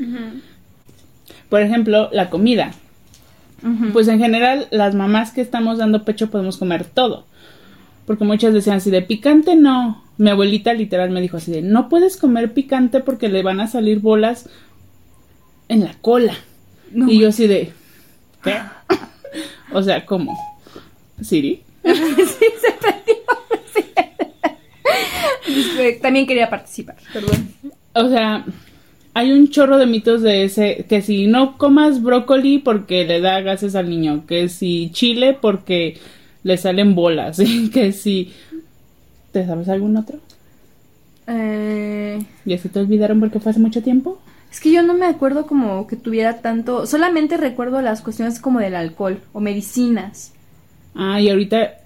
Por 1.48 1.62
ejemplo, 1.62 2.08
la 2.12 2.30
comida. 2.30 2.72
Pues 3.92 4.08
en 4.08 4.18
general, 4.18 4.68
las 4.70 4.94
mamás 4.94 5.32
que 5.32 5.40
estamos 5.40 5.78
dando 5.78 6.04
pecho 6.04 6.30
podemos 6.30 6.56
comer 6.56 6.84
todo. 6.84 7.26
Porque 8.06 8.24
muchas 8.24 8.54
decían 8.54 8.76
así 8.76 8.90
de 8.90 9.02
picante 9.02 9.56
no. 9.56 10.02
Mi 10.16 10.30
abuelita 10.30 10.72
literal 10.74 11.10
me 11.10 11.20
dijo 11.20 11.36
así 11.36 11.50
de 11.50 11.62
no 11.62 11.88
puedes 11.88 12.16
comer 12.16 12.52
picante 12.52 13.00
porque 13.00 13.28
le 13.28 13.42
van 13.42 13.60
a 13.60 13.68
salir 13.68 14.00
bolas 14.00 14.48
en 15.68 15.80
la 15.80 15.94
cola. 16.00 16.34
No. 16.92 17.10
Y 17.10 17.20
yo 17.20 17.28
así 17.28 17.46
de 17.46 17.72
¿qué? 18.42 18.56
o 19.72 19.82
sea, 19.82 20.04
¿cómo? 20.04 20.36
¿Siri? 21.20 21.62
También 26.02 26.26
quería 26.26 26.50
participar, 26.50 26.96
perdón. 27.12 27.48
O 27.94 28.08
sea, 28.08 28.44
hay 29.14 29.32
un 29.32 29.48
chorro 29.50 29.78
de 29.78 29.86
mitos 29.86 30.22
de 30.22 30.44
ese, 30.44 30.86
que 30.88 31.02
si 31.02 31.26
no 31.26 31.58
comas 31.58 32.02
brócoli 32.02 32.58
porque 32.58 33.04
le 33.04 33.20
da 33.20 33.40
gases 33.40 33.74
al 33.74 33.90
niño, 33.90 34.24
que 34.26 34.48
si 34.48 34.90
chile 34.92 35.36
porque 35.40 35.98
le 36.42 36.56
salen 36.56 36.94
bolas, 36.94 37.40
que 37.72 37.92
si... 37.92 38.32
¿Te 39.32 39.46
sabes 39.46 39.68
algún 39.68 39.96
otro? 39.96 40.18
Eh, 41.28 42.18
¿Ya 42.44 42.58
se 42.58 42.68
te 42.68 42.80
olvidaron 42.80 43.20
porque 43.20 43.38
fue 43.38 43.50
hace 43.50 43.60
mucho 43.60 43.80
tiempo? 43.82 44.20
es 44.50 44.60
que 44.60 44.72
yo 44.72 44.82
no 44.82 44.94
me 44.94 45.06
acuerdo 45.06 45.46
como 45.46 45.86
que 45.86 45.96
tuviera 45.96 46.38
tanto. 46.38 46.86
Solamente 46.86 47.36
recuerdo 47.36 47.80
las 47.82 48.02
cuestiones 48.02 48.40
como 48.40 48.58
del 48.58 48.74
alcohol 48.74 49.20
o 49.32 49.40
medicinas. 49.40 50.32
Ah, 50.94 51.20
y 51.20 51.30
ahorita 51.30 51.79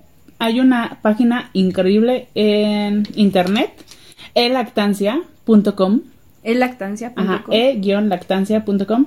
hay 0.45 0.61
una 0.61 0.99
página 1.01 1.49
increíble 1.55 2.28
en 2.34 3.09
internet, 3.14 3.70
elactancia.com, 4.34 6.01
El 6.42 6.61
lactancia. 6.61 7.12
ajá, 7.16 7.45
e-lactancia.com, 7.51 9.07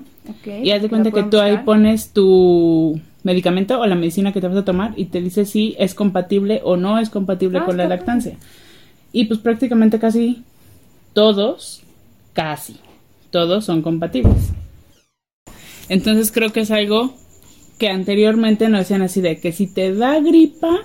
y 0.64 0.72
haz 0.72 0.82
de 0.82 0.90
cuenta 0.90 1.12
que 1.12 1.24
tú 1.24 1.40
ahí 1.40 1.60
pones 1.60 2.12
tu 2.12 3.00
medicamento 3.24 3.80
o 3.80 3.86
la 3.86 3.96
medicina 3.96 4.34
que 4.34 4.42
te 4.42 4.48
vas 4.48 4.58
a 4.58 4.66
tomar 4.66 4.94
y 4.96 5.06
te 5.06 5.22
dice 5.22 5.46
si 5.46 5.76
es 5.78 5.94
compatible 5.94 6.62
o 6.64 6.76
no 6.76 6.98
es 6.98 7.10
compatible 7.12 7.60
Ah, 7.60 7.66
con 7.66 7.78
la 7.78 7.88
lactancia. 7.88 8.38
Y 9.12 9.26
pues 9.26 9.40
prácticamente 9.40 10.00
casi 10.00 10.44
todos, 11.14 11.84
casi 12.34 12.78
todos 13.30 13.64
son 13.66 13.84
compatibles. 13.84 14.52
Entonces 15.90 16.32
creo 16.32 16.52
que 16.52 16.62
es 16.62 16.72
algo 16.72 17.14
que 17.78 17.90
anteriormente 17.90 18.70
no 18.70 18.80
decían 18.80 19.04
así 19.04 19.22
de 19.22 19.40
que 19.40 19.52
si 19.52 19.68
te 19.68 19.94
da 19.94 20.20
gripa 20.20 20.80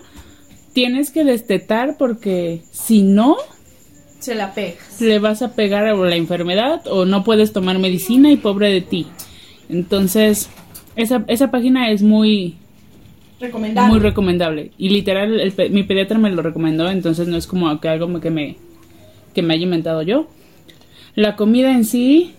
tienes 0.72 1.10
que 1.10 1.24
destetar 1.24 1.96
porque 1.98 2.62
si 2.70 3.02
no 3.02 3.36
Se 4.20 4.34
la 4.34 4.54
pegas. 4.54 5.00
le 5.00 5.18
vas 5.18 5.42
a 5.42 5.54
pegar 5.54 5.86
a 5.86 5.94
la 5.94 6.16
enfermedad 6.16 6.86
o 6.86 7.04
no 7.04 7.24
puedes 7.24 7.52
tomar 7.52 7.78
medicina 7.78 8.30
y 8.30 8.36
pobre 8.36 8.72
de 8.72 8.80
ti. 8.80 9.06
Entonces, 9.68 10.48
esa, 10.96 11.24
esa 11.28 11.50
página 11.50 11.90
es 11.90 12.02
muy, 12.02 12.56
Recomendable. 13.40 13.90
muy 13.90 13.98
recomendable. 14.00 14.70
Y 14.78 14.90
literal, 14.90 15.40
el 15.40 15.52
pe- 15.52 15.68
mi 15.70 15.82
pediatra 15.82 16.18
me 16.18 16.30
lo 16.30 16.42
recomendó, 16.42 16.88
entonces 16.90 17.26
no 17.28 17.36
es 17.36 17.46
como 17.46 17.80
que 17.80 17.88
algo 17.88 18.20
que 18.20 18.30
me, 18.30 18.56
que 19.34 19.42
me 19.42 19.54
haya 19.54 19.64
inventado 19.64 20.02
yo. 20.02 20.28
La 21.14 21.36
comida 21.36 21.72
en 21.72 21.84
sí, 21.84 22.34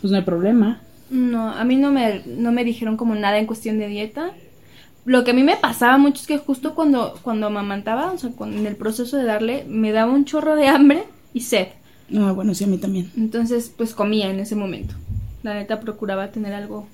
pues 0.00 0.10
no 0.10 0.16
hay 0.18 0.24
problema. 0.24 0.80
No, 1.10 1.50
a 1.50 1.64
mí 1.64 1.76
no 1.76 1.90
me, 1.90 2.22
no 2.26 2.52
me 2.52 2.64
dijeron 2.64 2.96
como 2.96 3.14
nada 3.14 3.38
en 3.38 3.46
cuestión 3.46 3.78
de 3.78 3.88
dieta. 3.88 4.30
Lo 5.08 5.24
que 5.24 5.30
a 5.30 5.34
mí 5.34 5.42
me 5.42 5.56
pasaba 5.56 5.96
mucho 5.98 6.20
es 6.20 6.26
que 6.26 6.38
justo 6.38 6.74
cuando, 6.74 7.18
cuando 7.22 7.46
amamantaba, 7.46 8.12
o 8.12 8.18
sea, 8.18 8.30
cuando- 8.30 8.58
en 8.58 8.66
el 8.66 8.76
proceso 8.76 9.16
de 9.16 9.24
darle, 9.24 9.64
me 9.68 9.90
daba 9.92 10.12
un 10.12 10.24
chorro 10.24 10.54
de 10.54 10.68
hambre 10.68 11.04
y 11.32 11.40
sed. 11.40 11.68
Ah, 12.16 12.32
bueno, 12.32 12.54
sí, 12.54 12.64
a 12.64 12.66
mí 12.66 12.78
también. 12.78 13.10
Entonces, 13.16 13.72
pues 13.76 13.94
comía 13.94 14.30
en 14.30 14.38
ese 14.40 14.54
momento. 14.54 14.94
La 15.42 15.54
neta 15.54 15.80
procuraba 15.80 16.28
tener 16.28 16.52
algo 16.52 16.86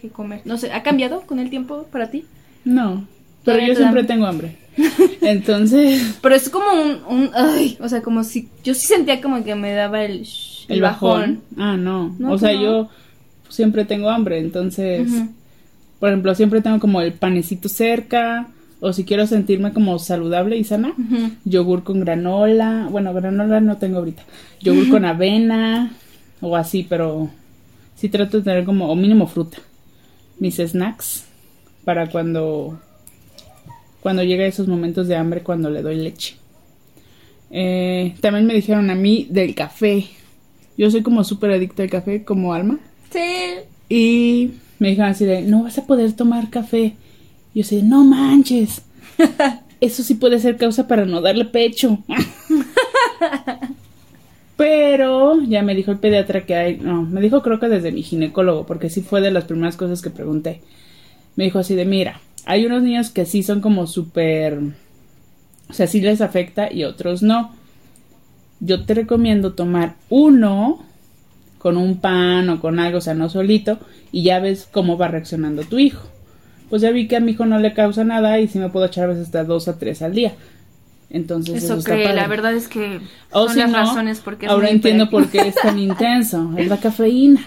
que 0.00 0.08
comer. 0.08 0.42
No 0.44 0.56
sé, 0.58 0.72
¿ha 0.72 0.82
cambiado 0.82 1.22
con 1.22 1.38
el 1.38 1.48
tiempo 1.50 1.84
para 1.92 2.10
ti? 2.10 2.24
No, 2.64 3.06
pero 3.44 3.58
yo 3.66 3.74
siempre 3.74 4.04
tengo 4.04 4.26
hambre. 4.26 4.56
Entonces, 5.20 6.16
Pero 6.22 6.34
es 6.34 6.48
como 6.48 6.66
un, 6.72 7.00
un 7.08 7.30
ay, 7.34 7.76
o 7.80 7.88
sea, 7.88 8.02
como 8.02 8.24
si 8.24 8.48
yo 8.64 8.74
sí 8.74 8.86
sentía 8.86 9.20
como 9.20 9.42
que 9.44 9.54
me 9.54 9.72
daba 9.72 10.02
el, 10.04 10.22
sh- 10.22 10.64
el 10.68 10.80
bajón. 10.80 11.40
Ah, 11.56 11.76
no. 11.76 12.14
No, 12.18 12.32
o 12.32 12.38
sea, 12.38 12.52
no. 12.52 12.62
yo 12.62 12.90
siempre 13.48 13.84
tengo 13.84 14.10
hambre, 14.10 14.38
entonces... 14.38 15.08
Por 16.02 16.08
ejemplo, 16.08 16.34
siempre 16.34 16.60
tengo 16.62 16.80
como 16.80 17.00
el 17.00 17.12
panecito 17.12 17.68
cerca, 17.68 18.48
o 18.80 18.92
si 18.92 19.04
quiero 19.04 19.24
sentirme 19.28 19.72
como 19.72 20.00
saludable 20.00 20.56
y 20.56 20.64
sana, 20.64 20.94
yogur 21.44 21.84
con 21.84 22.00
granola, 22.00 22.88
bueno, 22.90 23.14
granola 23.14 23.60
no 23.60 23.76
tengo 23.76 23.98
ahorita, 23.98 24.24
yogur 24.60 24.88
con 24.88 25.04
avena 25.04 25.92
o 26.40 26.56
así, 26.56 26.84
pero 26.88 27.30
sí 27.94 28.08
trato 28.08 28.38
de 28.38 28.42
tener 28.42 28.64
como, 28.64 28.90
o 28.90 28.96
mínimo 28.96 29.28
fruta, 29.28 29.58
mis 30.40 30.56
snacks 30.56 31.24
para 31.84 32.10
cuando, 32.10 32.80
cuando 34.00 34.24
llega 34.24 34.44
esos 34.44 34.66
momentos 34.66 35.06
de 35.06 35.14
hambre 35.14 35.44
cuando 35.44 35.70
le 35.70 35.82
doy 35.82 35.98
leche. 35.98 36.34
Eh, 37.52 38.16
también 38.20 38.44
me 38.46 38.54
dijeron 38.54 38.90
a 38.90 38.96
mí 38.96 39.28
del 39.30 39.54
café. 39.54 40.06
Yo 40.76 40.90
soy 40.90 41.02
como 41.04 41.22
súper 41.22 41.52
adicta 41.52 41.84
al 41.84 41.90
café, 41.90 42.24
como 42.24 42.54
alma. 42.54 42.80
Sí. 43.12 43.20
Y 43.88 44.50
me 44.82 44.88
dijeron 44.88 45.10
así 45.10 45.24
de, 45.24 45.42
no 45.42 45.62
vas 45.62 45.78
a 45.78 45.86
poder 45.86 46.12
tomar 46.12 46.50
café. 46.50 46.96
Y 47.54 47.60
yo 47.60 47.64
sé, 47.64 47.82
no 47.82 48.02
manches. 48.02 48.82
Eso 49.80 50.02
sí 50.02 50.14
puede 50.14 50.40
ser 50.40 50.56
causa 50.56 50.88
para 50.88 51.06
no 51.06 51.20
darle 51.20 51.44
pecho. 51.44 51.98
Pero 54.56 55.40
ya 55.42 55.62
me 55.62 55.76
dijo 55.76 55.92
el 55.92 55.98
pediatra 55.98 56.46
que 56.46 56.56
hay, 56.56 56.76
no, 56.78 57.02
me 57.02 57.20
dijo 57.20 57.42
creo 57.42 57.60
que 57.60 57.68
desde 57.68 57.92
mi 57.92 58.02
ginecólogo, 58.02 58.66
porque 58.66 58.90
sí 58.90 59.02
fue 59.02 59.20
de 59.20 59.30
las 59.30 59.44
primeras 59.44 59.76
cosas 59.76 60.02
que 60.02 60.10
pregunté. 60.10 60.62
Me 61.36 61.44
dijo 61.44 61.60
así 61.60 61.76
de, 61.76 61.84
mira, 61.84 62.20
hay 62.44 62.66
unos 62.66 62.82
niños 62.82 63.10
que 63.10 63.24
sí 63.24 63.44
son 63.44 63.60
como 63.60 63.86
súper 63.86 64.58
o 65.70 65.74
sea, 65.74 65.86
sí 65.86 66.00
les 66.00 66.20
afecta 66.20 66.72
y 66.72 66.84
otros 66.84 67.22
no. 67.22 67.52
Yo 68.60 68.84
te 68.84 68.94
recomiendo 68.94 69.54
tomar 69.54 69.94
uno 70.10 70.84
con 71.62 71.76
un 71.76 71.98
pan 71.98 72.50
o 72.50 72.60
con 72.60 72.80
algo, 72.80 72.98
o 72.98 73.00
sea, 73.00 73.14
no 73.14 73.28
solito, 73.28 73.78
y 74.10 74.24
ya 74.24 74.40
ves 74.40 74.68
cómo 74.70 74.98
va 74.98 75.08
reaccionando 75.08 75.62
tu 75.62 75.78
hijo. 75.78 76.08
Pues 76.68 76.82
ya 76.82 76.90
vi 76.90 77.06
que 77.06 77.16
a 77.16 77.20
mi 77.20 77.32
hijo 77.32 77.46
no 77.46 77.58
le 77.58 77.72
causa 77.74 78.04
nada 78.04 78.40
y 78.40 78.48
sí 78.48 78.58
me 78.58 78.70
puedo 78.70 78.86
echar 78.86 79.04
a 79.04 79.08
veces 79.08 79.26
hasta 79.26 79.44
dos 79.44 79.68
a 79.68 79.78
tres 79.78 80.02
al 80.02 80.14
día. 80.14 80.34
Entonces, 81.10 81.62
eso, 81.62 81.76
eso 81.76 81.84
que 81.84 82.12
la 82.12 82.26
verdad 82.26 82.54
es 82.54 82.68
que 82.68 83.00
son 83.30 83.56
las 83.56 83.72
razones 83.72 84.20
porque 84.20 84.46
ahora 84.46 84.70
entiendo 84.70 85.10
por 85.10 85.28
qué 85.28 85.48
es 85.48 85.54
tan 85.54 85.78
intenso. 85.78 86.52
Es 86.56 86.68
la 86.68 86.78
cafeína. 86.78 87.46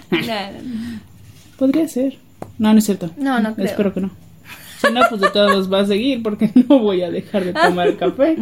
Podría 1.58 1.88
ser. 1.88 2.18
No, 2.60 2.72
no 2.72 2.80
es 2.80 2.86
cierto. 2.86 3.10
No, 3.18 3.40
no 3.40 3.56
creo. 3.56 3.66
Espero 3.66 3.94
que 3.94 4.02
no 4.02 4.12
no, 4.92 5.02
pues 5.10 5.22
de 5.22 5.30
todos 5.30 5.72
va 5.72 5.82
a 5.82 5.86
seguir 5.86 6.22
porque 6.24 6.52
no 6.70 6.80
voy 6.80 7.02
a 7.02 7.12
dejar 7.12 7.46
de 7.46 7.54
tomar 7.54 7.96
café. 7.98 8.38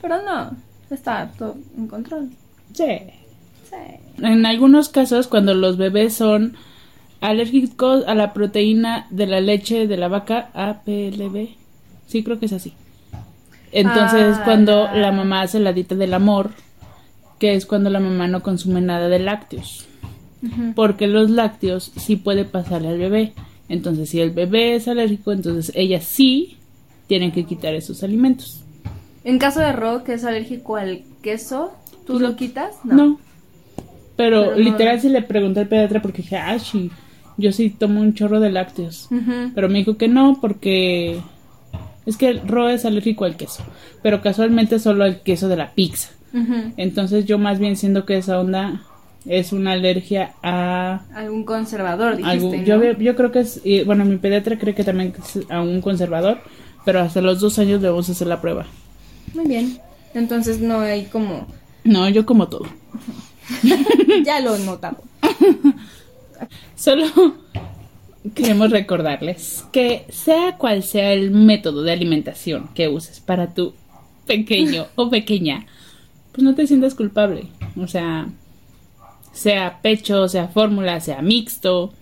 Pero 0.00 0.22
no, 0.22 0.50
está 0.90 1.30
todo 1.38 1.56
en 1.76 1.86
control. 1.86 2.30
Sí. 2.72 2.98
En 4.18 4.46
algunos 4.46 4.88
casos, 4.88 5.26
cuando 5.26 5.54
los 5.54 5.76
bebés 5.76 6.14
son 6.14 6.56
alérgicos 7.20 8.04
a 8.06 8.14
la 8.14 8.32
proteína 8.32 9.06
de 9.10 9.26
la 9.26 9.40
leche 9.40 9.86
de 9.86 9.96
la 9.96 10.08
vaca 10.08 10.50
APLB, 10.54 11.48
sí 12.06 12.22
creo 12.22 12.38
que 12.38 12.46
es 12.46 12.52
así. 12.52 12.74
Entonces, 13.72 14.36
ah, 14.38 14.42
cuando 14.44 14.88
la 14.92 15.10
mamá 15.10 15.42
hace 15.42 15.58
la 15.58 15.72
dieta 15.72 15.96
del 15.96 16.14
amor, 16.14 16.50
que 17.38 17.54
es 17.54 17.66
cuando 17.66 17.90
la 17.90 17.98
mamá 17.98 18.28
no 18.28 18.42
consume 18.42 18.80
nada 18.80 19.08
de 19.08 19.18
lácteos. 19.18 19.86
Porque 20.74 21.06
los 21.06 21.30
lácteos 21.30 21.90
sí 21.96 22.16
puede 22.16 22.44
pasarle 22.44 22.88
al 22.88 22.98
bebé. 22.98 23.32
Entonces, 23.70 24.10
si 24.10 24.20
el 24.20 24.30
bebé 24.30 24.74
es 24.74 24.88
alérgico, 24.88 25.32
entonces 25.32 25.72
ella 25.74 26.00
sí 26.02 26.58
tiene 27.06 27.32
que 27.32 27.44
quitar 27.44 27.74
esos 27.74 28.02
alimentos. 28.02 28.62
En 29.24 29.38
caso 29.38 29.60
de 29.60 29.72
Ro, 29.72 30.04
que 30.04 30.14
es 30.14 30.24
alérgico 30.24 30.76
al 30.76 31.02
queso, 31.22 31.72
¿tú 32.06 32.20
lo 32.20 32.36
quitas? 32.36 32.74
No. 32.84 33.18
Pero, 34.16 34.54
literal, 34.54 35.00
si 35.00 35.08
le 35.08 35.22
pregunté 35.22 35.60
al 35.60 35.68
pediatra 35.68 36.00
porque 36.00 36.22
dije, 36.22 36.36
ah, 36.36 36.58
sí, 36.58 36.90
yo 37.36 37.50
sí 37.52 37.70
tomo 37.70 38.00
un 38.00 38.14
chorro 38.14 38.40
de 38.40 38.50
lácteos. 38.50 39.08
Pero 39.54 39.68
me 39.68 39.78
dijo 39.78 39.96
que 39.96 40.08
no 40.08 40.38
porque 40.40 41.20
es 42.06 42.16
que 42.16 42.34
Ro 42.34 42.68
es 42.68 42.84
alérgico 42.84 43.24
al 43.24 43.36
queso. 43.36 43.64
Pero 44.02 44.20
casualmente 44.20 44.78
solo 44.78 45.04
al 45.04 45.22
queso 45.22 45.48
de 45.48 45.56
la 45.56 45.72
pizza. 45.72 46.10
Entonces 46.76 47.26
yo 47.26 47.38
más 47.38 47.58
bien 47.58 47.76
siendo 47.76 48.04
que 48.04 48.16
esa 48.16 48.38
onda 48.38 48.82
es 49.26 49.52
una 49.52 49.72
alergia 49.72 50.32
a... 50.42 51.00
Algún 51.14 51.44
conservador, 51.44 52.16
dijiste, 52.16 52.64
yo, 52.64 52.80
yo 52.92 53.16
creo 53.16 53.32
que 53.32 53.40
es... 53.40 53.62
bueno, 53.86 54.04
mi 54.04 54.18
pediatra 54.18 54.58
cree 54.58 54.74
que 54.74 54.84
también 54.84 55.14
es 55.18 55.50
a 55.50 55.60
un 55.62 55.80
conservador, 55.80 56.38
pero 56.84 57.00
hasta 57.00 57.20
los 57.20 57.40
dos 57.40 57.58
años 57.58 57.80
debemos 57.80 58.08
hacer 58.10 58.26
la 58.26 58.40
prueba. 58.40 58.66
Muy 59.32 59.46
bien. 59.46 59.78
Entonces 60.12 60.60
no 60.60 60.80
hay 60.80 61.06
como... 61.06 61.46
No, 61.84 62.08
yo 62.08 62.26
como 62.26 62.48
todo. 62.48 62.66
ya 64.24 64.40
lo 64.40 64.56
he 64.56 64.60
notado. 64.60 64.98
Solo 66.76 67.06
queremos 68.34 68.70
recordarles 68.70 69.64
que 69.72 70.06
sea 70.08 70.56
cual 70.56 70.82
sea 70.82 71.12
el 71.12 71.30
método 71.30 71.82
de 71.82 71.92
alimentación 71.92 72.70
que 72.74 72.88
uses 72.88 73.20
para 73.20 73.52
tu 73.52 73.74
pequeño 74.26 74.86
o 74.96 75.10
pequeña, 75.10 75.66
pues 76.32 76.42
no 76.42 76.54
te 76.54 76.66
sientas 76.66 76.94
culpable. 76.94 77.46
O 77.76 77.86
sea, 77.86 78.28
sea 79.32 79.80
pecho, 79.82 80.28
sea 80.28 80.48
fórmula, 80.48 81.00
sea 81.00 81.22
mixto. 81.22 81.92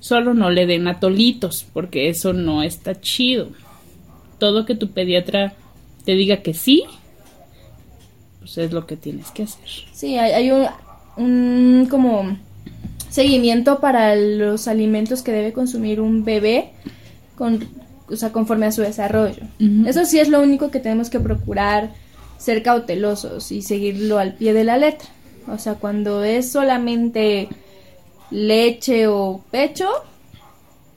Solo 0.00 0.32
no 0.32 0.50
le 0.50 0.66
den 0.66 0.88
atolitos, 0.88 1.66
porque 1.72 2.08
eso 2.08 2.32
no 2.32 2.62
está 2.62 3.00
chido. 3.00 3.48
Todo 4.38 4.64
que 4.64 4.76
tu 4.76 4.90
pediatra 4.90 5.54
te 6.04 6.14
diga 6.14 6.38
que 6.38 6.54
sí, 6.54 6.84
pues 8.54 8.66
es 8.66 8.72
lo 8.72 8.86
que 8.86 8.96
tienes 8.96 9.30
que 9.30 9.42
hacer. 9.42 9.68
Sí, 9.92 10.16
hay, 10.16 10.50
un, 11.16 11.86
como 11.90 12.38
seguimiento 13.10 13.78
para 13.78 14.16
los 14.16 14.68
alimentos 14.68 15.22
que 15.22 15.32
debe 15.32 15.52
consumir 15.52 16.00
un 16.00 16.24
bebé 16.24 16.70
con, 17.36 17.68
o 18.08 18.16
sea, 18.16 18.32
conforme 18.32 18.64
a 18.66 18.72
su 18.72 18.80
desarrollo. 18.80 19.42
Eso 19.86 20.06
sí 20.06 20.18
es 20.18 20.28
lo 20.28 20.40
único 20.40 20.70
que 20.70 20.80
tenemos 20.80 21.10
que 21.10 21.20
procurar 21.20 21.92
ser 22.38 22.62
cautelosos 22.62 23.52
y 23.52 23.60
seguirlo 23.60 24.18
al 24.18 24.34
pie 24.34 24.54
de 24.54 24.64
la 24.64 24.78
letra. 24.78 25.08
O 25.46 25.58
sea, 25.58 25.74
cuando 25.74 26.24
es 26.24 26.50
solamente 26.50 27.48
leche 28.30 29.08
o 29.08 29.42
pecho, 29.50 29.88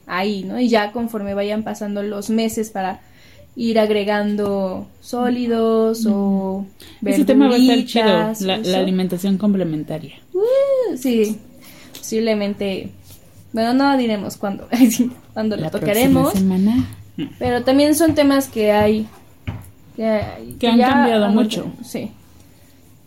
ahí, 0.08 0.44
¿no? 0.44 0.58
Y 0.58 0.70
ya 0.70 0.94
conforme 0.94 1.34
vayan 1.34 1.64
pasando 1.64 2.02
los 2.02 2.30
meses 2.30 2.70
para 2.70 3.02
ir 3.56 3.80
agregando 3.80 4.88
sólidos 5.02 6.06
o 6.08 6.66
Ese 7.06 7.26
tema 7.26 7.50
va 7.50 7.56
a 7.56 7.58
estar 7.58 7.86
chido, 7.86 8.48
la, 8.48 8.80
alimentación 8.80 9.38
complementaria. 9.38 10.16
Uh, 10.34 10.98
sí, 10.98 11.38
posiblemente, 11.98 12.90
bueno, 13.52 13.74
no 13.74 13.98
diremos 13.98 14.38
cuándo, 14.38 14.68
cuándo 15.34 15.58
la 15.58 15.70
tocaremos. 15.70 16.34
Semana. 16.34 16.86
Pero 17.38 17.64
también 17.64 17.96
son 17.96 18.16
temas 18.16 18.48
que 18.48 18.72
hay 18.72 19.08
que, 19.96 20.22
que, 20.60 20.68
han 20.68 20.80
cambiado 20.80 21.30
mucho. 21.30 21.72
Sí. 21.84 22.12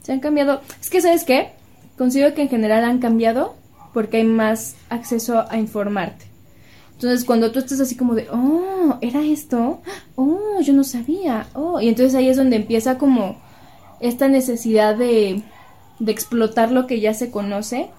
Se 0.02 0.12
han 0.12 0.20
cambiado. 0.20 0.60
Es 0.80 0.90
que, 0.90 1.00
¿sabes 1.00 1.24
qué? 1.24 1.52
Considero 1.96 2.34
que 2.34 2.42
en 2.42 2.48
general 2.48 2.84
han 2.84 2.98
cambiado 2.98 3.56
porque 3.94 4.18
hay 4.18 4.24
más 4.24 4.76
acceso 4.90 5.44
a 5.48 5.56
informarte. 5.56 6.26
Entonces, 7.04 7.26
cuando 7.26 7.52
tú 7.52 7.58
estás 7.58 7.80
así 7.80 7.96
como 7.96 8.14
de, 8.14 8.28
oh, 8.30 8.96
¿era 9.02 9.22
esto? 9.22 9.82
Oh, 10.14 10.58
yo 10.62 10.72
no 10.72 10.84
sabía. 10.84 11.48
Oh, 11.52 11.78
y 11.78 11.88
entonces 11.88 12.14
ahí 12.14 12.30
es 12.30 12.38
donde 12.38 12.56
empieza 12.56 12.96
como 12.96 13.36
esta 14.00 14.26
necesidad 14.28 14.96
de, 14.96 15.42
de 15.98 16.12
explotar 16.12 16.72
lo 16.72 16.86
que 16.86 17.00
ya 17.00 17.12
se 17.12 17.30
conoce. 17.30 17.90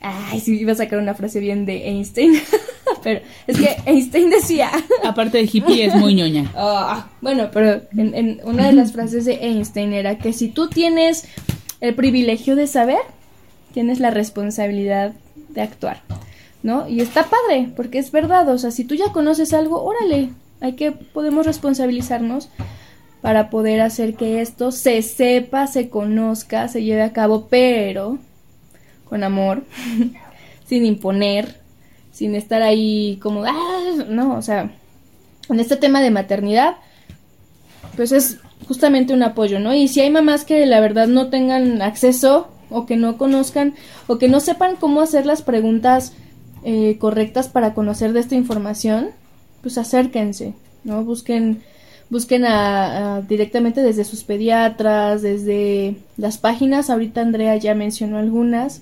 Ay, 0.00 0.40
sí, 0.40 0.58
iba 0.58 0.72
a 0.72 0.74
sacar 0.74 0.98
una 0.98 1.14
frase 1.14 1.38
bien 1.38 1.64
de 1.64 1.88
Einstein. 1.90 2.34
pero 3.04 3.20
es 3.46 3.56
que 3.56 3.76
Einstein 3.86 4.30
decía. 4.30 4.72
Aparte 5.04 5.38
de 5.38 5.48
hippie, 5.52 5.84
es 5.86 5.94
muy 5.94 6.16
ñoña. 6.16 6.50
Ah, 6.56 7.06
bueno, 7.20 7.50
pero 7.52 7.82
en, 7.96 8.40
una 8.42 8.66
de 8.66 8.72
las 8.72 8.90
frases 8.90 9.26
de 9.26 9.34
Einstein 9.34 9.92
era 9.92 10.18
que 10.18 10.32
si 10.32 10.48
tú 10.48 10.68
tienes 10.68 11.28
el 11.80 11.94
privilegio 11.94 12.56
de 12.56 12.66
saber, 12.66 12.98
tienes 13.72 14.00
la 14.00 14.10
responsabilidad 14.10 15.12
de 15.50 15.62
actuar. 15.62 16.02
¿No? 16.62 16.88
Y 16.88 17.00
está 17.00 17.24
padre, 17.24 17.72
porque 17.74 17.98
es 17.98 18.12
verdad, 18.12 18.48
o 18.48 18.58
sea, 18.58 18.70
si 18.70 18.84
tú 18.84 18.94
ya 18.94 19.12
conoces 19.12 19.52
algo, 19.52 19.82
órale, 19.82 20.30
hay 20.60 20.74
que, 20.74 20.92
podemos 20.92 21.44
responsabilizarnos 21.44 22.48
para 23.20 23.50
poder 23.50 23.80
hacer 23.80 24.14
que 24.14 24.40
esto 24.40 24.70
se 24.70 25.02
sepa, 25.02 25.66
se 25.66 25.88
conozca, 25.88 26.68
se 26.68 26.84
lleve 26.84 27.02
a 27.02 27.12
cabo, 27.12 27.48
pero 27.48 28.18
con 29.04 29.24
amor, 29.24 29.64
sin 30.66 30.86
imponer, 30.86 31.60
sin 32.12 32.34
estar 32.34 32.62
ahí 32.62 33.18
como, 33.20 33.44
ah, 33.44 34.04
no, 34.08 34.36
o 34.36 34.42
sea, 34.42 34.70
en 35.48 35.60
este 35.60 35.76
tema 35.76 36.00
de 36.00 36.10
maternidad, 36.10 36.76
pues 37.96 38.12
es 38.12 38.38
justamente 38.66 39.12
un 39.12 39.22
apoyo, 39.22 39.58
¿no? 39.58 39.74
Y 39.74 39.88
si 39.88 40.00
hay 40.00 40.10
mamás 40.10 40.44
que 40.44 40.64
la 40.66 40.80
verdad 40.80 41.08
no 41.08 41.28
tengan 41.28 41.82
acceso 41.82 42.48
o 42.70 42.86
que 42.86 42.96
no 42.96 43.18
conozcan 43.18 43.74
o 44.06 44.18
que 44.18 44.28
no 44.28 44.40
sepan 44.40 44.76
cómo 44.76 45.00
hacer 45.00 45.26
las 45.26 45.42
preguntas 45.42 46.14
eh, 46.64 46.96
correctas 46.98 47.48
para 47.48 47.74
conocer 47.74 48.12
de 48.12 48.20
esta 48.20 48.34
información, 48.34 49.08
pues 49.62 49.78
acérquense, 49.78 50.54
¿no? 50.84 51.04
Busquen, 51.04 51.62
busquen 52.10 52.44
a, 52.44 53.22
directamente 53.28 53.82
desde 53.82 54.04
sus 54.04 54.24
pediatras, 54.24 55.22
desde 55.22 55.96
las 56.16 56.38
páginas, 56.38 56.90
ahorita 56.90 57.20
Andrea 57.20 57.56
ya 57.56 57.74
mencionó 57.74 58.18
algunas, 58.18 58.80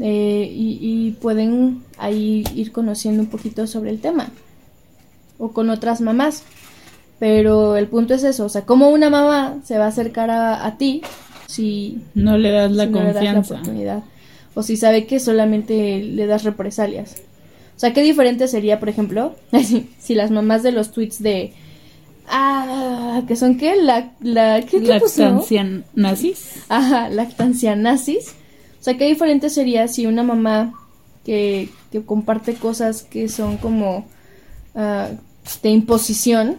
eh, 0.00 0.48
y, 0.52 0.78
y 0.80 1.10
pueden 1.12 1.82
ahí 1.98 2.44
ir 2.54 2.70
conociendo 2.72 3.22
un 3.22 3.28
poquito 3.28 3.66
sobre 3.66 3.90
el 3.90 4.00
tema 4.00 4.30
o 5.38 5.52
con 5.52 5.70
otras 5.70 6.00
mamás. 6.00 6.42
Pero 7.18 7.76
el 7.76 7.88
punto 7.88 8.14
es 8.14 8.22
eso, 8.22 8.44
o 8.44 8.48
sea, 8.48 8.62
¿cómo 8.62 8.90
una 8.90 9.10
mamá 9.10 9.56
se 9.64 9.76
va 9.76 9.86
a 9.86 9.88
acercar 9.88 10.30
a, 10.30 10.64
a 10.64 10.78
ti 10.78 11.02
si 11.48 11.98
No 12.14 12.38
le 12.38 12.50
das 12.52 12.70
la 12.70 12.84
si 12.84 12.90
no 12.90 12.98
le 13.00 13.04
das 13.06 13.14
la 13.14 13.20
confianza. 13.20 13.54
oportunidad? 13.54 14.02
O 14.58 14.64
si 14.64 14.76
sabe 14.76 15.06
que 15.06 15.20
solamente 15.20 16.02
le 16.02 16.26
das 16.26 16.42
represalias. 16.42 17.14
O 17.76 17.78
sea, 17.78 17.92
qué 17.92 18.02
diferente 18.02 18.48
sería, 18.48 18.80
por 18.80 18.88
ejemplo, 18.88 19.36
si 20.00 20.16
las 20.16 20.32
mamás 20.32 20.64
de 20.64 20.72
los 20.72 20.90
tweets 20.90 21.22
de... 21.22 21.52
Ah, 22.26 23.22
que 23.28 23.36
son 23.36 23.56
qué? 23.56 23.76
La, 23.80 24.14
la, 24.20 24.60
¿qué? 24.62 24.80
Lactancia 24.80 25.84
nazis. 25.94 26.64
Ajá, 26.68 27.08
lactancia 27.08 27.76
nazis. 27.76 28.34
O 28.80 28.82
sea, 28.82 28.98
qué 28.98 29.06
diferente 29.06 29.48
sería 29.48 29.86
si 29.86 30.06
una 30.06 30.24
mamá 30.24 30.74
que, 31.24 31.68
que 31.92 32.04
comparte 32.04 32.54
cosas 32.54 33.04
que 33.04 33.28
son 33.28 33.58
como 33.58 34.08
ah, 34.74 35.10
de 35.62 35.70
imposición 35.70 36.56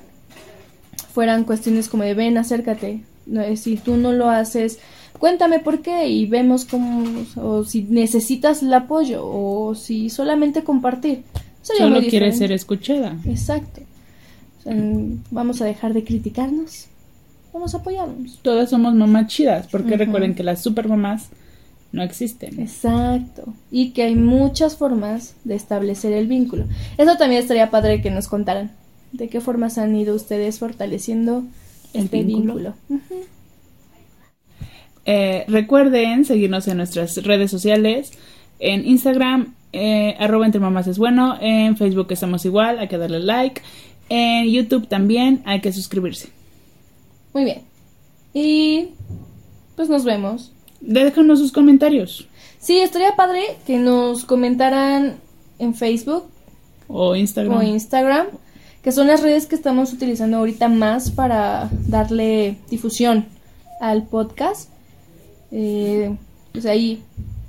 fueran 1.13 1.43
cuestiones 1.43 1.89
como 1.89 2.03
de 2.03 2.13
ven, 2.13 2.37
acércate. 2.37 3.03
No, 3.25 3.43
Si 3.57 3.75
tú 3.75 3.97
no 3.97 4.13
lo 4.13 4.29
haces, 4.29 4.79
cuéntame 5.19 5.59
por 5.59 5.81
qué 5.81 6.07
y 6.07 6.25
vemos 6.25 6.65
cómo, 6.65 7.25
o 7.35 7.63
si 7.63 7.83
necesitas 7.83 8.63
el 8.63 8.73
apoyo 8.73 9.21
o 9.23 9.75
si 9.75 10.09
solamente 10.09 10.63
compartir. 10.63 11.23
Sería 11.61 11.87
Solo 11.87 12.01
quiere 12.07 12.31
ser 12.31 12.51
escuchada. 12.51 13.17
Exacto. 13.25 13.81
O 14.59 14.63
sea, 14.63 14.75
vamos 15.29 15.61
a 15.61 15.65
dejar 15.65 15.93
de 15.93 16.03
criticarnos. 16.03 16.85
Vamos 17.53 17.73
a 17.73 17.79
apoyarnos. 17.79 18.39
Todas 18.41 18.69
somos 18.69 18.93
mamás 18.93 19.27
chidas, 19.27 19.67
porque 19.67 19.97
recuerden 19.97 20.35
que 20.35 20.43
las 20.43 20.61
supermamás 20.61 21.29
no 21.91 22.03
existen. 22.03 22.59
Exacto. 22.59 23.53
Y 23.71 23.91
que 23.91 24.03
hay 24.03 24.15
muchas 24.15 24.77
formas 24.77 25.35
de 25.43 25.55
establecer 25.55 26.13
el 26.13 26.27
vínculo. 26.27 26.65
Eso 26.97 27.17
también 27.17 27.41
estaría 27.41 27.71
padre 27.71 28.01
que 28.01 28.11
nos 28.11 28.27
contaran. 28.27 28.71
¿De 29.11 29.27
qué 29.27 29.41
formas 29.41 29.77
han 29.77 29.95
ido 29.95 30.15
ustedes 30.15 30.59
fortaleciendo 30.59 31.43
¿El 31.93 32.05
este 32.05 32.23
vínculo? 32.23 32.75
Eh, 35.11 35.43
recuerden 35.47 36.23
seguirnos 36.23 36.67
en 36.67 36.77
nuestras 36.77 37.23
redes 37.23 37.49
sociales. 37.49 38.11
En 38.59 38.87
Instagram, 38.87 39.55
eh, 39.73 40.15
arroba 40.19 40.45
entre 40.45 40.61
mamás 40.61 40.85
es 40.85 40.99
bueno. 40.99 41.35
En 41.41 41.77
Facebook 41.77 42.11
estamos 42.11 42.45
igual, 42.45 42.77
hay 42.77 42.87
que 42.87 42.99
darle 42.99 43.19
like. 43.19 43.59
En 44.09 44.47
YouTube 44.51 44.87
también 44.87 45.41
hay 45.45 45.61
que 45.61 45.73
suscribirse. 45.73 46.29
Muy 47.33 47.43
bien. 47.43 47.61
Y 48.35 48.89
pues 49.75 49.89
nos 49.89 50.03
vemos. 50.03 50.51
Déjanos 50.79 51.39
sus 51.39 51.51
comentarios 51.51 52.27
Sí, 52.59 52.77
estaría 52.77 53.15
padre 53.15 53.41
que 53.65 53.77
nos 53.77 54.25
comentaran 54.25 55.15
en 55.57 55.73
Facebook 55.73 56.25
o 56.87 57.15
Instagram. 57.15 57.57
o 57.57 57.63
Instagram, 57.63 58.27
que 58.83 58.91
son 58.91 59.07
las 59.07 59.23
redes 59.23 59.47
que 59.47 59.55
estamos 59.55 59.91
utilizando 59.91 60.37
ahorita 60.37 60.67
más 60.67 61.09
para 61.09 61.67
darle 61.87 62.57
difusión 62.69 63.25
al 63.81 64.03
podcast. 64.03 64.69
Eh, 65.51 66.15
pues 66.51 66.65
ahí, 66.65 67.01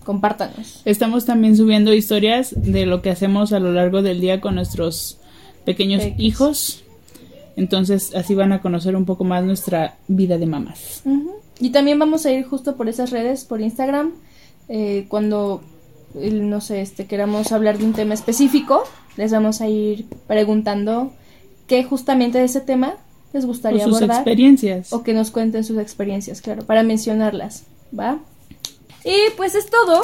compártanos. 0.04 0.82
Estamos 0.84 1.24
también 1.24 1.56
subiendo 1.56 1.92
historias 1.92 2.54
de 2.56 2.86
lo 2.86 3.02
que 3.02 3.10
hacemos 3.10 3.52
a 3.52 3.60
lo 3.60 3.72
largo 3.72 4.02
del 4.02 4.20
día 4.20 4.40
con 4.40 4.54
nuestros 4.54 5.18
pequeños 5.64 6.02
Peques. 6.02 6.20
hijos. 6.20 6.84
Entonces 7.56 8.14
así 8.14 8.34
van 8.34 8.52
a 8.52 8.62
conocer 8.62 8.96
un 8.96 9.04
poco 9.04 9.24
más 9.24 9.44
nuestra 9.44 9.96
vida 10.08 10.38
de 10.38 10.46
mamás. 10.46 11.02
Y 11.58 11.70
también 11.70 11.98
vamos 11.98 12.24
a 12.24 12.32
ir 12.32 12.44
justo 12.46 12.76
por 12.76 12.88
esas 12.88 13.10
redes, 13.10 13.44
por 13.44 13.60
Instagram, 13.60 14.12
eh, 14.68 15.04
cuando, 15.08 15.60
no 16.14 16.60
sé, 16.60 16.80
este, 16.80 17.04
queramos 17.06 17.52
hablar 17.52 17.76
de 17.76 17.84
un 17.84 17.92
tema 17.92 18.14
específico, 18.14 18.84
les 19.16 19.32
vamos 19.32 19.60
a 19.60 19.68
ir 19.68 20.06
preguntando 20.26 21.12
qué 21.66 21.84
justamente 21.84 22.38
de 22.38 22.44
ese 22.44 22.60
tema 22.62 22.94
les 23.34 23.44
O 23.44 23.48
gustaría 23.48 23.84
sus 23.84 23.96
abordar 23.96 24.16
experiencias. 24.18 24.92
o 24.92 25.02
que 25.02 25.12
nos 25.12 25.30
cuenten 25.30 25.64
sus 25.64 25.76
experiencias, 25.78 26.40
claro, 26.40 26.64
para 26.64 26.82
mencionarlas, 26.82 27.64
¿va? 27.98 28.18
Y 29.04 29.30
pues 29.36 29.54
es 29.54 29.70
todo 29.70 30.02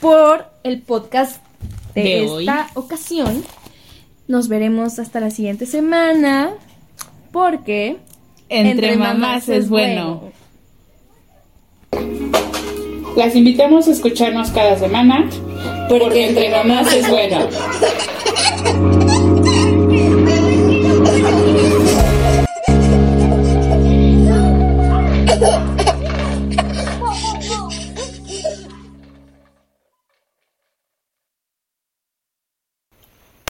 por 0.00 0.46
el 0.62 0.82
podcast 0.82 1.42
de, 1.94 2.02
De 2.02 2.40
esta 2.40 2.68
ocasión. 2.74 3.44
Nos 4.26 4.48
veremos 4.48 4.98
hasta 4.98 5.20
la 5.20 5.30
siguiente 5.30 5.66
semana 5.66 6.54
porque 7.32 7.98
Entre, 8.48 8.96
mamás, 8.96 9.48
es 9.48 9.68
bueno. 9.68 10.32
Las 13.16 13.36
invitamos 13.36 13.86
a 13.86 13.92
escucharnos 13.92 14.50
cada 14.50 14.78
semana 14.78 15.28
porque 15.88 16.28
entre 16.28 16.50
mamás 16.50 16.92
es 16.92 17.08
bueno. 17.08 17.48